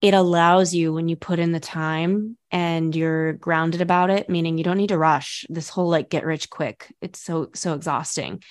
it 0.04 0.12
allows 0.12 0.74
you 0.74 0.92
when 0.92 1.08
you 1.08 1.16
put 1.16 1.38
in 1.38 1.52
the 1.52 1.60
time 1.60 2.36
and 2.50 2.94
you're 2.94 3.32
grounded 3.32 3.80
about 3.80 4.10
it, 4.10 4.28
meaning 4.28 4.58
you 4.58 4.64
don't 4.64 4.76
need 4.76 4.90
to 4.90 4.98
rush 4.98 5.46
this 5.48 5.70
whole 5.70 5.88
like 5.88 6.10
get 6.10 6.26
rich 6.26 6.50
quick. 6.50 6.94
It's 7.00 7.20
so, 7.20 7.48
so 7.54 7.72
exhausting. 7.72 8.42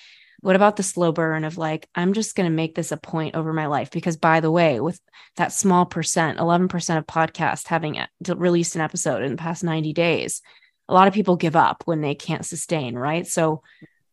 What 0.41 0.55
about 0.55 0.77
the 0.77 0.83
slow 0.83 1.11
burn 1.11 1.43
of 1.43 1.59
like, 1.59 1.87
I'm 1.93 2.13
just 2.13 2.35
going 2.35 2.49
to 2.49 2.55
make 2.55 2.73
this 2.73 2.91
a 2.91 2.97
point 2.97 3.35
over 3.35 3.53
my 3.53 3.67
life? 3.67 3.91
Because 3.91 4.17
by 4.17 4.39
the 4.39 4.49
way, 4.49 4.79
with 4.79 4.99
that 5.35 5.53
small 5.53 5.85
percent, 5.85 6.39
11% 6.39 6.97
of 6.97 7.05
podcasts 7.05 7.67
having 7.67 7.99
uh, 7.99 8.07
released 8.35 8.73
an 8.73 8.81
episode 8.81 9.21
in 9.21 9.29
the 9.29 9.37
past 9.37 9.63
90 9.63 9.93
days, 9.93 10.41
a 10.87 10.93
lot 10.93 11.07
of 11.07 11.13
people 11.13 11.35
give 11.35 11.55
up 11.55 11.83
when 11.85 12.01
they 12.01 12.15
can't 12.15 12.45
sustain, 12.45 12.95
right? 12.95 13.25
So 13.25 13.63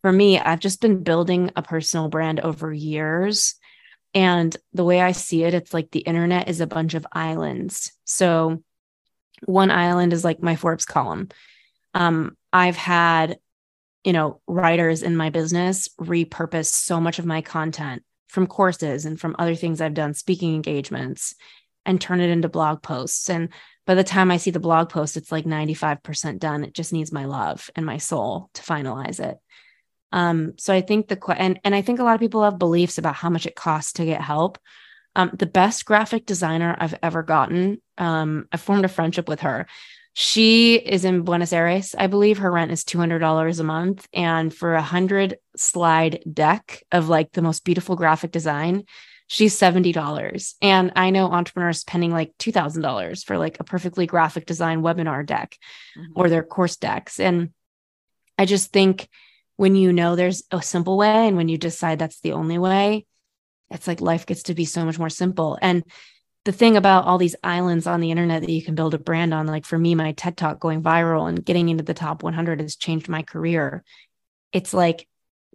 for 0.01 0.11
me, 0.11 0.39
I've 0.39 0.59
just 0.59 0.81
been 0.81 1.03
building 1.03 1.51
a 1.55 1.61
personal 1.61 2.09
brand 2.09 2.39
over 2.39 2.73
years. 2.73 3.55
And 4.13 4.55
the 4.73 4.83
way 4.83 5.01
I 5.01 5.11
see 5.11 5.43
it, 5.43 5.53
it's 5.53 5.73
like 5.73 5.91
the 5.91 5.99
internet 5.99 6.49
is 6.49 6.59
a 6.59 6.67
bunch 6.67 6.93
of 6.93 7.07
islands. 7.11 7.91
So 8.05 8.63
one 9.45 9.71
island 9.71 10.13
is 10.13 10.23
like 10.23 10.41
my 10.41 10.55
Forbes 10.55 10.85
column. 10.85 11.29
Um, 11.93 12.37
I've 12.51 12.77
had, 12.77 13.37
you 14.03 14.13
know, 14.13 14.41
writers 14.47 15.03
in 15.03 15.15
my 15.15 15.29
business 15.29 15.89
repurpose 15.99 16.67
so 16.67 16.99
much 16.99 17.19
of 17.19 17.25
my 17.25 17.41
content 17.41 18.03
from 18.27 18.47
courses 18.47 19.05
and 19.05 19.19
from 19.19 19.35
other 19.37 19.55
things 19.55 19.81
I've 19.81 19.93
done, 19.93 20.13
speaking 20.13 20.55
engagements, 20.55 21.35
and 21.85 21.99
turn 21.99 22.21
it 22.21 22.29
into 22.29 22.49
blog 22.49 22.81
posts. 22.81 23.29
And 23.29 23.49
by 23.85 23.95
the 23.95 24.03
time 24.03 24.31
I 24.31 24.37
see 24.37 24.51
the 24.51 24.59
blog 24.59 24.89
post, 24.89 25.17
it's 25.17 25.31
like 25.31 25.45
95% 25.45 26.39
done. 26.39 26.63
It 26.63 26.73
just 26.73 26.93
needs 26.93 27.11
my 27.11 27.25
love 27.25 27.69
and 27.75 27.85
my 27.85 27.97
soul 27.97 28.49
to 28.53 28.61
finalize 28.61 29.19
it. 29.19 29.37
Um, 30.11 30.53
so 30.57 30.73
I 30.73 30.81
think 30.81 31.07
the 31.07 31.19
and 31.37 31.59
and 31.63 31.73
I 31.73 31.81
think 31.81 31.99
a 31.99 32.03
lot 32.03 32.15
of 32.15 32.19
people 32.19 32.43
have 32.43 32.59
beliefs 32.59 32.97
about 32.97 33.15
how 33.15 33.29
much 33.29 33.45
it 33.45 33.55
costs 33.55 33.93
to 33.93 34.05
get 34.05 34.21
help. 34.21 34.57
Um, 35.15 35.31
the 35.33 35.45
best 35.45 35.85
graphic 35.85 36.25
designer 36.25 36.75
I've 36.77 36.95
ever 37.01 37.23
gotten, 37.23 37.81
um, 37.97 38.47
I 38.51 38.57
formed 38.57 38.85
a 38.85 38.89
friendship 38.89 39.27
with 39.27 39.41
her. 39.41 39.67
She 40.13 40.75
is 40.75 41.05
in 41.05 41.23
Buenos 41.23 41.53
Aires, 41.53 41.95
I 41.97 42.07
believe. 42.07 42.37
Her 42.37 42.51
rent 42.51 42.71
is 42.71 42.83
two 42.83 42.97
hundred 42.97 43.19
dollars 43.19 43.59
a 43.59 43.63
month, 43.63 44.07
and 44.13 44.53
for 44.53 44.75
a 44.75 44.81
hundred 44.81 45.37
slide 45.55 46.21
deck 46.31 46.83
of 46.91 47.07
like 47.07 47.31
the 47.31 47.41
most 47.41 47.63
beautiful 47.63 47.95
graphic 47.95 48.31
design, 48.31 48.83
she's 49.31 49.57
$70. 49.57 50.55
And 50.61 50.91
I 50.97 51.09
know 51.09 51.27
entrepreneurs 51.31 51.79
spending 51.79 52.11
like 52.11 52.33
$2,000 52.37 53.23
for 53.23 53.37
like 53.37 53.61
a 53.61 53.63
perfectly 53.63 54.05
graphic 54.05 54.45
design 54.45 54.81
webinar 54.81 55.25
deck 55.25 55.57
mm-hmm. 55.97 56.11
or 56.15 56.27
their 56.27 56.43
course 56.43 56.75
decks. 56.75 57.17
And 57.17 57.51
I 58.37 58.43
just 58.43 58.73
think 58.73 59.07
when 59.55 59.77
you 59.77 59.93
know 59.93 60.17
there's 60.17 60.43
a 60.51 60.61
simple 60.61 60.97
way 60.97 61.29
and 61.29 61.37
when 61.37 61.47
you 61.47 61.57
decide 61.57 61.97
that's 61.97 62.19
the 62.19 62.33
only 62.33 62.57
way, 62.57 63.05
it's 63.69 63.87
like 63.87 64.01
life 64.01 64.25
gets 64.25 64.43
to 64.43 64.53
be 64.53 64.65
so 64.65 64.83
much 64.83 64.99
more 64.99 65.09
simple. 65.09 65.57
And 65.61 65.85
the 66.43 66.51
thing 66.51 66.75
about 66.75 67.05
all 67.05 67.17
these 67.17 67.37
islands 67.41 67.87
on 67.87 68.01
the 68.01 68.11
internet 68.11 68.41
that 68.41 68.51
you 68.51 68.61
can 68.61 68.75
build 68.75 68.95
a 68.95 68.99
brand 68.99 69.33
on, 69.33 69.47
like 69.47 69.65
for 69.65 69.79
me, 69.79 69.95
my 69.95 70.11
TED 70.11 70.35
talk 70.35 70.59
going 70.59 70.83
viral 70.83 71.29
and 71.29 71.45
getting 71.45 71.69
into 71.69 71.85
the 71.85 71.93
top 71.93 72.21
100 72.21 72.59
has 72.59 72.75
changed 72.75 73.07
my 73.07 73.21
career. 73.21 73.85
It's 74.51 74.73
like 74.73 75.07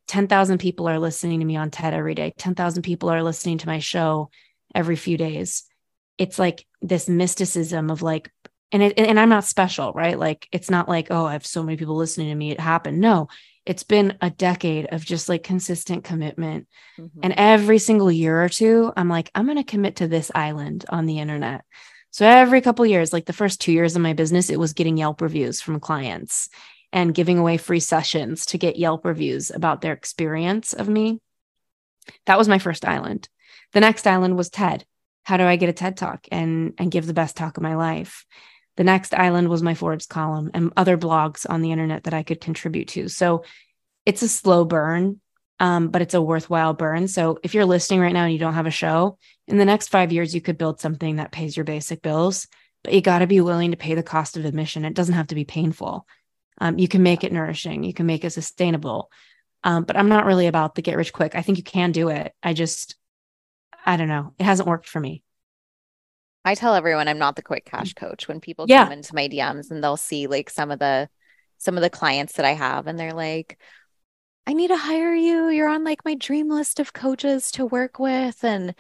10,000 0.07 0.59
people 0.59 0.89
are 0.89 0.99
listening 0.99 1.41
to 1.41 1.47
me 1.47 1.57
on 1.57 1.71
TED 1.71 1.95
every 1.95 2.15
day. 2.15 2.33
10,000 2.37 2.83
people 2.83 3.09
are 3.11 3.23
listening 3.23 3.59
to 3.59 3.67
my 3.67 3.79
show 3.79 4.31
every 4.75 4.97
few 4.97 5.17
days. 5.17 5.65
It's 6.19 6.39
like 6.39 6.67
this 6.81 7.09
mysticism 7.09 7.91
of 7.91 8.03
like, 8.03 8.31
and 8.73 8.83
it, 8.83 8.99
and 8.99 9.19
I'm 9.19 9.29
not 9.29 9.45
special, 9.45 9.93
right? 9.93 10.19
Like, 10.19 10.49
it's 10.51 10.71
not 10.71 10.89
like, 10.89 11.09
oh, 11.11 11.27
I 11.27 11.33
have 11.33 11.47
so 11.47 11.63
many 11.63 11.77
people 11.77 11.97
listening 11.97 12.29
to 12.29 12.35
me. 12.35 12.51
It 12.51 12.61
happened. 12.61 13.01
No, 13.01 13.29
it's 13.65 13.83
been 13.83 14.17
a 14.21 14.31
decade 14.31 14.87
of 14.87 15.05
just 15.05 15.29
like 15.29 15.43
consistent 15.43 16.05
commitment. 16.05 16.69
Mm-hmm. 16.99 17.21
And 17.23 17.35
every 17.37 17.79
single 17.79 18.11
year 18.11 18.43
or 18.43 18.49
two, 18.49 18.93
I'm 18.97 19.09
like, 19.09 19.31
I'm 19.35 19.45
going 19.45 19.57
to 19.57 19.65
commit 19.65 19.97
to 19.97 20.09
this 20.09 20.31
island 20.35 20.85
on 20.89 21.07
the 21.07 21.19
internet. 21.19 21.65
So 22.11 22.27
every 22.27 22.61
couple 22.61 22.87
years, 22.87 23.13
like 23.13 23.27
the 23.27 23.33
first 23.33 23.61
two 23.61 23.73
years 23.73 23.95
of 23.95 24.03
my 24.03 24.15
business, 24.15 24.51
it 24.51 24.59
was 24.59 24.73
getting 24.73 24.97
Yelp 24.97 25.21
reviews 25.21 25.61
from 25.61 25.81
clients 25.81 26.49
and 26.97 27.15
giving 27.15 27.37
away 27.37 27.59
free 27.59 27.79
sessions 27.79 28.47
to 28.47 28.57
get 28.57 28.79
Yelp 28.79 29.05
reviews 29.05 29.51
about 29.51 29.83
their 29.83 29.93
experience 29.93 30.73
of 30.73 30.89
me. 30.89 31.21
That 32.25 32.39
was 32.39 32.49
my 32.49 32.59
first 32.59 32.87
island. 32.87 33.29
The 33.75 33.81
next 33.81 34.07
island 34.07 34.35
was 34.35 34.49
TED. 34.49 34.87
How 35.23 35.37
do 35.37 35.45
I 35.45 35.57
get 35.57 35.69
a 35.69 35.75
TED 35.75 35.99
talk 35.99 36.27
and 36.33 36.73
and 36.79 36.91
give 36.91 37.07
the 37.07 37.13
best 37.13 37.37
talk 37.37 37.59
of 37.59 37.63
my 37.63 37.75
life? 37.75 38.25
The 38.79 38.85
next 38.85 39.13
island 39.13 39.51
was 39.51 39.63
my 39.63 39.75
Forbes 39.75 40.07
column 40.07 40.51
and 40.55 40.73
other 40.75 40.97
blogs 40.97 41.45
on 41.47 41.61
the 41.61 41.71
internet 41.71 42.05
that 42.05 42.15
I 42.15 42.23
could 42.23 42.41
contribute 42.41 42.89
to. 42.89 43.09
So 43.11 43.45
it's 44.07 44.23
a 44.23 44.29
slow 44.29 44.65
burn, 44.65 45.21
um, 45.61 45.89
but 45.89 46.01
it's 46.01 46.15
a 46.15 46.23
worthwhile 46.23 46.73
burn. 46.73 47.09
So 47.09 47.39
if 47.43 47.53
you're 47.53 47.67
listening 47.67 48.01
right 48.01 48.15
now 48.15 48.25
and 48.25 48.33
you 48.33 48.39
don't 48.39 48.55
have 48.55 48.67
a 48.67 48.71
show, 48.71 49.19
in 49.47 49.59
the 49.59 49.67
next 49.67 49.89
five 49.89 50.13
years, 50.13 50.35
you 50.35 50.41
could 50.41 50.57
build 50.57 50.81
something 50.81 51.17
that 51.17 51.31
pays 51.31 51.59
your 51.59 51.65
basic 51.65 52.01
bills, 52.01 52.49
but 52.83 52.95
you 52.95 53.03
got 53.03 53.19
to 53.19 53.27
be 53.27 53.43
willing 53.43 53.73
to 53.73 53.77
pay 53.77 53.95
the 53.95 54.03
cost 54.03 54.39
of 54.39 54.47
admission. 54.47 54.87
It 54.87 54.95
doesn't 54.95 55.15
have 55.15 55.27
to 55.27 55.35
be 55.35 55.45
painful. 55.45 56.07
Um, 56.59 56.79
you 56.79 56.89
can 56.89 57.03
make 57.03 57.25
it 57.25 57.33
nourishing, 57.33 57.85
you 57.85 57.95
can 57.95 58.07
make 58.07 58.25
it 58.25 58.31
sustainable. 58.31 59.11
Um, 59.65 59.85
but 59.85 59.97
I'm 59.97 60.09
not 60.09 60.27
really 60.27 60.47
about 60.47 60.75
the 60.75 60.83
get 60.83 60.97
rich 60.97 61.13
quick. 61.13 61.35
I 61.35 61.43
think 61.43 61.59
you 61.59 61.65
can 61.65 61.93
do 61.93 62.09
it. 62.09 62.33
I 62.43 62.53
just, 62.53 62.97
I 63.85 63.97
don't 63.97 64.09
know. 64.09 64.33
It 64.39 64.45
hasn't 64.45 64.69
worked 64.69 64.89
for 64.89 65.01
me. 65.01 65.23
I 66.45 66.55
tell 66.55 66.75
everyone 66.75 67.09
I'm 67.09 67.19
not 67.19 67.35
the 67.35 67.43
quick 67.43 67.65
cash 67.65 67.93
coach 67.95 68.29
when 68.29 68.41
people 68.41 68.67
yeah. 68.69 68.85
come 68.85 68.93
into 68.93 69.15
my 69.17 69.29
DMs 69.29 69.73
and 69.73 69.83
they'll 69.83 69.97
see 69.97 70.29
like 70.29 70.49
some 70.49 70.71
of 70.71 70.79
the 70.79 71.09
some 71.59 71.77
of 71.77 71.83
the 71.83 71.91
clients 71.91 72.35
that 72.35 72.45
I 72.45 72.53
have 72.53 72.87
and 72.87 72.99
they're 72.99 73.15
like, 73.15 73.59
I 74.47 74.53
need 74.53 74.69
to 74.69 74.77
hire 74.77 75.15
you. 75.15 75.49
You're 75.49 75.69
on 75.69 75.83
like 75.83 76.05
my 76.05 76.15
dream 76.15 76.49
list 76.49 76.79
of 76.79 76.93
coaches 76.93 77.51
to 77.53 77.67
work 77.67 77.99
with. 77.99 78.45
And 78.45 78.77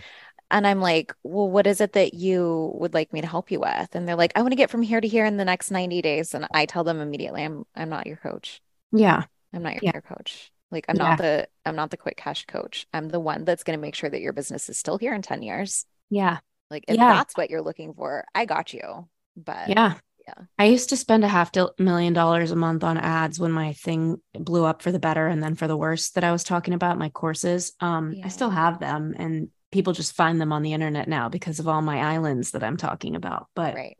and 0.50 0.66
I'm 0.66 0.80
like, 0.80 1.12
well, 1.22 1.48
what 1.48 1.66
is 1.66 1.80
it 1.80 1.94
that 1.94 2.14
you 2.14 2.72
would 2.76 2.94
like 2.94 3.12
me 3.12 3.20
to 3.20 3.26
help 3.26 3.50
you 3.50 3.60
with? 3.60 3.94
And 3.94 4.06
they're 4.06 4.16
like, 4.16 4.32
I 4.36 4.42
want 4.42 4.52
to 4.52 4.56
get 4.56 4.70
from 4.70 4.82
here 4.82 5.00
to 5.00 5.08
here 5.08 5.24
in 5.24 5.36
the 5.36 5.44
next 5.44 5.70
90 5.70 6.02
days. 6.02 6.34
And 6.34 6.46
I 6.52 6.66
tell 6.66 6.84
them 6.84 7.00
immediately, 7.00 7.42
I'm 7.42 7.64
I'm 7.74 7.88
not 7.88 8.06
your 8.06 8.16
coach. 8.16 8.60
Yeah. 8.92 9.24
I'm 9.52 9.62
not 9.62 9.74
your 9.74 9.92
yeah. 9.94 10.00
coach. 10.00 10.52
Like 10.70 10.86
I'm 10.88 10.96
yeah. 10.96 11.08
not 11.08 11.18
the 11.18 11.48
I'm 11.64 11.76
not 11.76 11.90
the 11.90 11.96
quick 11.96 12.16
cash 12.16 12.46
coach. 12.46 12.86
I'm 12.92 13.08
the 13.08 13.20
one 13.20 13.44
that's 13.44 13.64
going 13.64 13.78
to 13.78 13.82
make 13.82 13.94
sure 13.94 14.10
that 14.10 14.20
your 14.20 14.32
business 14.32 14.68
is 14.68 14.78
still 14.78 14.98
here 14.98 15.14
in 15.14 15.22
10 15.22 15.42
years. 15.42 15.84
Yeah. 16.10 16.38
Like 16.70 16.84
if 16.88 16.96
yeah. 16.96 17.14
that's 17.14 17.36
what 17.36 17.50
you're 17.50 17.62
looking 17.62 17.94
for, 17.94 18.24
I 18.34 18.44
got 18.44 18.72
you. 18.72 19.08
But 19.36 19.68
yeah. 19.68 19.94
Yeah. 20.26 20.44
I 20.58 20.64
used 20.64 20.88
to 20.88 20.96
spend 20.96 21.24
a 21.24 21.28
half 21.28 21.52
million 21.78 22.12
dollars 22.12 22.50
a 22.50 22.56
month 22.56 22.82
on 22.82 22.98
ads 22.98 23.38
when 23.38 23.52
my 23.52 23.74
thing 23.74 24.20
blew 24.32 24.64
up 24.64 24.82
for 24.82 24.90
the 24.90 24.98
better 24.98 25.28
and 25.28 25.40
then 25.40 25.54
for 25.54 25.68
the 25.68 25.76
worse 25.76 26.10
that 26.10 26.24
I 26.24 26.32
was 26.32 26.42
talking 26.42 26.74
about, 26.74 26.98
my 26.98 27.10
courses. 27.10 27.72
Um, 27.78 28.12
yeah. 28.12 28.26
I 28.26 28.28
still 28.28 28.50
have 28.50 28.80
them 28.80 29.14
and 29.16 29.50
people 29.76 29.92
just 29.92 30.14
find 30.14 30.40
them 30.40 30.52
on 30.52 30.62
the 30.62 30.72
internet 30.72 31.08
now 31.08 31.28
because 31.28 31.60
of 31.60 31.68
all 31.68 31.82
my 31.82 32.14
islands 32.14 32.52
that 32.52 32.64
I'm 32.64 32.76
talking 32.76 33.14
about. 33.14 33.48
But 33.54 33.74
right. 33.74 33.96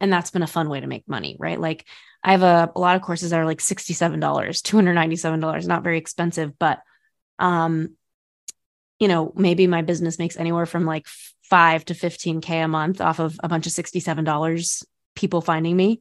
And 0.00 0.12
that's 0.12 0.30
been 0.30 0.42
a 0.42 0.48
fun 0.48 0.68
way 0.68 0.80
to 0.80 0.86
make 0.86 1.08
money, 1.08 1.36
right? 1.38 1.60
Like 1.60 1.84
I 2.22 2.32
have 2.32 2.42
a, 2.42 2.70
a 2.74 2.78
lot 2.78 2.96
of 2.96 3.02
courses 3.02 3.30
that 3.30 3.40
are 3.40 3.46
like 3.46 3.58
$67, 3.58 4.18
$297, 4.18 5.66
not 5.66 5.82
very 5.82 5.98
expensive, 5.98 6.58
but 6.58 6.80
um, 7.38 7.96
you 8.98 9.08
know, 9.08 9.32
maybe 9.36 9.66
my 9.66 9.82
business 9.82 10.18
makes 10.18 10.36
anywhere 10.36 10.66
from 10.66 10.84
like 10.84 11.06
five 11.42 11.84
to 11.86 11.94
15K 11.94 12.64
a 12.64 12.68
month 12.68 13.00
off 13.00 13.20
of 13.20 13.38
a 13.42 13.48
bunch 13.48 13.66
of 13.66 13.72
$67 13.72 14.84
people 15.14 15.40
finding 15.40 15.76
me. 15.76 16.00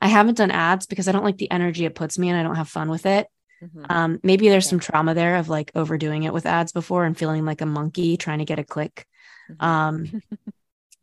I 0.00 0.08
haven't 0.08 0.38
done 0.38 0.50
ads 0.50 0.86
because 0.86 1.08
I 1.08 1.12
don't 1.12 1.24
like 1.24 1.38
the 1.38 1.50
energy 1.50 1.84
it 1.84 1.94
puts 1.94 2.18
me 2.18 2.28
and 2.28 2.38
I 2.38 2.42
don't 2.42 2.56
have 2.56 2.68
fun 2.68 2.90
with 2.90 3.06
it. 3.06 3.28
Mm-hmm. 3.62 3.84
Um, 3.88 4.20
maybe 4.22 4.48
there's 4.48 4.66
yeah. 4.66 4.70
some 4.70 4.80
trauma 4.80 5.14
there 5.14 5.36
of 5.36 5.48
like 5.48 5.70
overdoing 5.74 6.24
it 6.24 6.32
with 6.32 6.46
ads 6.46 6.72
before 6.72 7.04
and 7.04 7.16
feeling 7.16 7.44
like 7.44 7.60
a 7.60 7.66
monkey 7.66 8.16
trying 8.16 8.38
to 8.38 8.44
get 8.44 8.58
a 8.58 8.64
click. 8.64 9.06
Mm-hmm. 9.50 9.64
Um, 9.64 10.22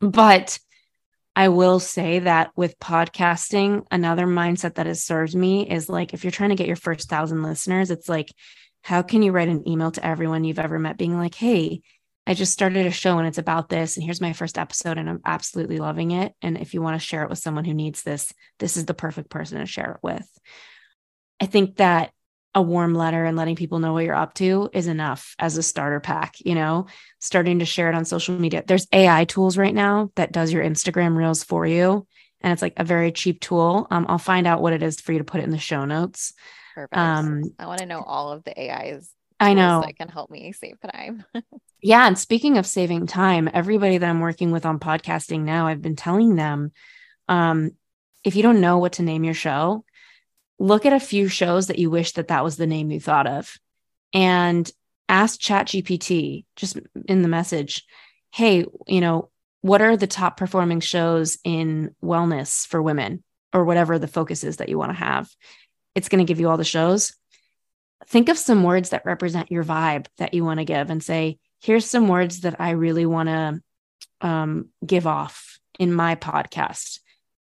but 0.00 0.58
I 1.34 1.48
will 1.48 1.80
say 1.80 2.18
that 2.20 2.50
with 2.56 2.78
podcasting, 2.78 3.86
another 3.90 4.26
mindset 4.26 4.74
that 4.74 4.86
has 4.86 5.02
served 5.02 5.34
me 5.34 5.68
is 5.68 5.88
like 5.88 6.12
if 6.12 6.24
you're 6.24 6.30
trying 6.30 6.50
to 6.50 6.56
get 6.56 6.66
your 6.66 6.76
first 6.76 7.08
thousand 7.08 7.42
listeners, 7.42 7.90
it's 7.90 8.08
like, 8.08 8.28
how 8.82 9.02
can 9.02 9.22
you 9.22 9.32
write 9.32 9.48
an 9.48 9.68
email 9.68 9.90
to 9.92 10.04
everyone 10.04 10.44
you've 10.44 10.58
ever 10.58 10.78
met 10.78 10.98
being 10.98 11.16
like, 11.16 11.34
hey, 11.34 11.82
I 12.26 12.34
just 12.34 12.52
started 12.52 12.86
a 12.86 12.90
show 12.90 13.18
and 13.18 13.26
it's 13.26 13.38
about 13.38 13.68
this. 13.68 13.96
And 13.96 14.04
here's 14.04 14.20
my 14.20 14.32
first 14.32 14.58
episode, 14.58 14.98
and 14.98 15.08
I'm 15.08 15.20
absolutely 15.24 15.78
loving 15.78 16.10
it. 16.10 16.34
And 16.42 16.58
if 16.58 16.74
you 16.74 16.82
want 16.82 17.00
to 17.00 17.06
share 17.06 17.22
it 17.22 17.30
with 17.30 17.38
someone 17.38 17.64
who 17.64 17.74
needs 17.74 18.02
this, 18.02 18.32
this 18.58 18.76
is 18.76 18.84
the 18.84 18.94
perfect 18.94 19.30
person 19.30 19.58
to 19.58 19.66
share 19.66 19.92
it 19.92 19.98
with. 20.02 20.28
I 21.40 21.46
think 21.46 21.76
that 21.76 22.12
a 22.54 22.62
warm 22.62 22.94
letter 22.94 23.24
and 23.24 23.36
letting 23.36 23.56
people 23.56 23.78
know 23.78 23.92
what 23.92 24.04
you're 24.04 24.14
up 24.14 24.34
to 24.34 24.68
is 24.72 24.88
enough 24.88 25.34
as 25.38 25.56
a 25.56 25.62
starter 25.62 26.00
pack, 26.00 26.34
you 26.40 26.54
know, 26.54 26.86
starting 27.20 27.60
to 27.60 27.64
share 27.64 27.88
it 27.88 27.94
on 27.94 28.04
social 28.04 28.38
media. 28.38 28.64
There's 28.66 28.88
AI 28.92 29.24
tools 29.24 29.56
right 29.56 29.74
now 29.74 30.10
that 30.16 30.32
does 30.32 30.52
your 30.52 30.64
Instagram 30.64 31.16
reels 31.16 31.44
for 31.44 31.64
you. 31.64 32.06
And 32.40 32.52
it's 32.52 32.62
like 32.62 32.74
a 32.76 32.84
very 32.84 33.12
cheap 33.12 33.40
tool. 33.40 33.86
Um, 33.90 34.06
I'll 34.08 34.18
find 34.18 34.46
out 34.46 34.62
what 34.62 34.72
it 34.72 34.82
is 34.82 35.00
for 35.00 35.12
you 35.12 35.18
to 35.18 35.24
put 35.24 35.40
it 35.40 35.44
in 35.44 35.50
the 35.50 35.58
show 35.58 35.84
notes. 35.84 36.32
Perfect. 36.74 36.96
Um, 36.96 37.42
I 37.58 37.66
want 37.66 37.80
to 37.80 37.86
know 37.86 38.02
all 38.02 38.32
of 38.32 38.42
the 38.44 38.58
AIs. 38.58 39.10
I 39.38 39.54
know 39.54 39.82
that 39.84 39.96
can 39.96 40.08
help 40.08 40.30
me 40.30 40.52
save 40.52 40.78
time. 40.80 41.24
yeah. 41.82 42.06
And 42.06 42.18
speaking 42.18 42.58
of 42.58 42.66
saving 42.66 43.06
time, 43.06 43.48
everybody 43.52 43.96
that 43.96 44.08
I'm 44.08 44.20
working 44.20 44.50
with 44.50 44.66
on 44.66 44.78
podcasting 44.78 45.42
now, 45.42 45.66
I've 45.66 45.80
been 45.80 45.96
telling 45.96 46.36
them 46.36 46.72
um, 47.28 47.70
if 48.24 48.36
you 48.36 48.42
don't 48.42 48.60
know 48.60 48.78
what 48.78 48.94
to 48.94 49.02
name 49.02 49.24
your 49.24 49.34
show, 49.34 49.84
look 50.60 50.84
at 50.84 50.92
a 50.92 51.00
few 51.00 51.26
shows 51.26 51.66
that 51.66 51.78
you 51.78 51.90
wish 51.90 52.12
that 52.12 52.28
that 52.28 52.44
was 52.44 52.56
the 52.56 52.66
name 52.66 52.90
you 52.90 53.00
thought 53.00 53.26
of 53.26 53.58
and 54.12 54.70
ask 55.08 55.40
ChatGPT 55.40 56.44
just 56.54 56.78
in 57.06 57.22
the 57.22 57.28
message, 57.28 57.84
hey, 58.30 58.66
you 58.86 59.00
know, 59.00 59.30
what 59.62 59.80
are 59.80 59.96
the 59.96 60.06
top 60.06 60.36
performing 60.36 60.80
shows 60.80 61.38
in 61.44 61.94
wellness 62.04 62.66
for 62.66 62.80
women 62.80 63.24
or 63.52 63.64
whatever 63.64 63.98
the 63.98 64.06
focus 64.06 64.44
is 64.44 64.58
that 64.58 64.68
you 64.68 64.78
want 64.78 64.90
to 64.90 64.98
have? 64.98 65.30
It's 65.94 66.10
going 66.10 66.24
to 66.24 66.30
give 66.30 66.40
you 66.40 66.50
all 66.50 66.58
the 66.58 66.64
shows. 66.64 67.14
Think 68.06 68.28
of 68.28 68.38
some 68.38 68.62
words 68.62 68.90
that 68.90 69.06
represent 69.06 69.50
your 69.50 69.64
vibe 69.64 70.06
that 70.18 70.34
you 70.34 70.44
want 70.44 70.60
to 70.60 70.64
give 70.64 70.90
and 70.90 71.02
say, 71.02 71.38
here's 71.60 71.86
some 71.86 72.06
words 72.06 72.40
that 72.40 72.60
I 72.60 72.70
really 72.70 73.06
want 73.06 73.28
to 73.30 73.62
um, 74.20 74.68
give 74.84 75.06
off 75.06 75.58
in 75.78 75.92
my 75.92 76.16
podcast 76.16 77.00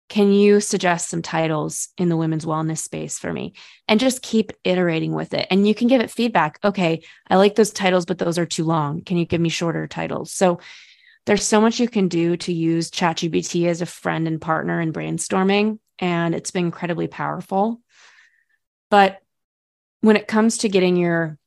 can 0.10 0.32
you 0.32 0.60
suggest 0.60 1.10
some 1.10 1.22
titles 1.22 1.90
in 1.98 2.10
the 2.10 2.18
women's 2.18 2.46
wellness 2.46 2.80
space 2.80 3.20
for 3.20 3.32
me? 3.32 3.54
And 3.88 4.00
just 4.00 4.24
keep 4.24 4.52
iterating 4.64 5.14
with 5.14 5.34
it. 5.34 5.48
And 5.52 5.68
you 5.68 5.76
can 5.76 5.88
give 5.88 6.02
it 6.02 6.12
feedback. 6.12 6.60
Okay 6.64 7.04
i 7.28 7.36
like 7.36 7.56
those 7.56 7.72
titles 7.72 8.06
but 8.06 8.18
those 8.18 8.38
are 8.38 8.46
too 8.46 8.66
long. 8.66 9.02
Can 9.02 9.18
you 9.18 9.26
give 9.26 9.40
me 9.40 9.50
shorter 9.50 9.88
titles? 9.88 10.32
So 10.32 10.60
there's 11.26 11.46
so 11.46 11.62
much 11.62 11.80
you 11.80 11.88
can 11.88 12.08
do 12.08 12.38
to 12.38 12.52
use 12.52 12.90
chatgpt 12.90 13.68
as 13.68 13.82
a 13.82 13.86
friend 13.86 14.28
and 14.28 14.42
partner 14.42 14.82
in 14.82 14.92
brainstorming 14.92 15.80
and 16.00 16.34
it's 16.34 16.52
been 16.52 16.66
incredibly 16.66 17.08
powerful. 17.08 17.82
But 18.90 19.20
when 20.02 20.16
it 20.16 20.28
comes 20.28 20.60
to 20.60 20.70
getting 20.70 20.96
your 20.96 21.38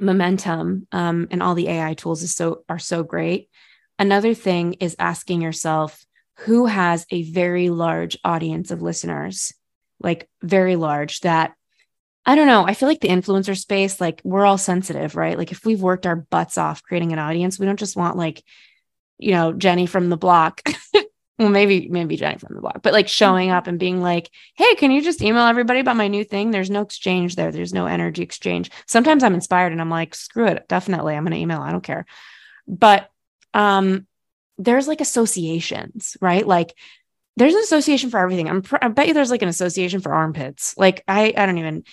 momentum 0.00 0.86
um, 0.92 1.28
and 1.30 1.42
all 1.42 1.54
the 1.54 1.68
ai 1.68 1.94
tools 1.94 2.22
is 2.22 2.34
so 2.34 2.64
are 2.68 2.78
so 2.78 3.02
great 3.02 3.50
another 3.98 4.34
thing 4.34 4.74
is 4.74 4.96
asking 4.98 5.42
yourself 5.42 6.04
who 6.44 6.66
has 6.66 7.06
a 7.10 7.22
very 7.22 7.70
large 7.70 8.18
audience 8.24 8.70
of 8.70 8.82
listeners, 8.82 9.52
like 10.00 10.28
very 10.42 10.76
large, 10.76 11.20
that 11.20 11.54
I 12.24 12.34
don't 12.34 12.46
know. 12.46 12.64
I 12.66 12.74
feel 12.74 12.88
like 12.88 13.00
the 13.00 13.08
influencer 13.08 13.56
space, 13.56 14.00
like 14.00 14.20
we're 14.24 14.44
all 14.44 14.58
sensitive, 14.58 15.16
right? 15.16 15.36
Like 15.38 15.52
if 15.52 15.64
we've 15.64 15.80
worked 15.80 16.06
our 16.06 16.16
butts 16.16 16.58
off 16.58 16.82
creating 16.82 17.12
an 17.12 17.18
audience, 17.18 17.58
we 17.58 17.66
don't 17.66 17.78
just 17.78 17.96
want 17.96 18.16
like, 18.16 18.42
you 19.18 19.32
know, 19.32 19.52
Jenny 19.52 19.86
from 19.86 20.08
the 20.08 20.16
block. 20.16 20.62
well, 21.38 21.48
maybe, 21.48 21.88
maybe 21.88 22.16
Jenny 22.16 22.38
from 22.38 22.54
the 22.54 22.60
block, 22.60 22.80
but 22.82 22.92
like 22.92 23.08
showing 23.08 23.50
up 23.50 23.66
and 23.66 23.78
being 23.78 24.00
like, 24.00 24.30
hey, 24.56 24.74
can 24.76 24.92
you 24.92 25.02
just 25.02 25.22
email 25.22 25.44
everybody 25.44 25.80
about 25.80 25.96
my 25.96 26.08
new 26.08 26.22
thing? 26.24 26.50
There's 26.50 26.70
no 26.70 26.82
exchange 26.82 27.34
there. 27.34 27.50
There's 27.50 27.74
no 27.74 27.86
energy 27.86 28.22
exchange. 28.22 28.70
Sometimes 28.86 29.24
I'm 29.24 29.34
inspired 29.34 29.72
and 29.72 29.80
I'm 29.80 29.90
like, 29.90 30.14
screw 30.14 30.46
it. 30.46 30.66
Definitely. 30.68 31.14
I'm 31.14 31.24
going 31.24 31.32
to 31.32 31.38
email. 31.38 31.60
I 31.60 31.72
don't 31.72 31.84
care. 31.84 32.06
But 32.68 33.08
um, 33.54 34.06
there's 34.64 34.88
like 34.88 35.00
associations, 35.00 36.16
right? 36.20 36.46
Like 36.46 36.74
there's 37.36 37.54
an 37.54 37.62
association 37.62 38.10
for 38.10 38.20
everything. 38.20 38.48
I'm 38.48 38.62
pr- 38.62 38.76
I 38.82 38.88
bet 38.88 39.08
you 39.08 39.14
there's 39.14 39.30
like 39.30 39.42
an 39.42 39.48
association 39.48 40.00
for 40.00 40.12
armpits. 40.12 40.76
Like 40.76 41.02
I 41.08 41.32
I 41.36 41.46
don't 41.46 41.58
even 41.58 41.84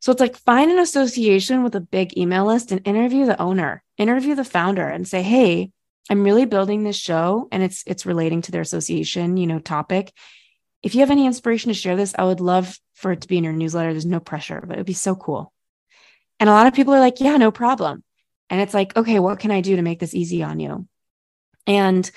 so 0.00 0.12
it's 0.12 0.20
like 0.20 0.36
find 0.36 0.70
an 0.70 0.78
association 0.78 1.64
with 1.64 1.74
a 1.74 1.80
big 1.80 2.16
email 2.16 2.46
list 2.46 2.70
and 2.70 2.86
interview 2.86 3.26
the 3.26 3.40
owner, 3.40 3.82
interview 3.96 4.34
the 4.34 4.44
founder 4.44 4.88
and 4.88 5.06
say, 5.08 5.22
"Hey, 5.22 5.72
I'm 6.10 6.22
really 6.22 6.44
building 6.44 6.84
this 6.84 6.96
show 6.96 7.48
and 7.50 7.62
it's 7.62 7.82
it's 7.86 8.06
relating 8.06 8.42
to 8.42 8.52
their 8.52 8.62
association, 8.62 9.36
you 9.36 9.46
know, 9.46 9.58
topic. 9.58 10.12
If 10.82 10.94
you 10.94 11.00
have 11.00 11.10
any 11.10 11.26
inspiration 11.26 11.70
to 11.70 11.74
share 11.74 11.96
this, 11.96 12.14
I 12.16 12.24
would 12.24 12.40
love 12.40 12.78
for 12.94 13.12
it 13.12 13.22
to 13.22 13.28
be 13.28 13.38
in 13.38 13.44
your 13.44 13.52
newsletter. 13.52 13.92
There's 13.92 14.06
no 14.06 14.20
pressure, 14.20 14.62
but 14.64 14.74
it'd 14.74 14.86
be 14.86 14.92
so 14.92 15.16
cool." 15.16 15.52
And 16.40 16.48
a 16.48 16.52
lot 16.52 16.68
of 16.68 16.74
people 16.74 16.94
are 16.94 17.00
like, 17.00 17.20
"Yeah, 17.20 17.36
no 17.36 17.50
problem." 17.50 18.04
And 18.50 18.60
it's 18.60 18.74
like, 18.74 18.96
"Okay, 18.96 19.18
what 19.18 19.40
can 19.40 19.50
I 19.50 19.60
do 19.60 19.76
to 19.76 19.82
make 19.82 19.98
this 19.98 20.14
easy 20.14 20.42
on 20.44 20.60
you?" 20.60 20.86
And 21.68 22.10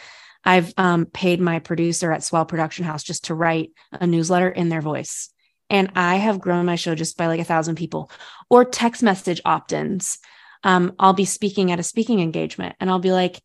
I've 0.43 0.73
um, 0.77 1.05
paid 1.05 1.39
my 1.39 1.59
producer 1.59 2.11
at 2.11 2.23
Swell 2.23 2.45
Production 2.45 2.85
House 2.85 3.03
just 3.03 3.25
to 3.25 3.35
write 3.35 3.71
a 3.91 4.07
newsletter 4.07 4.49
in 4.49 4.69
their 4.69 4.81
voice. 4.81 5.29
And 5.69 5.91
I 5.95 6.15
have 6.15 6.41
grown 6.41 6.65
my 6.65 6.75
show 6.75 6.95
just 6.95 7.17
by 7.17 7.27
like 7.27 7.39
a 7.39 7.45
thousand 7.45 7.75
people 7.75 8.11
or 8.49 8.65
text 8.65 9.03
message 9.03 9.41
opt 9.45 9.71
ins. 9.71 10.17
Um, 10.63 10.93
I'll 10.99 11.13
be 11.13 11.25
speaking 11.25 11.71
at 11.71 11.79
a 11.79 11.83
speaking 11.83 12.19
engagement 12.19 12.75
and 12.79 12.89
I'll 12.89 12.99
be 12.99 13.11
like, 13.11 13.41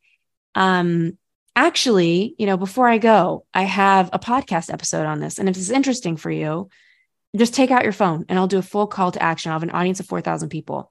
um, 0.54 1.18
actually, 1.54 2.34
you 2.38 2.46
know, 2.46 2.57
before 2.57 2.88
I 2.88 2.98
go, 2.98 3.44
I 3.52 3.62
have 3.62 4.11
a 4.12 4.18
podcast 4.18 4.72
episode 4.72 5.07
on 5.07 5.20
this. 5.20 5.38
And 5.38 5.48
if 5.48 5.57
it's 5.57 5.70
interesting 5.70 6.16
for 6.16 6.30
you, 6.30 6.68
just 7.36 7.54
take 7.54 7.70
out 7.70 7.84
your 7.84 7.92
phone 7.92 8.24
and 8.28 8.38
I'll 8.38 8.48
do 8.48 8.59
a 8.59 8.62
full 8.62 8.86
call 8.86 9.12
to 9.12 9.22
action. 9.22 9.50
I'll 9.50 9.61
have 9.61 9.62
an 9.62 9.74
audience 9.74 10.00
of 10.00 10.07
4,000 10.07 10.48
people. 10.48 10.90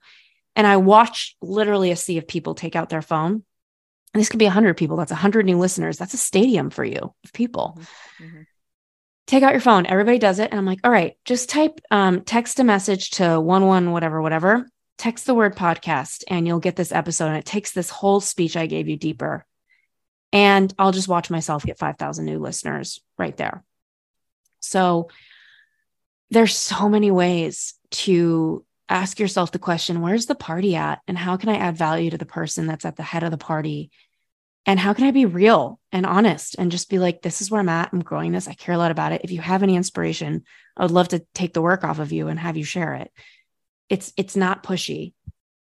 And 0.55 0.65
I 0.65 0.77
watch 0.77 1.35
literally 1.41 1.91
a 1.91 1.95
sea 1.95 2.17
of 2.17 2.27
people 2.27 2.55
take 2.55 2.75
out 2.75 2.89
their 2.89 3.01
phone 3.01 3.43
and 4.15 4.21
this 4.21 4.29
could 4.29 4.39
be 4.39 4.45
100 4.45 4.77
people. 4.77 4.95
That's 4.95 5.11
100 5.11 5.45
new 5.45 5.57
listeners. 5.57 5.97
That's 5.97 6.13
a 6.13 6.17
stadium 6.17 6.69
for 6.69 6.85
you 6.85 7.13
of 7.25 7.33
people. 7.33 7.77
Mm-hmm. 7.77 8.23
mm-hmm. 8.23 8.41
take 9.27 9.43
out 9.43 9.51
your 9.51 9.59
phone. 9.59 9.85
Everybody 9.85 10.19
does 10.19 10.39
it. 10.39 10.51
And 10.51 10.57
i'm 10.57 10.65
like 10.65 10.79
all 10.85 10.91
right 10.91 11.17
just 11.25 11.49
type 11.49 11.81
um, 11.91 12.21
text 12.21 12.61
a 12.61 12.63
message 12.63 13.09
to 13.11 13.41
one 13.41 13.67
one 13.67 13.91
whatever 13.91 14.21
whatever. 14.21 14.69
Text 14.97 15.25
the 15.25 15.35
word 15.35 15.57
podcast 15.57 16.23
and 16.29 16.47
you'll 16.47 16.59
get 16.59 16.77
this 16.77 16.93
episode. 16.93 17.27
And 17.27 17.35
it 17.35 17.43
takes 17.43 17.73
this 17.73 17.89
whole 17.89 18.21
speech 18.21 18.55
i 18.55 18.67
gave 18.67 18.87
you 18.87 18.95
deeper. 18.95 19.45
And 20.31 20.73
i'll 20.79 20.93
just 20.93 21.09
watch 21.09 21.29
myself 21.29 21.65
get 21.65 21.77
5000 21.77 22.23
new 22.23 22.39
listeners 22.39 23.01
right 23.17 23.35
there. 23.35 23.65
So 24.61 25.09
there's 26.29 26.55
so 26.55 26.87
many 26.87 27.11
ways 27.11 27.73
to 27.91 28.65
ask 28.87 29.19
yourself 29.19 29.51
the 29.51 29.59
question 29.59 29.99
where's 29.99 30.27
the 30.27 30.35
party 30.35 30.77
at? 30.77 31.01
And 31.05 31.17
how 31.17 31.35
can 31.35 31.49
i 31.49 31.57
add 31.57 31.75
value 31.75 32.11
to 32.11 32.17
the 32.17 32.25
person 32.25 32.65
that's 32.65 32.85
at 32.85 32.95
the 32.95 33.03
head 33.03 33.23
of 33.23 33.31
the 33.31 33.37
party 33.37 33.91
and 34.65 34.79
how 34.79 34.93
can 34.93 35.05
I 35.05 35.11
be 35.11 35.25
real 35.25 35.79
and 35.91 36.05
honest 36.05 36.55
and 36.57 36.71
just 36.71 36.89
be 36.89 36.97
like, 36.97 37.21
this 37.21 37.41
is 37.41 37.51
where 37.51 37.61
I'm 37.61 37.69
at. 37.69 37.89
I'm 37.93 38.01
growing 38.01 38.31
this. 38.31 38.47
I 38.47 38.53
care 38.53 38.73
a 38.73 38.77
lot 38.77 38.91
about 38.91 39.11
it. 39.11 39.21
If 39.23 39.31
you 39.31 39.39
have 39.41 39.61
any 39.61 39.75
inspiration, 39.75 40.43
I 40.75 40.83
would 40.83 40.91
love 40.91 41.09
to 41.09 41.25
take 41.33 41.53
the 41.53 41.61
work 41.61 41.83
off 41.83 41.99
of 41.99 42.11
you 42.11 42.27
and 42.27 42.39
have 42.39 42.57
you 42.57 42.63
share 42.63 42.95
it. 42.95 43.11
It's 43.89 44.11
it's 44.17 44.35
not 44.35 44.63
pushy. 44.63 45.13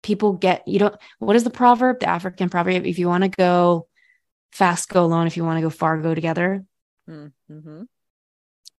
People 0.02 0.32
get 0.32 0.66
you 0.66 0.78
don't. 0.78 0.96
What 1.18 1.36
is 1.36 1.44
the 1.44 1.50
proverb? 1.50 2.00
The 2.00 2.08
African 2.08 2.48
proverb: 2.48 2.86
If 2.86 2.98
you 2.98 3.08
want 3.08 3.24
to 3.24 3.28
go 3.28 3.88
fast, 4.52 4.88
go 4.88 5.04
alone. 5.04 5.26
If 5.26 5.36
you 5.36 5.44
want 5.44 5.58
to 5.58 5.62
go 5.62 5.70
far, 5.70 5.98
go 5.98 6.14
together. 6.14 6.64
Mm-hmm. 7.08 7.82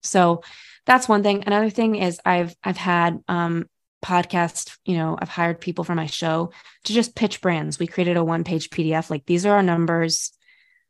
So 0.01 0.41
that's 0.85 1.07
one 1.07 1.21
thing. 1.21 1.43
Another 1.45 1.69
thing 1.69 1.95
is 1.95 2.19
I've 2.25 2.55
I've 2.63 2.77
had 2.77 3.19
um, 3.27 3.69
podcast, 4.03 4.77
you 4.85 4.97
know, 4.97 5.17
I've 5.19 5.29
hired 5.29 5.61
people 5.61 5.83
for 5.83 5.95
my 5.95 6.05
show 6.05 6.51
to 6.85 6.93
just 6.93 7.15
pitch 7.15 7.41
brands. 7.41 7.79
We 7.79 7.87
created 7.87 8.17
a 8.17 8.23
one 8.23 8.43
page 8.43 8.69
PDF 8.69 9.09
like, 9.09 9.25
these 9.25 9.45
are 9.45 9.55
our 9.55 9.63
numbers. 9.63 10.31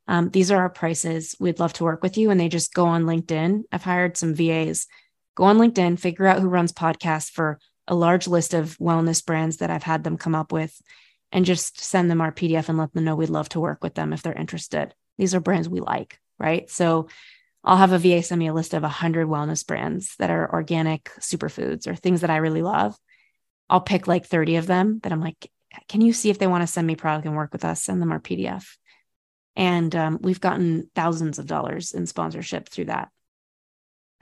Um, 0.06 0.30
these 0.30 0.50
are 0.50 0.58
our 0.58 0.70
prices. 0.70 1.36
We'd 1.38 1.60
love 1.60 1.72
to 1.74 1.84
work 1.84 2.02
with 2.02 2.16
you. 2.18 2.30
And 2.30 2.40
they 2.40 2.48
just 2.48 2.74
go 2.74 2.86
on 2.86 3.04
LinkedIn. 3.04 3.62
I've 3.70 3.84
hired 3.84 4.16
some 4.16 4.34
VAs, 4.34 4.86
go 5.36 5.44
on 5.44 5.58
LinkedIn, 5.58 5.98
figure 5.98 6.26
out 6.26 6.40
who 6.40 6.48
runs 6.48 6.72
podcasts 6.72 7.30
for 7.30 7.58
a 7.86 7.94
large 7.94 8.26
list 8.26 8.54
of 8.54 8.76
wellness 8.78 9.24
brands 9.24 9.58
that 9.58 9.70
I've 9.70 9.82
had 9.82 10.04
them 10.04 10.16
come 10.16 10.34
up 10.34 10.52
with, 10.52 10.80
and 11.32 11.44
just 11.44 11.80
send 11.80 12.10
them 12.10 12.20
our 12.20 12.32
PDF 12.32 12.68
and 12.68 12.78
let 12.78 12.92
them 12.92 13.04
know 13.04 13.16
we'd 13.16 13.30
love 13.30 13.48
to 13.50 13.60
work 13.60 13.82
with 13.82 13.94
them 13.94 14.12
if 14.12 14.22
they're 14.22 14.32
interested. 14.32 14.94
These 15.18 15.34
are 15.34 15.40
brands 15.40 15.68
we 15.68 15.80
like, 15.80 16.18
right? 16.38 16.68
So 16.70 17.08
I'll 17.62 17.76
have 17.76 17.92
a 17.92 17.98
VA 17.98 18.22
send 18.22 18.38
me 18.38 18.46
a 18.46 18.54
list 18.54 18.74
of 18.74 18.82
100 18.82 19.28
wellness 19.28 19.66
brands 19.66 20.14
that 20.18 20.30
are 20.30 20.52
organic 20.52 21.04
superfoods 21.20 21.86
or 21.86 21.94
things 21.94 22.22
that 22.22 22.30
I 22.30 22.36
really 22.36 22.62
love. 22.62 22.96
I'll 23.68 23.80
pick 23.80 24.06
like 24.06 24.26
30 24.26 24.56
of 24.56 24.66
them 24.66 25.00
that 25.02 25.12
I'm 25.12 25.20
like, 25.20 25.50
can 25.88 26.00
you 26.00 26.12
see 26.12 26.30
if 26.30 26.38
they 26.38 26.46
want 26.46 26.62
to 26.62 26.66
send 26.66 26.86
me 26.86 26.96
product 26.96 27.26
and 27.26 27.36
work 27.36 27.52
with 27.52 27.64
us? 27.64 27.82
Send 27.82 28.00
them 28.00 28.12
our 28.12 28.20
PDF. 28.20 28.64
And 29.56 29.94
um, 29.94 30.18
we've 30.22 30.40
gotten 30.40 30.90
thousands 30.94 31.38
of 31.38 31.46
dollars 31.46 31.92
in 31.92 32.06
sponsorship 32.06 32.68
through 32.68 32.86
that. 32.86 33.10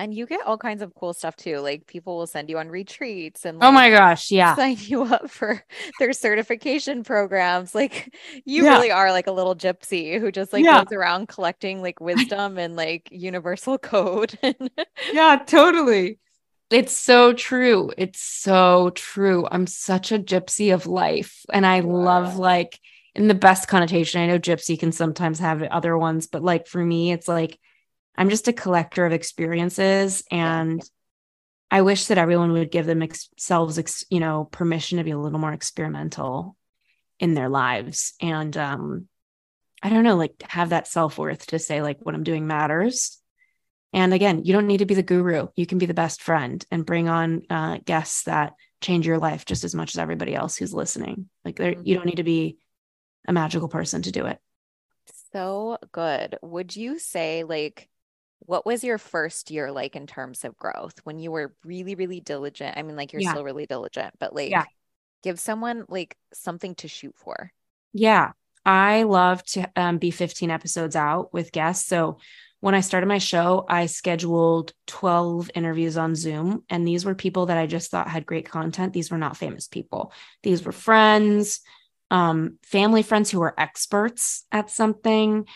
And 0.00 0.14
you 0.14 0.26
get 0.26 0.46
all 0.46 0.56
kinds 0.56 0.80
of 0.80 0.94
cool 0.94 1.12
stuff 1.12 1.34
too. 1.34 1.58
Like 1.58 1.86
people 1.86 2.16
will 2.16 2.28
send 2.28 2.48
you 2.48 2.58
on 2.58 2.68
retreats 2.68 3.44
and 3.44 3.58
like, 3.58 3.68
oh 3.68 3.72
my 3.72 3.90
gosh, 3.90 4.30
yeah, 4.30 4.54
sign 4.54 4.76
you 4.80 5.02
up 5.02 5.28
for 5.28 5.64
their 5.98 6.12
certification 6.12 7.02
programs. 7.02 7.74
Like 7.74 8.14
you 8.44 8.64
yeah. 8.64 8.74
really 8.74 8.92
are 8.92 9.10
like 9.10 9.26
a 9.26 9.32
little 9.32 9.56
gypsy 9.56 10.20
who 10.20 10.30
just 10.30 10.52
like 10.52 10.64
yeah. 10.64 10.84
goes 10.84 10.92
around 10.92 11.28
collecting 11.28 11.82
like 11.82 12.00
wisdom 12.00 12.58
and 12.58 12.76
like 12.76 13.08
universal 13.10 13.76
code. 13.76 14.38
yeah, 15.12 15.42
totally. 15.44 16.18
It's 16.70 16.92
so 16.92 17.32
true. 17.32 17.90
It's 17.96 18.20
so 18.20 18.90
true. 18.90 19.48
I'm 19.50 19.66
such 19.66 20.12
a 20.12 20.18
gypsy 20.18 20.72
of 20.72 20.86
life, 20.86 21.44
and 21.52 21.66
I 21.66 21.80
wow. 21.80 21.94
love 22.04 22.36
like 22.36 22.78
in 23.14 23.26
the 23.26 23.34
best 23.34 23.66
connotation. 23.66 24.20
I 24.20 24.26
know 24.26 24.38
gypsy 24.38 24.78
can 24.78 24.92
sometimes 24.92 25.40
have 25.40 25.62
other 25.62 25.98
ones, 25.98 26.28
but 26.28 26.42
like 26.44 26.68
for 26.68 26.84
me, 26.84 27.10
it's 27.10 27.26
like 27.26 27.58
I'm 28.18 28.30
just 28.30 28.48
a 28.48 28.52
collector 28.52 29.06
of 29.06 29.12
experiences 29.12 30.24
and 30.28 30.82
I 31.70 31.82
wish 31.82 32.06
that 32.06 32.18
everyone 32.18 32.52
would 32.52 32.72
give 32.72 32.86
themselves, 32.86 33.78
ex- 33.78 34.04
you 34.10 34.18
know, 34.18 34.48
permission 34.50 34.98
to 34.98 35.04
be 35.04 35.12
a 35.12 35.18
little 35.18 35.38
more 35.38 35.52
experimental 35.52 36.56
in 37.20 37.34
their 37.34 37.48
lives. 37.48 38.14
And 38.20 38.56
um, 38.56 39.08
I 39.82 39.90
don't 39.90 40.02
know, 40.02 40.16
like 40.16 40.42
have 40.48 40.70
that 40.70 40.88
self 40.88 41.16
worth 41.16 41.46
to 41.46 41.60
say, 41.60 41.80
like, 41.80 41.98
what 42.00 42.16
I'm 42.16 42.24
doing 42.24 42.46
matters. 42.46 43.18
And 43.92 44.12
again, 44.12 44.44
you 44.44 44.52
don't 44.52 44.66
need 44.66 44.78
to 44.78 44.86
be 44.86 44.94
the 44.94 45.02
guru. 45.02 45.48
You 45.54 45.66
can 45.66 45.78
be 45.78 45.86
the 45.86 45.94
best 45.94 46.20
friend 46.20 46.64
and 46.72 46.84
bring 46.84 47.08
on 47.08 47.42
uh, 47.48 47.78
guests 47.84 48.24
that 48.24 48.54
change 48.80 49.06
your 49.06 49.18
life 49.18 49.44
just 49.44 49.62
as 49.62 49.76
much 49.76 49.94
as 49.94 49.98
everybody 49.98 50.34
else 50.34 50.56
who's 50.56 50.74
listening. 50.74 51.28
Like, 51.44 51.56
mm-hmm. 51.56 51.82
you 51.84 51.94
don't 51.94 52.06
need 52.06 52.16
to 52.16 52.24
be 52.24 52.58
a 53.28 53.32
magical 53.32 53.68
person 53.68 54.02
to 54.02 54.12
do 54.12 54.26
it. 54.26 54.38
So 55.32 55.78
good. 55.92 56.36
Would 56.42 56.74
you 56.74 56.98
say, 56.98 57.44
like, 57.44 57.88
what 58.48 58.64
was 58.64 58.82
your 58.82 58.96
first 58.96 59.50
year 59.50 59.70
like 59.70 59.94
in 59.94 60.06
terms 60.06 60.42
of 60.42 60.56
growth 60.56 60.98
when 61.04 61.18
you 61.18 61.30
were 61.30 61.54
really 61.64 61.94
really 61.94 62.18
diligent? 62.18 62.78
I 62.78 62.82
mean 62.82 62.96
like 62.96 63.12
you're 63.12 63.20
yeah. 63.20 63.32
still 63.32 63.44
really 63.44 63.66
diligent 63.66 64.14
but 64.18 64.34
like 64.34 64.48
yeah. 64.50 64.64
give 65.22 65.38
someone 65.38 65.84
like 65.90 66.16
something 66.32 66.74
to 66.76 66.88
shoot 66.88 67.14
for. 67.14 67.52
Yeah. 67.92 68.32
I 68.64 69.02
love 69.02 69.44
to 69.48 69.70
um, 69.76 69.98
be 69.98 70.10
15 70.10 70.50
episodes 70.50 70.96
out 70.96 71.32
with 71.34 71.52
guests. 71.52 71.86
So 71.86 72.18
when 72.60 72.74
i 72.74 72.80
started 72.80 73.06
my 73.06 73.18
show 73.18 73.64
i 73.68 73.86
scheduled 73.86 74.72
12 74.88 75.48
interviews 75.54 75.96
on 75.96 76.16
zoom 76.16 76.64
and 76.68 76.84
these 76.84 77.04
were 77.04 77.14
people 77.14 77.46
that 77.46 77.56
i 77.56 77.66
just 77.66 77.88
thought 77.88 78.08
had 78.08 78.26
great 78.26 78.48
content. 78.48 78.92
These 78.92 79.12
were 79.12 79.18
not 79.18 79.36
famous 79.36 79.68
people. 79.68 80.12
These 80.42 80.64
were 80.64 80.72
friends 80.72 81.60
um, 82.10 82.58
family 82.62 83.02
friends 83.02 83.30
who 83.30 83.40
were 83.40 83.54
experts 83.60 84.46
at 84.50 84.70
something 84.70 85.46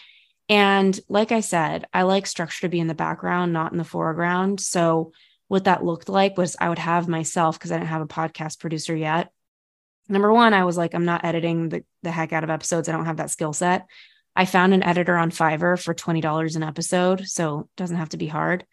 and 0.48 0.98
like 1.08 1.32
I 1.32 1.40
said, 1.40 1.86
I 1.92 2.02
like 2.02 2.26
structure 2.26 2.62
to 2.62 2.68
be 2.68 2.80
in 2.80 2.86
the 2.86 2.94
background, 2.94 3.52
not 3.52 3.72
in 3.72 3.78
the 3.78 3.84
foreground. 3.84 4.60
So 4.60 5.12
what 5.48 5.64
that 5.64 5.84
looked 5.84 6.08
like 6.08 6.36
was 6.36 6.56
I 6.58 6.68
would 6.68 6.78
have 6.78 7.08
myself 7.08 7.58
because 7.58 7.72
I 7.72 7.76
didn't 7.76 7.88
have 7.88 8.02
a 8.02 8.06
podcast 8.06 8.58
producer 8.58 8.96
yet. 8.96 9.30
Number 10.08 10.32
one, 10.32 10.54
I 10.54 10.64
was 10.64 10.76
like, 10.76 10.94
I'm 10.94 11.04
not 11.04 11.24
editing 11.24 11.68
the, 11.68 11.84
the 12.02 12.10
heck 12.10 12.32
out 12.32 12.44
of 12.44 12.50
episodes. 12.50 12.88
I 12.88 12.92
don't 12.92 13.06
have 13.06 13.18
that 13.18 13.30
skill 13.30 13.52
set. 13.52 13.86
I 14.34 14.46
found 14.46 14.74
an 14.74 14.82
editor 14.82 15.16
on 15.16 15.30
Fiverr 15.30 15.80
for 15.80 15.94
$20 15.94 16.56
an 16.56 16.62
episode. 16.62 17.26
So 17.28 17.60
it 17.60 17.66
doesn't 17.76 17.96
have 17.96 18.10
to 18.10 18.16
be 18.16 18.26
hard. 18.26 18.64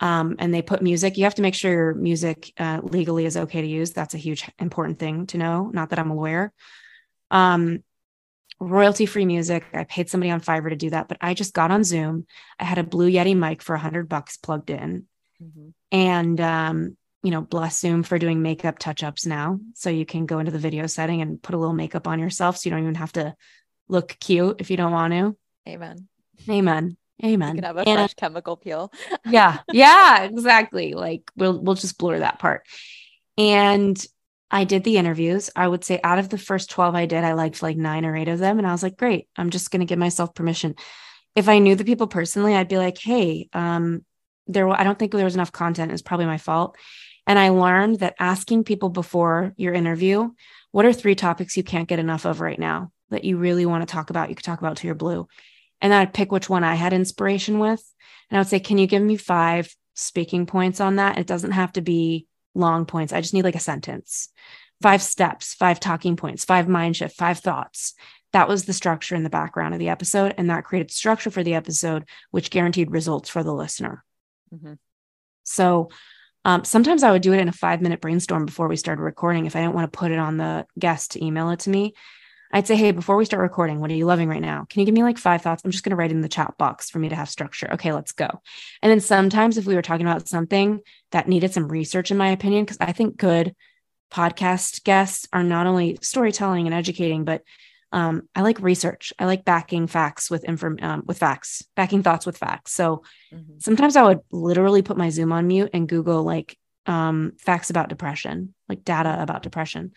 Um, 0.00 0.36
and 0.38 0.52
they 0.52 0.62
put 0.62 0.82
music. 0.82 1.16
You 1.16 1.24
have 1.24 1.34
to 1.36 1.42
make 1.42 1.54
sure 1.54 1.72
your 1.72 1.94
music 1.94 2.52
uh, 2.58 2.80
legally 2.82 3.26
is 3.26 3.36
okay 3.36 3.60
to 3.60 3.66
use. 3.66 3.92
That's 3.92 4.14
a 4.14 4.18
huge 4.18 4.48
important 4.58 4.98
thing 4.98 5.26
to 5.28 5.38
know. 5.38 5.70
Not 5.72 5.90
that 5.90 5.98
I'm 5.98 6.10
aware. 6.10 6.52
Um, 7.30 7.82
royalty 8.60 9.06
free 9.06 9.24
music. 9.24 9.64
I 9.72 9.84
paid 9.84 10.10
somebody 10.10 10.30
on 10.30 10.40
Fiverr 10.40 10.70
to 10.70 10.76
do 10.76 10.90
that, 10.90 11.08
but 11.08 11.18
I 11.20 11.34
just 11.34 11.54
got 11.54 11.70
on 11.70 11.84
Zoom. 11.84 12.26
I 12.58 12.64
had 12.64 12.78
a 12.78 12.84
Blue 12.84 13.10
Yeti 13.10 13.36
mic 13.36 13.62
for 13.62 13.74
a 13.74 13.78
hundred 13.78 14.08
bucks 14.08 14.36
plugged 14.36 14.70
in, 14.70 15.06
mm-hmm. 15.42 15.68
and 15.92 16.40
um, 16.40 16.96
you 17.22 17.30
know, 17.30 17.40
bless 17.40 17.78
Zoom 17.78 18.02
for 18.02 18.18
doing 18.18 18.42
makeup 18.42 18.78
touch 18.78 19.02
ups 19.02 19.26
now. 19.26 19.60
So 19.74 19.90
you 19.90 20.06
can 20.06 20.26
go 20.26 20.38
into 20.38 20.52
the 20.52 20.58
video 20.58 20.86
setting 20.86 21.20
and 21.22 21.42
put 21.42 21.54
a 21.54 21.58
little 21.58 21.74
makeup 21.74 22.06
on 22.06 22.18
yourself, 22.18 22.56
so 22.56 22.68
you 22.68 22.70
don't 22.70 22.82
even 22.82 22.94
have 22.96 23.12
to 23.12 23.34
look 23.88 24.16
cute 24.20 24.56
if 24.60 24.70
you 24.70 24.76
don't 24.76 24.92
want 24.92 25.12
to. 25.12 25.36
Amen. 25.68 26.08
Amen. 26.48 26.96
Amen. 27.24 27.56
You 27.56 27.62
can 27.62 27.64
have 27.64 27.76
a 27.76 27.88
and, 27.88 27.98
fresh 27.98 28.14
chemical 28.14 28.56
peel. 28.56 28.92
yeah. 29.28 29.58
Yeah, 29.72 30.22
exactly. 30.22 30.94
Like 30.94 31.30
we'll 31.36 31.58
we'll 31.60 31.74
just 31.74 31.98
blur 31.98 32.20
that 32.20 32.38
part. 32.38 32.64
And 33.36 33.98
I 34.50 34.64
did 34.64 34.84
the 34.84 34.96
interviews. 34.96 35.50
I 35.54 35.68
would 35.68 35.84
say 35.84 36.00
out 36.02 36.18
of 36.18 36.28
the 36.28 36.38
first 36.38 36.70
12 36.70 36.94
I 36.94 37.06
did, 37.06 37.24
I 37.24 37.34
liked 37.34 37.62
like 37.62 37.76
nine 37.76 38.04
or 38.04 38.16
eight 38.16 38.28
of 38.28 38.38
them. 38.38 38.58
And 38.58 38.66
I 38.66 38.72
was 38.72 38.82
like, 38.82 38.96
great, 38.96 39.28
I'm 39.36 39.50
just 39.50 39.70
going 39.70 39.80
to 39.80 39.86
give 39.86 39.98
myself 39.98 40.34
permission. 40.34 40.74
If 41.34 41.48
I 41.48 41.58
knew 41.58 41.74
the 41.74 41.84
people 41.84 42.06
personally, 42.06 42.54
I'd 42.54 42.68
be 42.68 42.78
like, 42.78 42.98
hey, 42.98 43.48
um, 43.52 44.04
there, 44.46 44.68
I 44.68 44.84
don't 44.84 44.98
think 44.98 45.12
there 45.12 45.24
was 45.24 45.34
enough 45.34 45.52
content. 45.52 45.92
It's 45.92 46.02
probably 46.02 46.26
my 46.26 46.38
fault. 46.38 46.76
And 47.26 47.38
I 47.38 47.50
learned 47.50 47.98
that 47.98 48.16
asking 48.18 48.64
people 48.64 48.88
before 48.88 49.52
your 49.56 49.74
interview, 49.74 50.30
what 50.72 50.86
are 50.86 50.92
three 50.94 51.14
topics 51.14 51.56
you 51.56 51.62
can't 51.62 51.88
get 51.88 51.98
enough 51.98 52.24
of 52.24 52.40
right 52.40 52.58
now 52.58 52.90
that 53.10 53.24
you 53.24 53.36
really 53.36 53.66
want 53.66 53.86
to 53.86 53.92
talk 53.92 54.08
about? 54.08 54.30
You 54.30 54.34
could 54.34 54.44
talk 54.44 54.60
about 54.60 54.78
to 54.78 54.86
your 54.86 54.94
blue. 54.94 55.28
And 55.82 55.92
I'd 55.92 56.14
pick 56.14 56.32
which 56.32 56.48
one 56.48 56.64
I 56.64 56.74
had 56.74 56.94
inspiration 56.94 57.58
with. 57.58 57.82
And 58.30 58.38
I 58.38 58.40
would 58.40 58.48
say, 58.48 58.60
can 58.60 58.78
you 58.78 58.86
give 58.86 59.02
me 59.02 59.16
five 59.16 59.74
speaking 59.94 60.46
points 60.46 60.80
on 60.80 60.96
that? 60.96 61.18
It 61.18 61.26
doesn't 61.26 61.52
have 61.52 61.72
to 61.74 61.82
be 61.82 62.26
long 62.58 62.84
points. 62.84 63.12
I 63.12 63.20
just 63.20 63.34
need 63.34 63.44
like 63.44 63.54
a 63.54 63.60
sentence, 63.60 64.28
five 64.82 65.02
steps, 65.02 65.54
five 65.54 65.80
talking 65.80 66.16
points, 66.16 66.44
five 66.44 66.68
mind 66.68 66.96
shift, 66.96 67.16
five 67.16 67.38
thoughts. 67.38 67.94
That 68.32 68.48
was 68.48 68.64
the 68.64 68.72
structure 68.72 69.14
in 69.14 69.22
the 69.22 69.30
background 69.30 69.74
of 69.74 69.80
the 69.80 69.88
episode. 69.88 70.34
And 70.36 70.50
that 70.50 70.64
created 70.64 70.90
structure 70.90 71.30
for 71.30 71.42
the 71.42 71.54
episode, 71.54 72.04
which 72.30 72.50
guaranteed 72.50 72.90
results 72.90 73.30
for 73.30 73.42
the 73.42 73.54
listener. 73.54 74.04
Mm-hmm. 74.54 74.74
So 75.44 75.88
um, 76.44 76.64
sometimes 76.64 77.02
I 77.02 77.10
would 77.10 77.22
do 77.22 77.32
it 77.32 77.40
in 77.40 77.48
a 77.48 77.52
five 77.52 77.80
minute 77.80 78.00
brainstorm 78.00 78.46
before 78.46 78.68
we 78.68 78.76
started 78.76 79.02
recording 79.02 79.46
if 79.46 79.56
I 79.56 79.60
didn't 79.60 79.74
want 79.74 79.90
to 79.90 79.98
put 79.98 80.12
it 80.12 80.18
on 80.18 80.36
the 80.36 80.66
guest 80.78 81.12
to 81.12 81.24
email 81.24 81.50
it 81.50 81.60
to 81.60 81.70
me. 81.70 81.94
I'd 82.50 82.66
say, 82.66 82.76
hey, 82.76 82.92
before 82.92 83.16
we 83.16 83.24
start 83.24 83.42
recording, 83.42 83.80
what 83.80 83.90
are 83.90 83.94
you 83.94 84.06
loving 84.06 84.28
right 84.28 84.40
now? 84.40 84.66
Can 84.70 84.80
you 84.80 84.86
give 84.86 84.94
me 84.94 85.02
like 85.02 85.18
five 85.18 85.42
thoughts? 85.42 85.62
I'm 85.64 85.70
just 85.70 85.84
going 85.84 85.90
to 85.90 85.96
write 85.96 86.10
in 86.10 86.22
the 86.22 86.28
chat 86.28 86.56
box 86.58 86.88
for 86.88 86.98
me 86.98 87.10
to 87.10 87.16
have 87.16 87.28
structure. 87.28 87.70
Okay, 87.74 87.92
let's 87.92 88.12
go. 88.12 88.40
And 88.82 88.90
then 88.90 89.00
sometimes 89.00 89.58
if 89.58 89.66
we 89.66 89.74
were 89.74 89.82
talking 89.82 90.06
about 90.06 90.28
something 90.28 90.80
that 91.10 91.28
needed 91.28 91.52
some 91.52 91.68
research, 91.68 92.10
in 92.10 92.16
my 92.16 92.28
opinion, 92.28 92.64
because 92.64 92.78
I 92.80 92.92
think 92.92 93.16
good 93.16 93.54
podcast 94.10 94.84
guests 94.84 95.28
are 95.32 95.42
not 95.42 95.66
only 95.66 95.98
storytelling 96.00 96.66
and 96.66 96.74
educating, 96.74 97.24
but 97.24 97.42
um, 97.92 98.28
I 98.34 98.42
like 98.42 98.60
research. 98.60 99.12
I 99.18 99.24
like 99.24 99.44
backing 99.44 99.86
facts 99.86 100.30
with 100.30 100.44
inform 100.44 100.78
um, 100.82 101.02
with 101.06 101.18
facts, 101.18 101.62
backing 101.74 102.02
thoughts 102.02 102.26
with 102.26 102.36
facts. 102.36 102.72
So 102.72 103.02
mm-hmm. 103.32 103.58
sometimes 103.58 103.96
I 103.96 104.02
would 104.02 104.20
literally 104.30 104.82
put 104.82 104.98
my 104.98 105.08
Zoom 105.10 105.32
on 105.32 105.46
mute 105.46 105.70
and 105.72 105.88
Google 105.88 106.22
like 106.22 106.56
um, 106.86 107.32
facts 107.38 107.70
about 107.70 107.88
depression, 107.88 108.54
like 108.68 108.84
data 108.84 109.16
about 109.20 109.42
depression. 109.42 109.92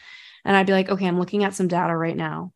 And 0.46 0.56
I'd 0.56 0.68
be 0.68 0.74
like, 0.74 0.89
okay, 0.89 1.08
I'm 1.08 1.20
looking 1.20 1.44
at 1.44 1.54
some 1.54 1.68
data 1.68 1.96
right 1.96 2.16
now. 2.16 2.54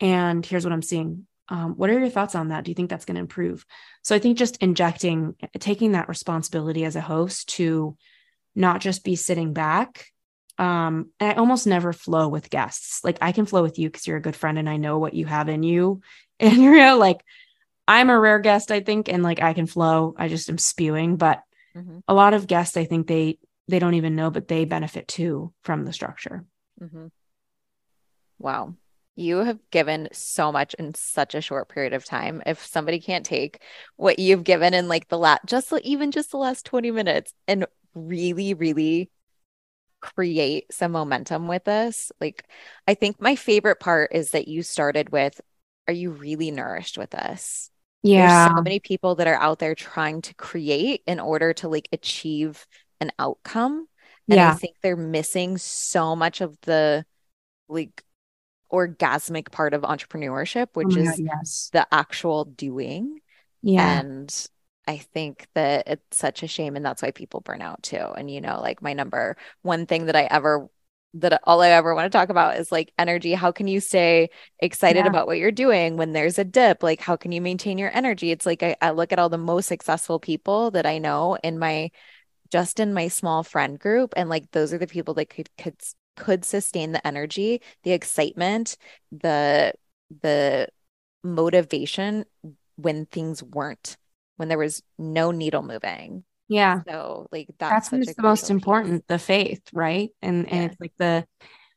And 0.00 0.44
here's 0.44 0.64
what 0.64 0.72
I'm 0.72 0.82
seeing. 0.82 1.26
Um, 1.48 1.72
what 1.76 1.90
are 1.90 1.98
your 1.98 2.08
thoughts 2.08 2.34
on 2.34 2.48
that? 2.48 2.64
Do 2.64 2.70
you 2.70 2.74
think 2.74 2.90
that's 2.90 3.04
going 3.04 3.16
to 3.16 3.20
improve? 3.20 3.66
So 4.02 4.14
I 4.14 4.18
think 4.18 4.38
just 4.38 4.56
injecting, 4.58 5.34
taking 5.58 5.92
that 5.92 6.08
responsibility 6.08 6.84
as 6.84 6.96
a 6.96 7.00
host 7.00 7.48
to 7.50 7.96
not 8.54 8.80
just 8.80 9.04
be 9.04 9.16
sitting 9.16 9.52
back. 9.52 10.06
Um, 10.58 11.10
and 11.18 11.32
I 11.32 11.34
almost 11.34 11.66
never 11.66 11.92
flow 11.92 12.28
with 12.28 12.50
guests. 12.50 13.02
Like 13.02 13.18
I 13.20 13.32
can 13.32 13.46
flow 13.46 13.62
with 13.62 13.78
you 13.78 13.88
because 13.88 14.06
you're 14.06 14.16
a 14.16 14.22
good 14.22 14.36
friend 14.36 14.58
and 14.58 14.68
I 14.68 14.76
know 14.76 14.98
what 14.98 15.14
you 15.14 15.26
have 15.26 15.48
in 15.48 15.62
you. 15.62 16.00
And 16.42 16.56
you're 16.56 16.94
like, 16.94 17.22
I'm 17.86 18.08
a 18.08 18.18
rare 18.18 18.38
guest, 18.38 18.70
I 18.70 18.80
think, 18.80 19.10
and 19.10 19.22
like 19.22 19.42
I 19.42 19.52
can 19.52 19.66
flow. 19.66 20.14
I 20.16 20.28
just 20.28 20.48
am 20.48 20.56
spewing. 20.56 21.16
But 21.16 21.42
mm-hmm. 21.76 21.98
a 22.08 22.14
lot 22.14 22.32
of 22.32 22.46
guests, 22.46 22.78
I 22.78 22.86
think 22.86 23.06
they 23.06 23.38
they 23.68 23.78
don't 23.78 23.92
even 23.92 24.16
know, 24.16 24.30
but 24.30 24.48
they 24.48 24.64
benefit 24.64 25.06
too 25.06 25.52
from 25.64 25.84
the 25.84 25.92
structure. 25.92 26.46
Mm-hmm. 26.82 27.06
Wow. 28.38 28.74
You 29.16 29.38
have 29.38 29.58
given 29.70 30.08
so 30.12 30.50
much 30.50 30.74
in 30.74 30.94
such 30.94 31.34
a 31.34 31.40
short 31.40 31.68
period 31.68 31.92
of 31.92 32.04
time. 32.04 32.42
If 32.46 32.64
somebody 32.64 33.00
can't 33.00 33.26
take 33.26 33.60
what 33.96 34.18
you've 34.18 34.44
given 34.44 34.72
in 34.72 34.88
like 34.88 35.08
the 35.08 35.18
last, 35.18 35.42
just 35.46 35.72
even 35.82 36.10
just 36.10 36.30
the 36.30 36.38
last 36.38 36.64
20 36.64 36.90
minutes 36.90 37.34
and 37.46 37.66
really, 37.94 38.54
really 38.54 39.10
create 40.00 40.72
some 40.72 40.92
momentum 40.92 41.48
with 41.48 41.64
this, 41.64 42.10
like 42.20 42.44
I 42.86 42.94
think 42.94 43.20
my 43.20 43.36
favorite 43.36 43.80
part 43.80 44.14
is 44.14 44.30
that 44.30 44.48
you 44.48 44.62
started 44.62 45.10
with, 45.10 45.38
Are 45.86 45.92
you 45.92 46.12
really 46.12 46.50
nourished 46.50 46.96
with 46.96 47.10
this? 47.10 47.70
Yeah. 48.02 48.46
There's 48.46 48.56
so 48.56 48.62
many 48.62 48.80
people 48.80 49.16
that 49.16 49.26
are 49.26 49.34
out 49.34 49.58
there 49.58 49.74
trying 49.74 50.22
to 50.22 50.34
create 50.34 51.02
in 51.06 51.20
order 51.20 51.52
to 51.54 51.68
like 51.68 51.88
achieve 51.92 52.66
an 53.00 53.12
outcome 53.18 53.86
and 54.28 54.36
yeah. 54.36 54.50
I 54.50 54.54
think 54.54 54.76
they're 54.82 54.96
missing 54.96 55.58
so 55.58 56.14
much 56.14 56.40
of 56.40 56.56
the 56.62 57.04
like 57.68 58.04
orgasmic 58.72 59.50
part 59.50 59.74
of 59.74 59.82
entrepreneurship, 59.82 60.68
oh 60.68 60.70
which 60.74 60.96
oh 60.96 61.00
is 61.00 61.08
God, 61.10 61.18
yes. 61.18 61.70
the 61.72 61.86
actual 61.92 62.44
doing. 62.44 63.20
Yeah. 63.62 64.00
And 64.00 64.48
I 64.86 64.98
think 64.98 65.46
that 65.54 65.88
it's 65.88 66.18
such 66.18 66.42
a 66.42 66.48
shame. 66.48 66.76
And 66.76 66.84
that's 66.84 67.02
why 67.02 67.10
people 67.10 67.40
burn 67.40 67.62
out 67.62 67.82
too. 67.82 67.96
And, 67.96 68.30
you 68.30 68.40
know, 68.40 68.60
like 68.60 68.82
my 68.82 68.92
number 68.92 69.36
one 69.62 69.86
thing 69.86 70.06
that 70.06 70.16
I 70.16 70.24
ever 70.24 70.68
that 71.14 71.40
all 71.42 71.60
I 71.60 71.70
ever 71.70 71.94
want 71.94 72.10
to 72.10 72.16
talk 72.16 72.28
about 72.28 72.58
is 72.58 72.70
like 72.70 72.92
energy. 72.96 73.32
How 73.32 73.50
can 73.50 73.66
you 73.66 73.80
stay 73.80 74.30
excited 74.60 75.04
yeah. 75.04 75.10
about 75.10 75.26
what 75.26 75.38
you're 75.38 75.50
doing 75.50 75.96
when 75.96 76.12
there's 76.12 76.38
a 76.38 76.44
dip? 76.44 76.82
Like, 76.84 77.00
how 77.00 77.16
can 77.16 77.32
you 77.32 77.40
maintain 77.40 77.78
your 77.78 77.90
energy? 77.92 78.30
It's 78.30 78.46
like 78.46 78.62
I, 78.62 78.76
I 78.80 78.90
look 78.90 79.12
at 79.12 79.18
all 79.18 79.28
the 79.28 79.38
most 79.38 79.66
successful 79.66 80.20
people 80.20 80.70
that 80.70 80.86
I 80.86 80.98
know 80.98 81.36
in 81.42 81.58
my 81.58 81.90
just 82.50 82.80
in 82.80 82.94
my 82.94 83.08
small 83.08 83.42
friend 83.42 83.78
group, 83.78 84.12
and 84.16 84.28
like 84.28 84.50
those 84.50 84.72
are 84.72 84.78
the 84.78 84.86
people 84.86 85.14
that 85.14 85.30
could 85.30 85.48
could 85.56 85.76
could 86.16 86.44
sustain 86.44 86.92
the 86.92 87.06
energy, 87.06 87.62
the 87.82 87.92
excitement, 87.92 88.76
the 89.12 89.72
the 90.22 90.68
motivation 91.22 92.24
when 92.76 93.06
things 93.06 93.42
weren't, 93.42 93.96
when 94.36 94.48
there 94.48 94.58
was 94.58 94.82
no 94.98 95.30
needle 95.30 95.62
moving. 95.62 96.24
Yeah. 96.48 96.80
So 96.86 97.28
like 97.30 97.48
that's, 97.58 97.90
that's 97.90 97.92
what's 97.92 98.14
the 98.14 98.22
most 98.22 98.50
important, 98.50 99.06
the 99.06 99.18
faith, 99.18 99.62
right? 99.72 100.10
And 100.20 100.46
yeah. 100.46 100.54
and 100.54 100.70
it's 100.70 100.80
like 100.80 100.92
the 100.98 101.26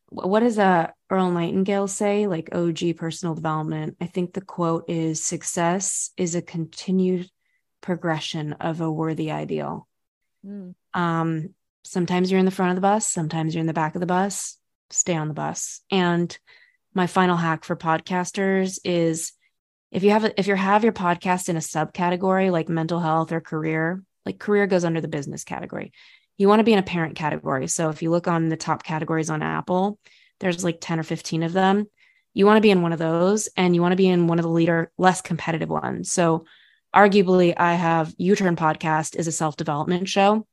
what 0.10 0.42
does 0.42 0.60
uh 0.60 0.88
Earl 1.10 1.32
Nightingale 1.32 1.88
say? 1.88 2.28
Like 2.28 2.50
OG 2.54 2.98
personal 2.98 3.36
development. 3.36 3.98
I 4.02 4.08
think 4.08 4.34
the 4.34 4.42
quote 4.42 4.90
is 4.90 5.24
success 5.24 6.12
is 6.18 6.36
a 6.36 6.42
continued 6.42 7.30
progression 7.82 8.54
of 8.54 8.82
a 8.82 8.92
worthy 8.92 9.30
ideal. 9.32 9.88
Mm. 10.46 10.76
Um, 10.94 11.50
sometimes 11.84 12.32
you're 12.32 12.40
in 12.40 12.46
the 12.46 12.52
front 12.52 12.72
of 12.72 12.76
the 12.76 12.82
bus, 12.82 13.08
sometimes 13.08 13.54
you're 13.54 13.62
in 13.62 13.68
the 13.68 13.74
back 13.74 13.96
of 13.96 14.02
the 14.02 14.08
bus. 14.08 14.58
Stay 14.90 15.16
on 15.16 15.28
the 15.28 15.34
bus. 15.34 15.82
And 15.90 16.38
my 16.94 17.08
final 17.08 17.36
hack 17.36 17.64
for 17.64 17.76
podcasters 17.76 18.80
is 18.84 19.34
if 19.92 20.04
you 20.04 20.12
have 20.12 20.26
a, 20.26 20.40
if 20.40 20.48
you 20.48 20.56
have 20.56 20.84
your 20.84 20.94
podcast 20.94 21.50
in 21.50 21.56
a 21.56 21.60
subcategory 21.60 22.52
like 22.52 22.70
mental 22.70 23.00
health 23.00 23.32
or 23.32 23.42
career, 23.42 24.04
like 24.26 24.40
career 24.40 24.68
goes 24.68 24.86
under 24.86 25.02
the 25.02 25.08
business 25.08 25.44
category. 25.44 25.92
You 26.38 26.48
want 26.48 26.60
to 26.60 26.64
be 26.64 26.74
in 26.74 26.80
a 26.80 26.84
parent 26.84 27.16
category. 27.16 27.68
So 27.68 27.90
if 27.90 28.02
you 28.02 28.12
look 28.12 28.28
on 28.28 28.50
the 28.50 28.58
top 28.58 28.84
categories 28.84 29.30
on 29.30 29.42
Apple, 29.42 30.00
there's 30.40 30.64
like 30.64 30.80
10 30.82 31.00
or 31.00 31.04
15 31.04 31.44
of 31.44 31.54
them. 31.54 31.88
You 32.34 32.46
want 32.46 32.58
to 32.58 32.62
be 32.62 32.72
in 32.72 32.82
one 32.82 32.94
of 32.94 33.00
those 33.00 33.50
and 33.56 33.76
you 33.76 33.82
want 33.82 33.92
to 33.92 33.98
be 33.98 34.08
in 34.08 34.28
one 34.28 34.40
of 34.40 34.44
the 34.44 34.50
leader 34.50 34.92
less 34.98 35.22
competitive 35.22 35.70
ones. 35.70 36.12
So 36.12 36.46
arguably 36.94 37.54
I 37.56 37.74
have 37.74 38.14
You 38.18 38.36
Turn 38.36 38.56
podcast 38.56 39.16
is 39.16 39.28
a 39.28 39.32
self-development 39.32 40.08
show, 40.08 40.46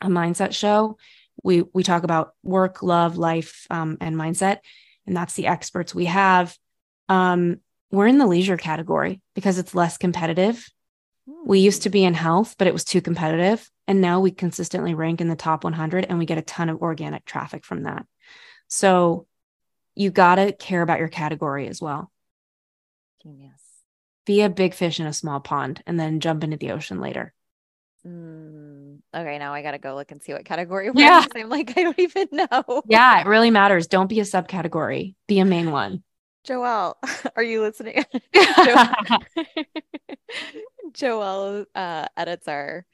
a 0.00 0.08
mindset 0.08 0.54
show. 0.54 0.98
We 1.42 1.62
we 1.74 1.82
talk 1.82 2.04
about 2.04 2.34
work, 2.42 2.82
love, 2.82 3.16
life, 3.16 3.66
um, 3.70 3.98
and 4.00 4.16
mindset, 4.16 4.58
and 5.06 5.16
that's 5.16 5.34
the 5.34 5.46
experts 5.46 5.94
we 5.94 6.06
have. 6.06 6.56
Um, 7.08 7.60
we're 7.90 8.06
in 8.06 8.18
the 8.18 8.26
leisure 8.26 8.56
category 8.56 9.20
because 9.34 9.58
it's 9.58 9.74
less 9.74 9.98
competitive 9.98 10.64
we 11.26 11.58
used 11.60 11.82
to 11.82 11.90
be 11.90 12.04
in 12.04 12.14
health, 12.14 12.54
but 12.58 12.66
it 12.66 12.72
was 12.72 12.84
too 12.84 13.00
competitive. 13.00 13.70
And 13.86 14.00
now 14.00 14.20
we 14.20 14.30
consistently 14.30 14.94
rank 14.94 15.20
in 15.20 15.28
the 15.28 15.36
top 15.36 15.64
100 15.64 16.06
and 16.08 16.18
we 16.18 16.26
get 16.26 16.38
a 16.38 16.42
ton 16.42 16.68
of 16.68 16.82
organic 16.82 17.24
traffic 17.24 17.64
from 17.64 17.84
that. 17.84 18.06
So 18.68 19.26
you 19.94 20.10
got 20.10 20.36
to 20.36 20.52
care 20.52 20.82
about 20.82 20.98
your 20.98 21.08
category 21.08 21.68
as 21.68 21.80
well. 21.80 22.10
Genius. 23.22 23.63
Be 24.26 24.42
a 24.42 24.48
big 24.48 24.74
fish 24.74 25.00
in 25.00 25.06
a 25.06 25.12
small 25.12 25.40
pond 25.40 25.82
and 25.86 25.98
then 25.98 26.20
jump 26.20 26.44
into 26.44 26.56
the 26.56 26.70
ocean 26.72 27.00
later. 27.00 27.34
Mm, 28.06 28.98
okay, 29.14 29.38
now 29.38 29.54
I 29.54 29.62
got 29.62 29.72
to 29.72 29.78
go 29.78 29.94
look 29.94 30.10
and 30.10 30.22
see 30.22 30.32
what 30.32 30.44
category 30.44 30.90
yeah. 30.94 31.24
I'm 31.34 31.48
like, 31.48 31.72
I 31.76 31.82
don't 31.82 31.98
even 31.98 32.28
know. 32.32 32.82
Yeah, 32.86 33.20
it 33.20 33.26
really 33.26 33.50
matters. 33.50 33.86
Don't 33.86 34.08
be 34.08 34.20
a 34.20 34.24
subcategory, 34.24 35.14
be 35.26 35.38
a 35.38 35.44
main 35.44 35.70
one. 35.70 36.02
Joelle, 36.46 36.94
are 37.36 37.42
you 37.42 37.62
listening? 37.62 38.04
Joelle 40.92 41.64
uh, 41.74 42.06
edits 42.16 42.46
our 42.48 42.84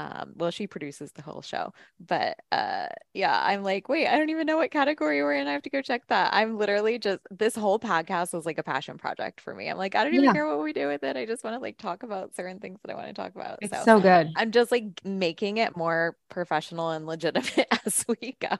um, 0.00 0.32
well, 0.34 0.50
she 0.50 0.66
produces 0.66 1.12
the 1.12 1.20
whole 1.20 1.42
show, 1.42 1.74
but 2.00 2.38
uh, 2.52 2.86
yeah, 3.12 3.38
I'm 3.44 3.62
like, 3.62 3.86
wait, 3.90 4.06
I 4.08 4.16
don't 4.16 4.30
even 4.30 4.46
know 4.46 4.56
what 4.56 4.70
category 4.70 5.22
we're 5.22 5.34
in. 5.34 5.46
I 5.46 5.52
have 5.52 5.60
to 5.62 5.70
go 5.70 5.82
check 5.82 6.06
that. 6.08 6.32
I'm 6.32 6.56
literally 6.56 6.98
just 6.98 7.20
this 7.30 7.54
whole 7.54 7.78
podcast 7.78 8.32
was 8.32 8.46
like 8.46 8.56
a 8.56 8.62
passion 8.62 8.96
project 8.96 9.42
for 9.42 9.54
me. 9.54 9.68
I'm 9.68 9.76
like, 9.76 9.94
I 9.94 10.02
don't 10.02 10.14
even 10.14 10.24
yeah. 10.24 10.32
care 10.32 10.46
what 10.46 10.62
we 10.62 10.72
do 10.72 10.86
with 10.86 11.02
it. 11.02 11.18
I 11.18 11.26
just 11.26 11.44
want 11.44 11.54
to 11.54 11.60
like 11.60 11.76
talk 11.76 12.02
about 12.02 12.34
certain 12.34 12.60
things 12.60 12.78
that 12.82 12.92
I 12.92 12.94
want 12.94 13.08
to 13.08 13.12
talk 13.12 13.34
about. 13.34 13.58
It's 13.60 13.76
so, 13.76 13.84
so 13.84 14.00
good. 14.00 14.30
I'm 14.36 14.52
just 14.52 14.72
like 14.72 15.04
making 15.04 15.58
it 15.58 15.76
more 15.76 16.16
professional 16.30 16.90
and 16.90 17.04
legitimate 17.04 17.66
as 17.86 18.06
we 18.08 18.38
go. 18.40 18.56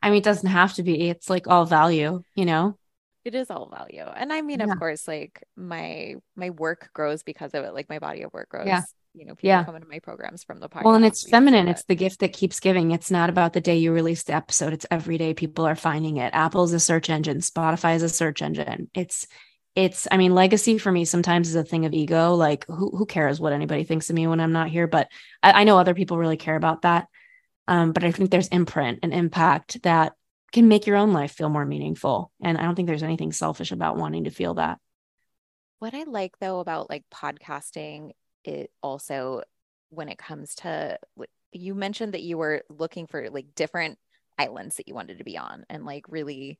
I 0.00 0.08
mean, 0.08 0.18
it 0.18 0.24
doesn't 0.24 0.48
have 0.48 0.72
to 0.74 0.82
be. 0.82 1.10
It's 1.10 1.28
like 1.28 1.48
all 1.48 1.66
value, 1.66 2.22
you 2.34 2.46
know 2.46 2.78
it 3.24 3.34
is 3.34 3.50
all 3.50 3.68
value 3.68 4.04
and 4.04 4.32
i 4.32 4.40
mean 4.40 4.60
yeah. 4.60 4.66
of 4.66 4.78
course 4.78 5.08
like 5.08 5.42
my 5.56 6.14
my 6.36 6.50
work 6.50 6.90
grows 6.92 7.24
because 7.24 7.54
of 7.54 7.64
it 7.64 7.74
like 7.74 7.88
my 7.88 7.98
body 7.98 8.22
of 8.22 8.32
work 8.32 8.48
grows 8.48 8.68
yeah 8.68 8.82
you 9.16 9.24
know 9.24 9.34
people 9.34 9.48
yeah. 9.48 9.64
come 9.64 9.76
into 9.76 9.88
my 9.88 9.98
programs 9.98 10.44
from 10.44 10.60
the 10.60 10.68
podcast 10.68 10.84
well 10.84 10.94
and 10.94 11.04
it's 11.04 11.28
feminine. 11.28 11.68
it's 11.68 11.84
the 11.84 11.94
gift 11.94 12.20
that 12.20 12.32
keeps 12.32 12.60
giving. 12.60 12.90
It's 12.90 13.10
not 13.10 13.30
about 13.30 13.52
the 13.52 13.60
day 13.60 13.76
you 13.76 13.92
release 13.92 14.24
the 14.24 14.34
episode. 14.34 14.72
It's 14.72 14.86
every 14.90 15.18
day 15.18 15.34
people 15.34 15.66
are 15.66 15.74
finding 15.74 16.18
it. 16.18 16.34
Apple's 16.34 16.72
a 16.72 16.80
search 16.80 17.08
engine. 17.08 17.38
Spotify 17.38 17.96
is 17.96 18.02
a 18.02 18.08
search 18.08 18.42
engine. 18.42 18.90
It's 18.94 19.26
it's 19.74 20.08
i 20.10 20.16
mean 20.16 20.34
legacy 20.34 20.78
for 20.78 20.90
me 20.90 21.04
sometimes 21.04 21.48
is 21.48 21.54
a 21.54 21.64
thing 21.64 21.86
of 21.86 21.94
ego. 21.94 22.34
Like 22.34 22.66
who, 22.66 22.90
who 22.90 23.06
cares 23.06 23.40
what 23.40 23.52
anybody 23.52 23.84
thinks 23.84 24.10
of 24.10 24.16
me 24.16 24.26
when 24.26 24.40
i'm 24.40 24.52
not 24.52 24.68
here? 24.68 24.86
But 24.86 25.08
I, 25.42 25.60
I 25.60 25.64
know 25.64 25.78
other 25.78 25.94
people 25.94 26.18
really 26.18 26.36
care 26.36 26.56
about 26.56 26.82
that. 26.82 27.08
Um, 27.68 27.92
but 27.92 28.04
i 28.04 28.12
think 28.12 28.30
there's 28.30 28.48
imprint 28.48 29.00
and 29.02 29.12
impact 29.12 29.82
that 29.82 30.12
can 30.52 30.68
make 30.68 30.86
your 30.86 30.96
own 30.96 31.12
life 31.12 31.32
feel 31.32 31.48
more 31.48 31.66
meaningful. 31.66 32.32
And 32.42 32.56
I 32.56 32.62
don't 32.62 32.74
think 32.74 32.86
there's 32.86 33.02
anything 33.02 33.32
selfish 33.32 33.72
about 33.72 33.96
wanting 33.96 34.24
to 34.24 34.30
feel 34.30 34.54
that. 34.54 34.78
What 35.78 35.94
I 35.94 36.04
like 36.04 36.38
though 36.38 36.60
about 36.60 36.88
like 36.88 37.04
podcasting, 37.12 38.12
it 38.48 38.70
also 38.82 39.42
when 39.90 40.08
it 40.08 40.18
comes 40.18 40.54
to 40.56 40.98
you 41.52 41.74
mentioned 41.74 42.14
that 42.14 42.22
you 42.22 42.36
were 42.36 42.62
looking 42.68 43.06
for 43.06 43.30
like 43.30 43.54
different 43.54 43.98
islands 44.38 44.76
that 44.76 44.88
you 44.88 44.94
wanted 44.94 45.18
to 45.18 45.24
be 45.24 45.38
on 45.38 45.64
and 45.70 45.84
like 45.84 46.04
really 46.08 46.58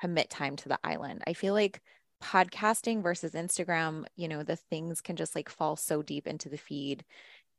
commit 0.00 0.28
time 0.30 0.56
to 0.56 0.68
the 0.68 0.78
island. 0.82 1.22
I 1.26 1.34
feel 1.34 1.54
like 1.54 1.80
podcasting 2.22 3.02
versus 3.02 3.32
Instagram, 3.32 4.04
you 4.16 4.28
know, 4.28 4.42
the 4.42 4.56
things 4.56 5.00
can 5.00 5.16
just 5.16 5.34
like 5.34 5.48
fall 5.48 5.76
so 5.76 6.02
deep 6.02 6.26
into 6.26 6.48
the 6.48 6.58
feed 6.58 7.04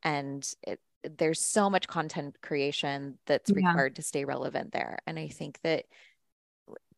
and 0.02 0.46
it, 0.62 0.80
there's 1.18 1.40
so 1.40 1.68
much 1.68 1.86
content 1.86 2.36
creation 2.42 3.18
that's 3.26 3.50
yeah. 3.50 3.56
required 3.56 3.96
to 3.96 4.02
stay 4.02 4.24
relevant 4.24 4.72
there. 4.72 4.98
And 5.06 5.18
I 5.18 5.28
think 5.28 5.58
that 5.62 5.84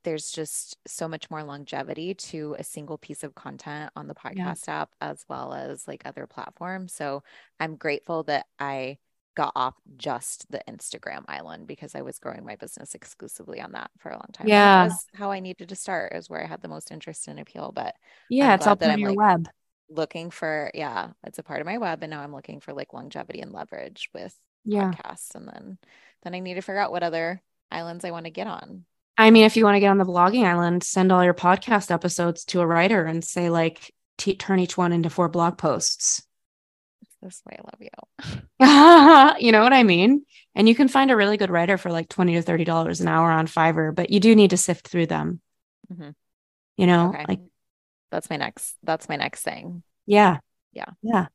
there's 0.07 0.31
just 0.31 0.77
so 0.87 1.09
much 1.09 1.29
more 1.33 1.43
longevity 1.43 2.15
to 2.15 2.55
a 2.61 2.65
single 2.65 2.97
piece 2.97 3.25
of 3.25 3.35
content 3.35 3.91
on 3.97 4.07
the 4.07 4.15
podcast 4.15 4.69
yeah. 4.69 4.83
app 4.83 4.91
as 5.01 5.25
well 5.29 5.53
as 5.53 5.89
like 5.89 6.03
other 6.05 6.29
platforms. 6.29 6.93
So 6.93 7.25
I'm 7.59 7.75
grateful 7.75 8.23
that 8.23 8.47
I 8.61 8.99
got 9.35 9.51
off 9.57 9.75
just 9.97 10.49
the 10.49 10.63
Instagram 10.71 11.25
island 11.27 11.67
because 11.67 11.97
I 11.97 12.03
was 12.03 12.21
growing 12.21 12.45
my 12.45 12.55
business 12.55 12.95
exclusively 12.95 13.61
on 13.61 13.73
that 13.73 13.91
for 13.99 14.11
a 14.11 14.15
long 14.15 14.29
time. 14.33 14.47
Yeah. 14.47 14.87
That's 14.87 15.07
how 15.13 15.33
I 15.33 15.41
needed 15.41 15.71
to 15.71 15.75
start 15.75 16.15
is 16.15 16.31
where 16.31 16.41
I 16.41 16.47
had 16.47 16.63
the 16.63 16.69
most 16.69 16.93
interest 16.93 17.27
and 17.27 17.41
appeal. 17.41 17.73
But 17.75 17.97
yeah, 18.31 18.51
I'm 18.51 18.55
it's 18.55 18.67
all 18.69 18.77
part 18.77 18.93
of 18.93 19.01
your 19.01 19.11
like, 19.11 19.19
web 19.19 19.49
looking 19.89 20.31
for 20.31 20.69
yeah 20.75 21.11
it's 21.25 21.39
a 21.39 21.45
part 21.45 21.61
of 21.61 21.65
my 21.65 21.79
web 21.79 22.03
and 22.03 22.11
now 22.11 22.21
i'm 22.21 22.35
looking 22.35 22.59
for 22.59 22.73
like 22.73 22.93
longevity 22.93 23.41
and 23.41 23.53
leverage 23.53 24.11
with 24.13 24.37
yeah. 24.65 24.91
podcasts 24.91 25.37
and 25.37 25.47
then 25.47 25.79
then 26.25 26.35
i 26.35 26.41
need 26.41 26.55
to 26.55 26.61
figure 26.61 26.81
out 26.81 26.91
what 26.91 27.05
other 27.05 27.41
islands 27.71 28.05
i 28.05 28.11
want 28.11 28.25
to 28.25 28.31
get 28.33 28.49
on 28.49 28.85
i 29.19 29.31
mean 29.31 29.45
if 29.45 29.57
you 29.57 29.65
want 29.65 29.75
to 29.75 29.81
get 29.81 29.91
on 29.91 29.99
the 29.99 30.05
blogging 30.05 30.45
island 30.45 30.83
send 30.83 31.13
all 31.13 31.25
your 31.25 31.35
podcast 31.35 31.91
episodes 31.91 32.45
to 32.45 32.61
a 32.61 32.67
writer 32.67 33.05
and 33.05 33.25
say 33.25 33.51
like 33.51 33.93
t- 34.19 34.37
turn 34.37 34.59
each 34.59 34.77
one 34.77 34.93
into 34.93 35.11
four 35.11 35.29
blog 35.29 35.59
posts. 35.59 36.23
This 37.23 37.43
way 37.47 37.59
i 37.59 37.63
love 37.63 37.81
you. 37.81 39.37
You 39.47 39.53
know 39.53 39.63
what 39.63 39.73
i 39.73 39.83
mean? 39.83 40.25
And 40.55 40.69
you 40.69 40.75
can 40.75 40.89
find 40.89 41.11
a 41.11 41.17
really 41.17 41.37
good 41.37 41.51
writer 41.51 41.77
for 41.77 41.91
like 41.91 42.09
20 42.09 42.35
to 42.35 42.43
30 42.43 42.65
dollars 42.65 43.01
an 43.01 43.09
hour 43.09 43.31
on 43.31 43.47
fiverr 43.47 43.95
but 43.95 44.11
you 44.11 44.21
do 44.21 44.35
need 44.35 44.51
to 44.51 44.57
sift 44.57 44.89
through 44.89 45.07
them. 45.07 45.41
Mm-hmm. 45.93 46.11
you 46.77 46.87
know 46.87 47.11
okay. 47.11 47.25
like 47.29 47.41
that's 48.11 48.29
my 48.31 48.37
next 48.37 48.77
that's 48.83 49.09
my 49.09 49.17
next 49.17 49.43
thing. 49.43 49.83
Yeah. 50.07 50.39
Yeah. 50.73 50.91
Yeah. 51.03 51.27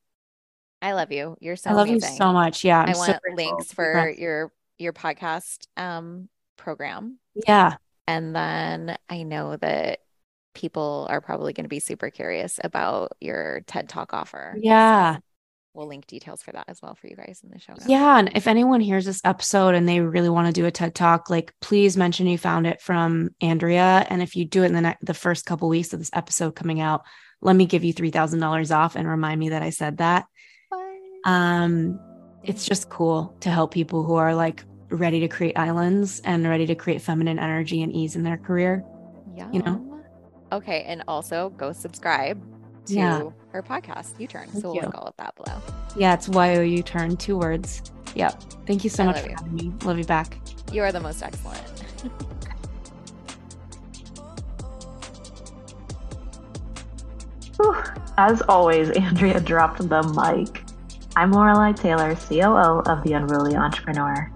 I 0.80 0.92
love 0.92 1.12
you. 1.12 1.36
You're 1.40 1.56
so 1.56 1.70
i 1.70 1.72
love 1.74 1.88
amazing. 1.88 2.10
you 2.10 2.16
so 2.16 2.32
much. 2.32 2.64
Yeah 2.64 2.80
I'm 2.80 2.94
i 2.94 2.96
want 2.96 3.12
so 3.12 3.34
links 3.34 3.72
for 3.72 4.08
your 4.10 4.52
your 4.78 4.92
podcast 4.92 5.66
um 5.76 6.28
program 6.62 7.18
yeah 7.46 7.76
and 8.06 8.34
then 8.34 8.96
i 9.08 9.22
know 9.22 9.56
that 9.56 10.00
people 10.54 11.06
are 11.10 11.20
probably 11.20 11.52
going 11.52 11.64
to 11.64 11.68
be 11.68 11.80
super 11.80 12.10
curious 12.10 12.60
about 12.62 13.12
your 13.20 13.62
ted 13.66 13.88
talk 13.88 14.14
offer 14.14 14.56
yeah 14.60 15.16
so 15.16 15.20
we'll 15.74 15.86
link 15.86 16.06
details 16.06 16.42
for 16.42 16.52
that 16.52 16.66
as 16.68 16.82
well 16.82 16.94
for 16.94 17.06
you 17.06 17.16
guys 17.16 17.40
in 17.42 17.50
the 17.50 17.58
show 17.58 17.72
notes. 17.72 17.86
Yeah. 17.88 18.18
And 18.18 18.30
if 18.34 18.46
anyone 18.46 18.80
hears 18.80 19.06
this 19.06 19.22
episode 19.24 19.74
and 19.74 19.88
they 19.88 20.00
really 20.00 20.28
want 20.28 20.46
to 20.46 20.52
do 20.52 20.66
a 20.66 20.70
TED 20.70 20.94
talk, 20.94 21.30
like 21.30 21.54
please 21.60 21.96
mention 21.96 22.26
you 22.26 22.36
found 22.36 22.66
it 22.66 22.80
from 22.80 23.30
Andrea. 23.40 24.06
And 24.08 24.22
if 24.22 24.36
you 24.36 24.44
do 24.44 24.62
it 24.62 24.66
in 24.66 24.74
the 24.74 24.80
ne- 24.82 24.98
the 25.00 25.14
first 25.14 25.46
couple 25.46 25.68
weeks 25.68 25.92
of 25.92 25.98
this 25.98 26.10
episode 26.12 26.54
coming 26.54 26.80
out, 26.80 27.02
let 27.40 27.56
me 27.56 27.66
give 27.66 27.84
you 27.84 27.92
three 27.92 28.10
thousand 28.10 28.40
dollars 28.40 28.70
off 28.70 28.96
and 28.96 29.08
remind 29.08 29.40
me 29.40 29.50
that 29.50 29.62
I 29.62 29.70
said 29.70 29.98
that. 29.98 30.26
Bye. 30.70 30.98
Um, 31.24 31.98
it's 32.44 32.66
just 32.66 32.90
cool 32.90 33.34
to 33.40 33.50
help 33.50 33.72
people 33.72 34.02
who 34.04 34.14
are 34.14 34.34
like 34.34 34.64
ready 34.92 35.20
to 35.20 35.28
create 35.28 35.56
islands 35.56 36.20
and 36.24 36.46
ready 36.46 36.66
to 36.66 36.74
create 36.74 37.00
feminine 37.02 37.38
energy 37.38 37.82
and 37.82 37.92
ease 37.92 38.16
in 38.16 38.22
their 38.22 38.36
career. 38.36 38.84
Yeah. 39.34 39.50
You 39.50 39.62
know? 39.62 40.02
Okay. 40.52 40.84
And 40.86 41.02
also 41.08 41.50
go 41.50 41.72
subscribe 41.72 42.40
to 42.86 42.94
yeah. 42.94 43.22
her 43.50 43.62
podcast, 43.62 44.18
You 44.20 44.26
Turn. 44.26 44.48
So 44.52 44.68
we'll 44.68 44.74
you. 44.74 44.80
link 44.82 44.94
all 44.94 45.06
of 45.06 45.16
that 45.16 45.34
below. 45.36 45.60
Yeah, 45.96 46.14
it's 46.14 46.28
Y 46.28 46.56
O 46.56 46.62
U 46.62 46.82
Turn, 46.82 47.16
two 47.16 47.38
words. 47.38 47.82
Yep. 48.14 48.42
Thank 48.66 48.84
you 48.84 48.90
so 48.90 49.04
I 49.04 49.06
much 49.06 49.20
for 49.20 49.30
you. 49.30 49.36
having 49.36 49.54
me. 49.54 49.72
Love 49.84 49.98
you 49.98 50.04
back. 50.04 50.38
You 50.72 50.82
are 50.82 50.92
the 50.92 51.00
most 51.00 51.22
excellent. 51.22 51.62
As 58.18 58.42
always, 58.42 58.90
Andrea 58.90 59.40
dropped 59.40 59.88
the 59.88 60.02
mic. 60.02 60.64
I'm 61.14 61.30
Lorelei 61.30 61.72
Taylor, 61.72 62.14
COO 62.14 62.80
of 62.80 63.02
The 63.04 63.12
Unruly 63.12 63.54
Entrepreneur. 63.54 64.31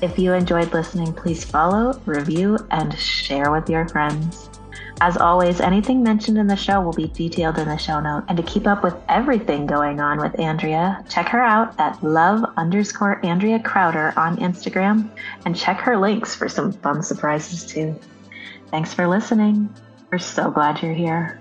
If 0.00 0.16
you 0.16 0.32
enjoyed 0.32 0.72
listening, 0.72 1.12
please 1.12 1.44
follow, 1.44 2.00
review, 2.06 2.56
and 2.70 2.96
share 2.96 3.50
with 3.50 3.68
your 3.68 3.88
friends. 3.88 4.48
As 5.00 5.16
always, 5.16 5.60
anything 5.60 6.04
mentioned 6.04 6.38
in 6.38 6.46
the 6.46 6.56
show 6.56 6.80
will 6.80 6.92
be 6.92 7.08
detailed 7.08 7.58
in 7.58 7.68
the 7.68 7.76
show 7.76 7.98
note. 7.98 8.24
And 8.28 8.36
to 8.36 8.44
keep 8.44 8.68
up 8.68 8.84
with 8.84 8.94
everything 9.08 9.66
going 9.66 10.00
on 10.00 10.18
with 10.18 10.38
Andrea, 10.38 11.04
check 11.08 11.28
her 11.28 11.42
out 11.42 11.78
at 11.80 12.02
love 12.02 12.44
underscore 12.56 13.24
Andrea 13.26 13.58
Crowder 13.58 14.12
on 14.16 14.36
Instagram 14.36 15.08
and 15.44 15.56
check 15.56 15.78
her 15.78 15.96
links 15.96 16.32
for 16.32 16.48
some 16.48 16.72
fun 16.72 17.02
surprises 17.02 17.66
too. 17.66 17.98
Thanks 18.70 18.94
for 18.94 19.08
listening. 19.08 19.68
We're 20.12 20.18
so 20.18 20.50
glad 20.50 20.80
you're 20.80 20.94
here. 20.94 21.40